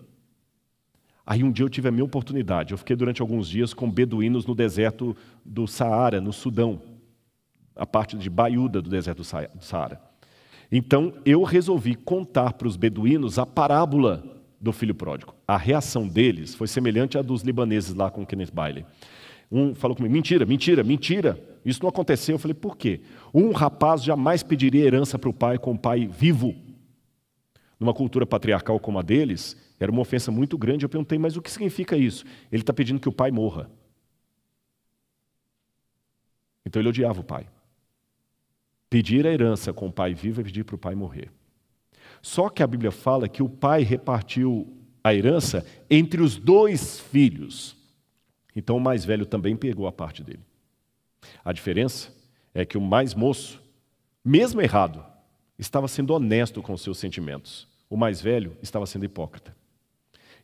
Aí 1.27 1.42
um 1.42 1.51
dia 1.51 1.64
eu 1.64 1.69
tive 1.69 1.88
a 1.88 1.92
minha 1.92 2.05
oportunidade. 2.05 2.73
Eu 2.73 2.79
fiquei 2.79 2.95
durante 2.95 3.21
alguns 3.21 3.49
dias 3.49 3.75
com 3.75 3.90
beduínos 3.90 4.47
no 4.47 4.55
deserto 4.55 5.16
do 5.45 5.66
Saara, 5.66 6.21
no 6.21 6.33
Sudão, 6.33 6.81
a 7.75 7.85
parte 7.85 8.16
de 8.16 8.31
Baiuda 8.31 8.81
do 8.81 8.88
deserto 8.88 9.23
do 9.23 9.64
Saara. 9.64 10.01
Então 10.71 11.12
eu 11.25 11.42
resolvi 11.42 11.95
contar 11.95 12.53
para 12.53 12.69
os 12.69 12.77
beduínos 12.77 13.38
a 13.38 13.47
parábola 13.47 14.25
do 14.61 14.73
filho 14.73 14.95
pródigo. 14.95 15.35
A 15.47 15.57
reação 15.57 16.09
deles 16.09 16.55
foi 16.55 16.66
semelhante 16.66 17.19
à 17.19 17.23
dos 17.23 17.42
libaneses 17.42 17.95
lá 17.95 18.11
com 18.11 18.25
Kenneth 18.25 18.53
Bailey. 18.53 18.85
Um 19.50 19.74
falou 19.74 19.96
comigo: 19.96 20.12
mentira, 20.12 20.44
mentira, 20.44 20.82
mentira. 20.82 21.59
Isso 21.64 21.82
não 21.82 21.88
aconteceu. 21.88 22.35
Eu 22.35 22.38
falei: 22.38 22.54
por 22.54 22.76
quê? 22.76 23.00
Um 23.32 23.52
rapaz 23.52 24.02
jamais 24.02 24.42
pediria 24.42 24.85
herança 24.85 25.18
para 25.18 25.30
o 25.30 25.35
pai 25.35 25.59
com 25.59 25.72
o 25.72 25.78
pai 25.78 26.06
vivo. 26.06 26.54
Numa 27.78 27.92
cultura 27.92 28.24
patriarcal 28.24 28.80
como 28.80 28.98
a 28.98 29.02
deles, 29.02 29.56
era 29.78 29.92
uma 29.92 30.00
ofensa 30.00 30.30
muito 30.30 30.56
grande. 30.56 30.85
Eu 30.85 30.88
perguntei, 30.88 31.18
mas 31.18 31.37
o 31.37 31.42
que 31.42 31.50
significa 31.50 31.96
isso? 31.96 32.24
Ele 32.50 32.62
está 32.62 32.72
pedindo 32.72 33.00
que 33.00 33.09
o 33.09 33.12
pai 33.12 33.30
morra. 33.30 33.70
Então 36.64 36.80
ele 36.80 36.88
odiava 36.88 37.20
o 37.20 37.24
pai. 37.24 37.46
Pedir 38.88 39.26
a 39.26 39.32
herança 39.32 39.72
com 39.72 39.88
o 39.88 39.92
pai 39.92 40.14
vivo 40.14 40.40
é 40.40 40.44
pedir 40.44 40.64
para 40.64 40.74
o 40.74 40.78
pai 40.78 40.94
morrer. 40.94 41.30
Só 42.22 42.48
que 42.48 42.62
a 42.62 42.66
Bíblia 42.66 42.90
fala 42.90 43.28
que 43.28 43.42
o 43.42 43.48
pai 43.48 43.82
repartiu 43.82 44.66
a 45.04 45.14
herança 45.14 45.64
entre 45.90 46.22
os 46.22 46.37
dois 46.37 46.98
filhos. 46.98 47.75
Então 48.57 48.79
o 48.79 48.81
mais 48.81 49.05
velho 49.05 49.27
também 49.27 49.55
pegou 49.55 49.87
a 49.87 49.92
parte 49.92 50.25
dele. 50.25 50.40
A 51.45 51.53
diferença 51.53 52.11
é 52.55 52.64
que 52.64 52.79
o 52.79 52.81
mais 52.81 53.14
moço, 53.14 53.62
mesmo 54.25 54.62
errado, 54.62 55.05
estava 55.59 55.87
sendo 55.87 56.14
honesto 56.14 56.62
com 56.62 56.75
seus 56.75 56.97
sentimentos. 56.99 57.69
O 57.90 57.99
mais 57.99 58.21
velho 58.23 58.57
estava 58.62 58.87
sendo 58.87 59.05
hipócrita. 59.05 59.55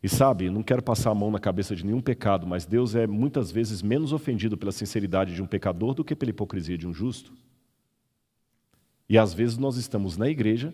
E 0.01 0.07
sabe, 0.07 0.49
não 0.49 0.61
quero 0.61 0.83
passar 0.83 1.11
a 1.11 1.15
mão 1.15 1.31
na 1.31 1.39
cabeça 1.39 1.75
de 1.75 1.85
nenhum 1.85 2.01
pecado, 2.01 2.45
mas 2.45 2.65
Deus 2.65 2.93
é 2.93 3.07
muitas 3.07 3.49
vezes 3.49 3.81
menos 3.81 4.13
ofendido 4.13 4.57
pela 4.57 4.71
sinceridade 4.71 5.33
de 5.33 5.41
um 5.41 5.47
pecador 5.47 5.95
do 5.95 6.03
que 6.03 6.15
pela 6.15 6.29
hipocrisia 6.29 6.77
de 6.77 6.87
um 6.87 6.93
justo. 6.93 7.33
E 9.09 9.17
às 9.17 9.33
vezes 9.33 9.57
nós 9.57 9.75
estamos 9.77 10.17
na 10.17 10.29
igreja, 10.29 10.73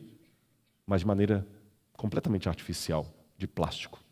mas 0.85 1.01
de 1.01 1.07
maneira 1.07 1.47
completamente 1.93 2.49
artificial, 2.49 3.05
de 3.37 3.47
plástico. 3.47 4.03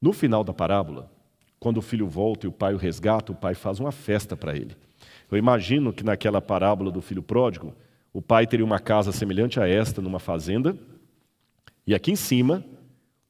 No 0.00 0.12
final 0.12 0.44
da 0.44 0.54
parábola, 0.54 1.10
quando 1.58 1.78
o 1.78 1.82
filho 1.82 2.06
volta 2.06 2.46
e 2.46 2.48
o 2.48 2.52
pai 2.52 2.74
o 2.74 2.78
resgata, 2.78 3.32
o 3.32 3.34
pai 3.34 3.54
faz 3.54 3.80
uma 3.80 3.92
festa 3.92 4.36
para 4.36 4.56
ele. 4.56 4.76
Eu 5.30 5.36
imagino 5.36 5.92
que 5.92 6.04
naquela 6.04 6.40
parábola 6.40 6.90
do 6.90 7.02
filho 7.02 7.22
pródigo, 7.22 7.74
o 8.12 8.22
pai 8.22 8.46
teria 8.46 8.64
uma 8.64 8.78
casa 8.78 9.12
semelhante 9.12 9.60
a 9.60 9.68
esta 9.68 10.00
numa 10.00 10.18
fazenda, 10.18 10.76
e 11.86 11.94
aqui 11.94 12.10
em 12.10 12.16
cima 12.16 12.64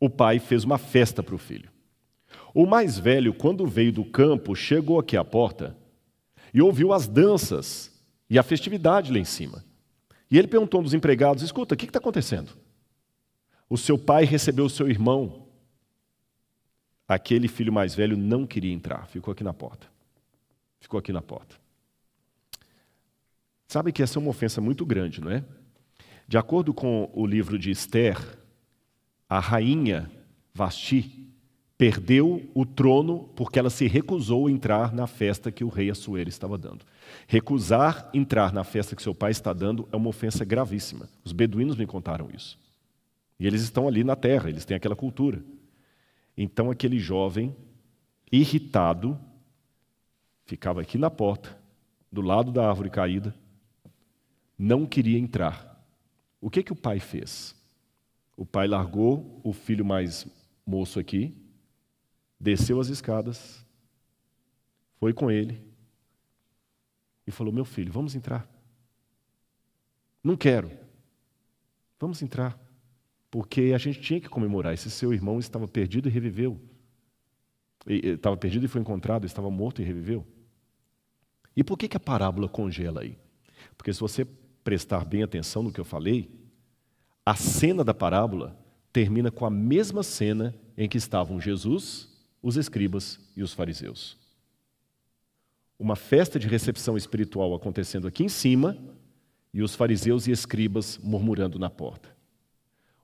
o 0.00 0.08
pai 0.08 0.38
fez 0.38 0.64
uma 0.64 0.78
festa 0.78 1.22
para 1.22 1.34
o 1.34 1.38
filho. 1.38 1.70
O 2.54 2.66
mais 2.66 2.98
velho, 2.98 3.34
quando 3.34 3.66
veio 3.66 3.92
do 3.92 4.04
campo, 4.04 4.54
chegou 4.54 4.98
aqui 4.98 5.16
à 5.16 5.24
porta 5.24 5.76
e 6.52 6.62
ouviu 6.62 6.92
as 6.92 7.06
danças 7.06 7.92
e 8.28 8.38
a 8.38 8.42
festividade 8.42 9.12
lá 9.12 9.18
em 9.18 9.24
cima. 9.24 9.64
E 10.30 10.38
ele 10.38 10.48
perguntou 10.48 10.80
aos 10.80 10.94
empregados: 10.94 11.42
escuta, 11.42 11.74
o 11.74 11.78
que 11.78 11.86
está 11.86 11.98
acontecendo? 11.98 12.56
O 13.68 13.76
seu 13.76 13.98
pai 13.98 14.24
recebeu 14.24 14.64
o 14.64 14.70
seu 14.70 14.88
irmão. 14.88 15.47
Aquele 17.08 17.48
filho 17.48 17.72
mais 17.72 17.94
velho 17.94 18.16
não 18.16 18.46
queria 18.46 18.72
entrar, 18.72 19.06
ficou 19.06 19.32
aqui 19.32 19.42
na 19.42 19.54
porta. 19.54 19.86
Ficou 20.78 21.00
aqui 21.00 21.12
na 21.12 21.22
porta. 21.22 21.56
Sabe 23.66 23.92
que 23.92 24.02
essa 24.02 24.18
é 24.18 24.20
uma 24.20 24.30
ofensa 24.30 24.60
muito 24.60 24.84
grande, 24.84 25.20
não 25.20 25.30
é? 25.30 25.42
De 26.26 26.36
acordo 26.36 26.74
com 26.74 27.10
o 27.14 27.26
livro 27.26 27.58
de 27.58 27.70
Esther, 27.70 28.18
a 29.28 29.40
rainha 29.40 30.10
Vasti 30.54 31.26
perdeu 31.78 32.50
o 32.54 32.66
trono 32.66 33.30
porque 33.36 33.58
ela 33.58 33.70
se 33.70 33.86
recusou 33.86 34.46
a 34.46 34.50
entrar 34.50 34.92
na 34.92 35.06
festa 35.06 35.52
que 35.52 35.62
o 35.62 35.68
rei 35.68 35.90
Assuero 35.90 36.28
estava 36.28 36.58
dando. 36.58 36.84
Recusar 37.26 38.10
entrar 38.12 38.52
na 38.52 38.64
festa 38.64 38.96
que 38.96 39.02
seu 39.02 39.14
pai 39.14 39.30
está 39.30 39.52
dando 39.52 39.88
é 39.92 39.96
uma 39.96 40.08
ofensa 40.08 40.44
gravíssima. 40.44 41.08
Os 41.24 41.32
beduínos 41.32 41.76
me 41.76 41.86
contaram 41.86 42.28
isso. 42.34 42.58
E 43.38 43.46
eles 43.46 43.62
estão 43.62 43.86
ali 43.86 44.02
na 44.02 44.16
terra, 44.16 44.48
eles 44.50 44.64
têm 44.64 44.76
aquela 44.76 44.96
cultura. 44.96 45.40
Então 46.40 46.70
aquele 46.70 47.00
jovem, 47.00 47.52
irritado, 48.30 49.18
ficava 50.44 50.80
aqui 50.80 50.96
na 50.96 51.10
porta, 51.10 51.60
do 52.12 52.20
lado 52.20 52.52
da 52.52 52.68
árvore 52.68 52.88
caída, 52.90 53.34
não 54.56 54.86
queria 54.86 55.18
entrar. 55.18 55.84
O 56.40 56.48
que 56.48 56.62
que 56.62 56.72
o 56.72 56.76
pai 56.76 57.00
fez? 57.00 57.56
O 58.36 58.46
pai 58.46 58.68
largou 58.68 59.40
o 59.42 59.52
filho 59.52 59.84
mais 59.84 60.28
moço 60.64 61.00
aqui, 61.00 61.36
desceu 62.38 62.78
as 62.78 62.86
escadas, 62.86 63.66
foi 65.00 65.12
com 65.12 65.28
ele 65.28 65.60
e 67.26 67.32
falou: 67.32 67.52
Meu 67.52 67.64
filho, 67.64 67.92
vamos 67.92 68.14
entrar. 68.14 68.48
Não 70.22 70.36
quero. 70.36 70.70
Vamos 71.98 72.22
entrar. 72.22 72.56
Porque 73.30 73.72
a 73.74 73.78
gente 73.78 74.00
tinha 74.00 74.20
que 74.20 74.28
comemorar. 74.28 74.72
Esse 74.72 74.90
seu 74.90 75.12
irmão 75.12 75.38
estava 75.38 75.68
perdido 75.68 76.08
e 76.08 76.12
reviveu. 76.12 76.58
Estava 77.86 78.36
perdido 78.36 78.64
e 78.64 78.68
foi 78.68 78.80
encontrado, 78.80 79.26
estava 79.26 79.50
morto 79.50 79.80
e 79.80 79.84
reviveu. 79.84 80.26
E 81.56 81.64
por 81.64 81.76
que, 81.76 81.88
que 81.88 81.96
a 81.96 82.00
parábola 82.00 82.48
congela 82.48 83.00
aí? 83.00 83.18
Porque 83.76 83.92
se 83.92 84.00
você 84.00 84.26
prestar 84.62 85.04
bem 85.04 85.22
atenção 85.22 85.62
no 85.62 85.72
que 85.72 85.80
eu 85.80 85.84
falei, 85.84 86.30
a 87.24 87.34
cena 87.34 87.82
da 87.82 87.94
parábola 87.94 88.58
termina 88.92 89.30
com 89.30 89.44
a 89.44 89.50
mesma 89.50 90.02
cena 90.02 90.54
em 90.76 90.88
que 90.88 90.98
estavam 90.98 91.40
Jesus, 91.40 92.08
os 92.42 92.56
escribas 92.56 93.18
e 93.36 93.42
os 93.42 93.52
fariseus. 93.52 94.16
Uma 95.78 95.96
festa 95.96 96.38
de 96.38 96.48
recepção 96.48 96.96
espiritual 96.96 97.54
acontecendo 97.54 98.08
aqui 98.08 98.24
em 98.24 98.28
cima 98.28 98.76
e 99.52 99.62
os 99.62 99.74
fariseus 99.74 100.26
e 100.26 100.32
escribas 100.32 100.98
murmurando 100.98 101.58
na 101.58 101.70
porta. 101.70 102.17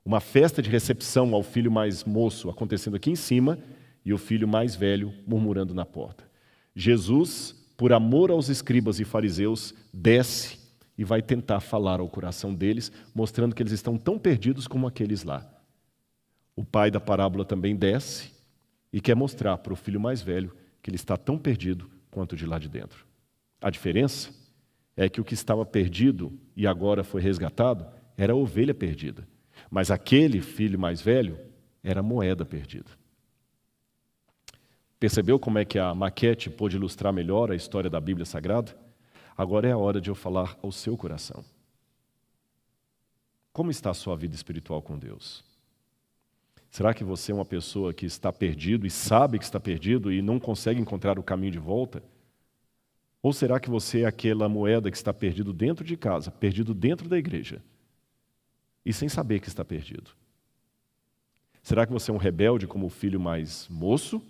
Uma 0.04 0.20
festa 0.20 0.60
de 0.60 0.68
recepção 0.68 1.34
ao 1.34 1.42
filho 1.42 1.72
mais 1.72 2.04
moço 2.04 2.50
acontecendo 2.50 2.96
aqui 2.96 3.10
em 3.10 3.16
cima 3.16 3.58
e 4.04 4.12
o 4.12 4.18
filho 4.18 4.46
mais 4.46 4.76
velho 4.76 5.14
murmurando 5.26 5.72
na 5.72 5.86
porta. 5.86 6.28
Jesus, 6.76 7.54
por 7.76 7.92
amor 7.92 8.30
aos 8.30 8.50
escribas 8.50 9.00
e 9.00 9.04
fariseus, 9.04 9.74
desce 9.92 10.58
e 10.98 11.04
vai 11.04 11.22
tentar 11.22 11.60
falar 11.60 12.00
ao 12.00 12.08
coração 12.08 12.54
deles, 12.54 12.92
mostrando 13.14 13.54
que 13.54 13.62
eles 13.62 13.72
estão 13.72 13.96
tão 13.96 14.18
perdidos 14.18 14.68
como 14.68 14.86
aqueles 14.86 15.24
lá. 15.24 15.50
O 16.54 16.64
pai 16.64 16.90
da 16.90 17.00
parábola 17.00 17.44
também 17.44 17.74
desce 17.74 18.30
e 18.92 19.00
quer 19.00 19.16
mostrar 19.16 19.56
para 19.58 19.72
o 19.72 19.76
filho 19.76 19.98
mais 19.98 20.20
velho 20.20 20.54
que 20.82 20.90
ele 20.90 20.96
está 20.96 21.16
tão 21.16 21.38
perdido 21.38 21.90
quanto 22.10 22.36
de 22.36 22.44
lá 22.44 22.58
de 22.58 22.68
dentro. 22.68 23.06
A 23.60 23.70
diferença 23.70 24.30
é 24.96 25.08
que 25.08 25.20
o 25.20 25.24
que 25.24 25.34
estava 25.34 25.64
perdido 25.64 26.38
e 26.54 26.66
agora 26.66 27.02
foi 27.02 27.22
resgatado 27.22 27.86
era 28.16 28.34
a 28.34 28.36
ovelha 28.36 28.74
perdida, 28.74 29.26
mas 29.70 29.90
aquele 29.90 30.40
filho 30.40 30.78
mais 30.78 31.00
velho 31.00 31.38
era 31.82 32.02
moeda 32.02 32.44
perdida. 32.44 32.90
Percebeu 34.98 35.38
como 35.38 35.58
é 35.58 35.64
que 35.64 35.78
a 35.78 35.94
maquete 35.94 36.48
pôde 36.48 36.76
ilustrar 36.76 37.12
melhor 37.12 37.50
a 37.50 37.56
história 37.56 37.90
da 37.90 38.00
Bíblia 38.00 38.24
Sagrada? 38.24 38.76
Agora 39.36 39.68
é 39.68 39.72
a 39.72 39.76
hora 39.76 40.00
de 40.00 40.08
eu 40.08 40.14
falar 40.14 40.56
ao 40.62 40.72
seu 40.72 40.96
coração. 40.96 41.44
Como 43.52 43.70
está 43.70 43.90
a 43.90 43.94
sua 43.94 44.16
vida 44.16 44.34
espiritual 44.34 44.80
com 44.80 44.98
Deus? 44.98 45.44
Será 46.70 46.94
que 46.94 47.04
você 47.04 47.30
é 47.30 47.34
uma 47.34 47.44
pessoa 47.44 47.92
que 47.92 48.06
está 48.06 48.32
perdido 48.32 48.86
e 48.86 48.90
sabe 48.90 49.38
que 49.38 49.44
está 49.44 49.60
perdido 49.60 50.12
e 50.12 50.22
não 50.22 50.40
consegue 50.40 50.80
encontrar 50.80 51.18
o 51.18 51.22
caminho 51.22 51.52
de 51.52 51.58
volta? 51.58 52.02
Ou 53.22 53.32
será 53.32 53.60
que 53.60 53.70
você 53.70 54.02
é 54.02 54.06
aquela 54.06 54.48
moeda 54.48 54.90
que 54.90 54.96
está 54.96 55.12
perdido 55.12 55.52
dentro 55.52 55.84
de 55.84 55.96
casa, 55.96 56.30
perdido 56.30 56.74
dentro 56.74 57.08
da 57.08 57.18
igreja 57.18 57.62
e 58.84 58.92
sem 58.92 59.08
saber 59.08 59.40
que 59.40 59.48
está 59.48 59.64
perdido? 59.64 60.10
Será 61.62 61.86
que 61.86 61.92
você 61.92 62.10
é 62.10 62.14
um 62.14 62.18
rebelde 62.18 62.66
como 62.66 62.86
o 62.86 62.90
filho 62.90 63.18
mais 63.18 63.66
moço 63.68 64.22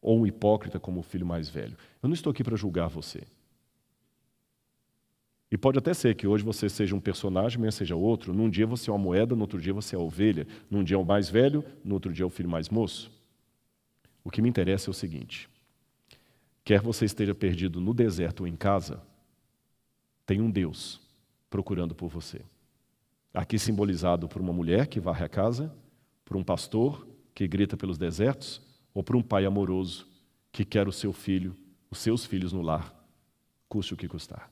ou 0.00 0.18
um 0.18 0.26
hipócrita 0.26 0.80
como 0.80 1.00
o 1.00 1.02
filho 1.02 1.26
mais 1.26 1.48
velho? 1.48 1.76
Eu 2.02 2.08
não 2.08 2.14
estou 2.14 2.30
aqui 2.30 2.42
para 2.42 2.56
julgar 2.56 2.88
você. 2.88 3.22
E 5.50 5.56
pode 5.56 5.78
até 5.78 5.94
ser 5.94 6.14
que 6.14 6.26
hoje 6.26 6.44
você 6.44 6.68
seja 6.68 6.94
um 6.94 7.00
personagem, 7.00 7.56
amanhã 7.56 7.70
seja 7.70 7.96
outro. 7.96 8.34
Num 8.34 8.50
dia 8.50 8.66
você 8.66 8.90
é 8.90 8.92
uma 8.92 8.98
moeda, 8.98 9.34
no 9.34 9.42
outro 9.42 9.60
dia 9.60 9.72
você 9.72 9.96
é 9.96 9.98
a 9.98 10.02
ovelha. 10.02 10.46
Num 10.70 10.84
dia 10.84 10.96
é 10.96 10.98
o 10.98 11.04
mais 11.04 11.28
velho, 11.28 11.64
no 11.84 11.94
outro 11.94 12.12
dia 12.12 12.22
é 12.22 12.26
o 12.26 12.30
filho 12.30 12.48
mais 12.48 12.68
moço. 12.68 13.10
O 14.22 14.30
que 14.30 14.42
me 14.42 14.48
interessa 14.48 14.90
é 14.90 14.92
o 14.92 14.94
seguinte: 14.94 15.48
quer 16.64 16.80
você 16.80 17.06
esteja 17.06 17.34
perdido 17.34 17.80
no 17.80 17.94
deserto 17.94 18.40
ou 18.40 18.46
em 18.46 18.56
casa, 18.56 19.02
tem 20.26 20.40
um 20.40 20.50
Deus 20.50 21.00
procurando 21.48 21.94
por 21.94 22.08
você. 22.08 22.42
Aqui 23.32 23.58
simbolizado 23.58 24.28
por 24.28 24.40
uma 24.40 24.52
mulher 24.52 24.86
que 24.86 25.00
varre 25.00 25.24
a 25.24 25.28
casa, 25.28 25.74
por 26.24 26.36
um 26.36 26.44
pastor 26.44 27.06
que 27.34 27.46
grita 27.46 27.76
pelos 27.76 27.98
desertos, 27.98 28.60
ou 28.92 29.02
por 29.02 29.14
um 29.14 29.22
pai 29.22 29.44
amoroso 29.44 30.08
que 30.50 30.64
quer 30.64 30.88
o 30.88 30.92
seu 30.92 31.12
filho, 31.12 31.56
os 31.90 31.98
seus 31.98 32.24
filhos 32.24 32.52
no 32.52 32.62
lar, 32.62 32.94
custe 33.68 33.94
o 33.94 33.96
que 33.96 34.08
custar. 34.08 34.50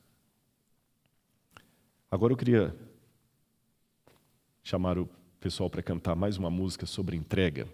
Agora 2.09 2.31
eu 2.31 2.37
queria 2.37 2.73
chamar 4.63 4.97
o 4.97 5.09
pessoal 5.39 5.69
para 5.69 5.83
cantar 5.83 6.15
mais 6.15 6.37
uma 6.37 6.49
música 6.49 6.85
sobre 6.85 7.17
entrega. 7.17 7.67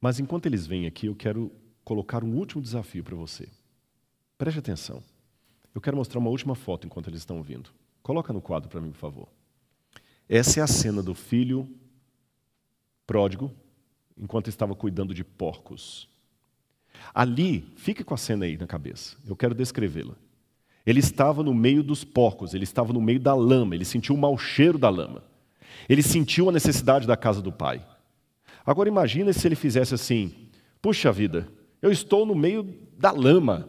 Mas 0.00 0.18
enquanto 0.20 0.46
eles 0.46 0.66
vêm 0.66 0.86
aqui, 0.86 1.06
eu 1.06 1.14
quero 1.14 1.52
colocar 1.84 2.24
um 2.24 2.36
último 2.36 2.62
desafio 2.62 3.02
para 3.02 3.16
você. 3.16 3.48
Preste 4.38 4.58
atenção. 4.58 5.02
Eu 5.74 5.80
quero 5.80 5.96
mostrar 5.96 6.18
uma 6.18 6.30
última 6.30 6.54
foto 6.54 6.86
enquanto 6.86 7.08
eles 7.08 7.20
estão 7.20 7.42
vindo. 7.42 7.70
Coloca 8.02 8.32
no 8.32 8.40
quadro 8.40 8.68
para 8.68 8.80
mim, 8.80 8.90
por 8.90 8.98
favor. 8.98 9.28
Essa 10.28 10.60
é 10.60 10.62
a 10.62 10.66
cena 10.66 11.02
do 11.02 11.14
filho 11.14 11.68
pródigo 13.06 13.52
enquanto 14.16 14.48
estava 14.48 14.74
cuidando 14.74 15.14
de 15.14 15.24
porcos. 15.24 16.08
Ali, 17.14 17.72
fique 17.76 18.04
com 18.04 18.14
a 18.14 18.16
cena 18.16 18.44
aí 18.44 18.56
na 18.56 18.66
cabeça. 18.66 19.16
Eu 19.26 19.34
quero 19.34 19.54
descrevê-la. 19.54 20.14
Ele 20.84 21.00
estava 21.00 21.42
no 21.42 21.54
meio 21.54 21.82
dos 21.82 22.04
porcos, 22.04 22.54
ele 22.54 22.64
estava 22.64 22.92
no 22.92 23.00
meio 23.00 23.20
da 23.20 23.34
lama, 23.34 23.74
ele 23.74 23.84
sentiu 23.84 24.14
o 24.14 24.18
mau 24.18 24.36
cheiro 24.38 24.78
da 24.78 24.88
lama. 24.88 25.22
Ele 25.88 26.02
sentiu 26.02 26.48
a 26.48 26.52
necessidade 26.52 27.06
da 27.06 27.16
casa 27.16 27.42
do 27.42 27.52
pai. 27.52 27.84
Agora 28.64 28.88
imagine 28.88 29.32
se 29.32 29.46
ele 29.46 29.56
fizesse 29.56 29.94
assim: 29.94 30.48
puxa 30.80 31.10
vida, 31.12 31.48
eu 31.82 31.90
estou 31.90 32.24
no 32.24 32.34
meio 32.34 32.62
da 32.98 33.10
lama, 33.10 33.68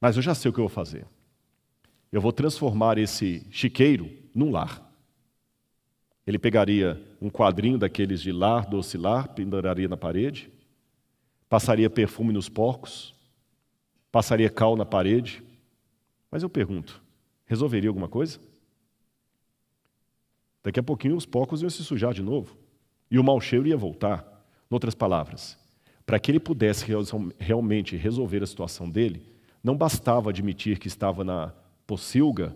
mas 0.00 0.16
eu 0.16 0.22
já 0.22 0.34
sei 0.34 0.50
o 0.50 0.52
que 0.52 0.60
eu 0.60 0.68
vou 0.68 0.74
fazer. 0.74 1.06
Eu 2.10 2.20
vou 2.20 2.32
transformar 2.32 2.98
esse 2.98 3.46
chiqueiro 3.50 4.10
num 4.34 4.50
lar. 4.50 4.84
Ele 6.26 6.38
pegaria 6.38 7.02
um 7.20 7.30
quadrinho 7.30 7.78
daqueles 7.78 8.20
de 8.20 8.32
lar, 8.32 8.66
doce 8.66 8.96
lar, 8.96 9.28
penduraria 9.28 9.88
na 9.88 9.96
parede, 9.96 10.50
passaria 11.48 11.88
perfume 11.88 12.32
nos 12.32 12.48
porcos, 12.48 13.14
passaria 14.12 14.50
cal 14.50 14.76
na 14.76 14.84
parede, 14.84 15.42
mas 16.30 16.42
eu 16.42 16.48
pergunto: 16.48 17.02
resolveria 17.46 17.90
alguma 17.90 18.08
coisa? 18.08 18.38
Daqui 20.62 20.80
a 20.80 20.82
pouquinho 20.82 21.16
os 21.16 21.24
porcos 21.24 21.62
iam 21.62 21.70
se 21.70 21.82
sujar 21.82 22.12
de 22.12 22.22
novo 22.22 22.56
e 23.10 23.18
o 23.18 23.24
mau 23.24 23.40
cheiro 23.40 23.66
ia 23.66 23.76
voltar. 23.76 24.36
Em 24.70 24.74
outras 24.74 24.94
palavras, 24.94 25.58
para 26.04 26.18
que 26.18 26.30
ele 26.30 26.38
pudesse 26.38 26.84
realmente 27.38 27.96
resolver 27.96 28.42
a 28.42 28.46
situação 28.46 28.88
dele, 28.88 29.22
não 29.62 29.76
bastava 29.76 30.30
admitir 30.30 30.78
que 30.78 30.88
estava 30.88 31.24
na 31.24 31.52
pocilga, 31.86 32.54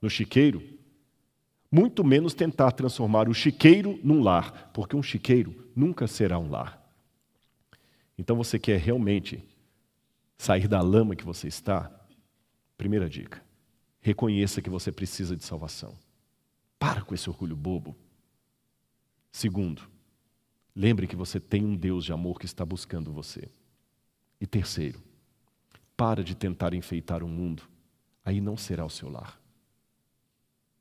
no 0.00 0.10
chiqueiro, 0.10 0.62
muito 1.70 2.04
menos 2.04 2.34
tentar 2.34 2.72
transformar 2.72 3.28
o 3.28 3.34
chiqueiro 3.34 3.98
num 4.04 4.22
lar, 4.22 4.70
porque 4.74 4.94
um 4.94 5.02
chiqueiro 5.02 5.70
nunca 5.74 6.06
será 6.06 6.38
um 6.38 6.50
lar. 6.50 6.78
Então 8.18 8.36
você 8.36 8.58
quer 8.58 8.78
realmente 8.78 9.42
sair 10.36 10.68
da 10.68 10.82
lama 10.82 11.16
que 11.16 11.24
você 11.24 11.48
está? 11.48 11.90
Primeira 12.76 13.08
dica: 13.08 13.42
reconheça 14.00 14.60
que 14.60 14.68
você 14.68 14.92
precisa 14.92 15.36
de 15.36 15.44
salvação. 15.44 15.96
Para 16.78 17.02
com 17.02 17.14
esse 17.14 17.30
orgulho 17.30 17.56
bobo. 17.56 17.96
Segundo, 19.30 19.82
lembre 20.76 21.06
que 21.06 21.16
você 21.16 21.40
tem 21.40 21.64
um 21.64 21.74
Deus 21.74 22.04
de 22.04 22.12
amor 22.12 22.38
que 22.38 22.44
está 22.44 22.66
buscando 22.66 23.12
você. 23.12 23.48
E 24.40 24.46
terceiro, 24.46 25.02
para 26.02 26.24
de 26.24 26.34
tentar 26.34 26.74
enfeitar 26.74 27.22
o 27.22 27.28
mundo, 27.28 27.62
aí 28.24 28.40
não 28.40 28.56
será 28.56 28.84
o 28.84 28.90
seu 28.90 29.08
lar. 29.08 29.40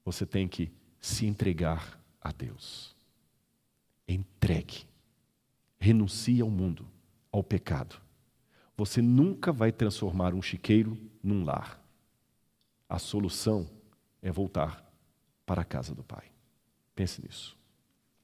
Você 0.03 0.25
tem 0.25 0.47
que 0.47 0.71
se 0.99 1.27
entregar 1.27 2.03
a 2.19 2.31
Deus. 2.31 2.95
Entregue. 4.07 4.87
Renuncie 5.79 6.41
ao 6.41 6.49
mundo, 6.49 6.87
ao 7.31 7.43
pecado. 7.43 8.01
Você 8.75 8.99
nunca 8.99 9.51
vai 9.51 9.71
transformar 9.71 10.33
um 10.33 10.41
chiqueiro 10.41 10.97
num 11.21 11.43
lar. 11.43 11.79
A 12.89 12.97
solução 12.97 13.69
é 14.23 14.31
voltar 14.31 14.91
para 15.45 15.61
a 15.61 15.65
casa 15.65 15.93
do 15.93 16.03
Pai. 16.03 16.31
Pense 16.95 17.21
nisso. 17.21 17.55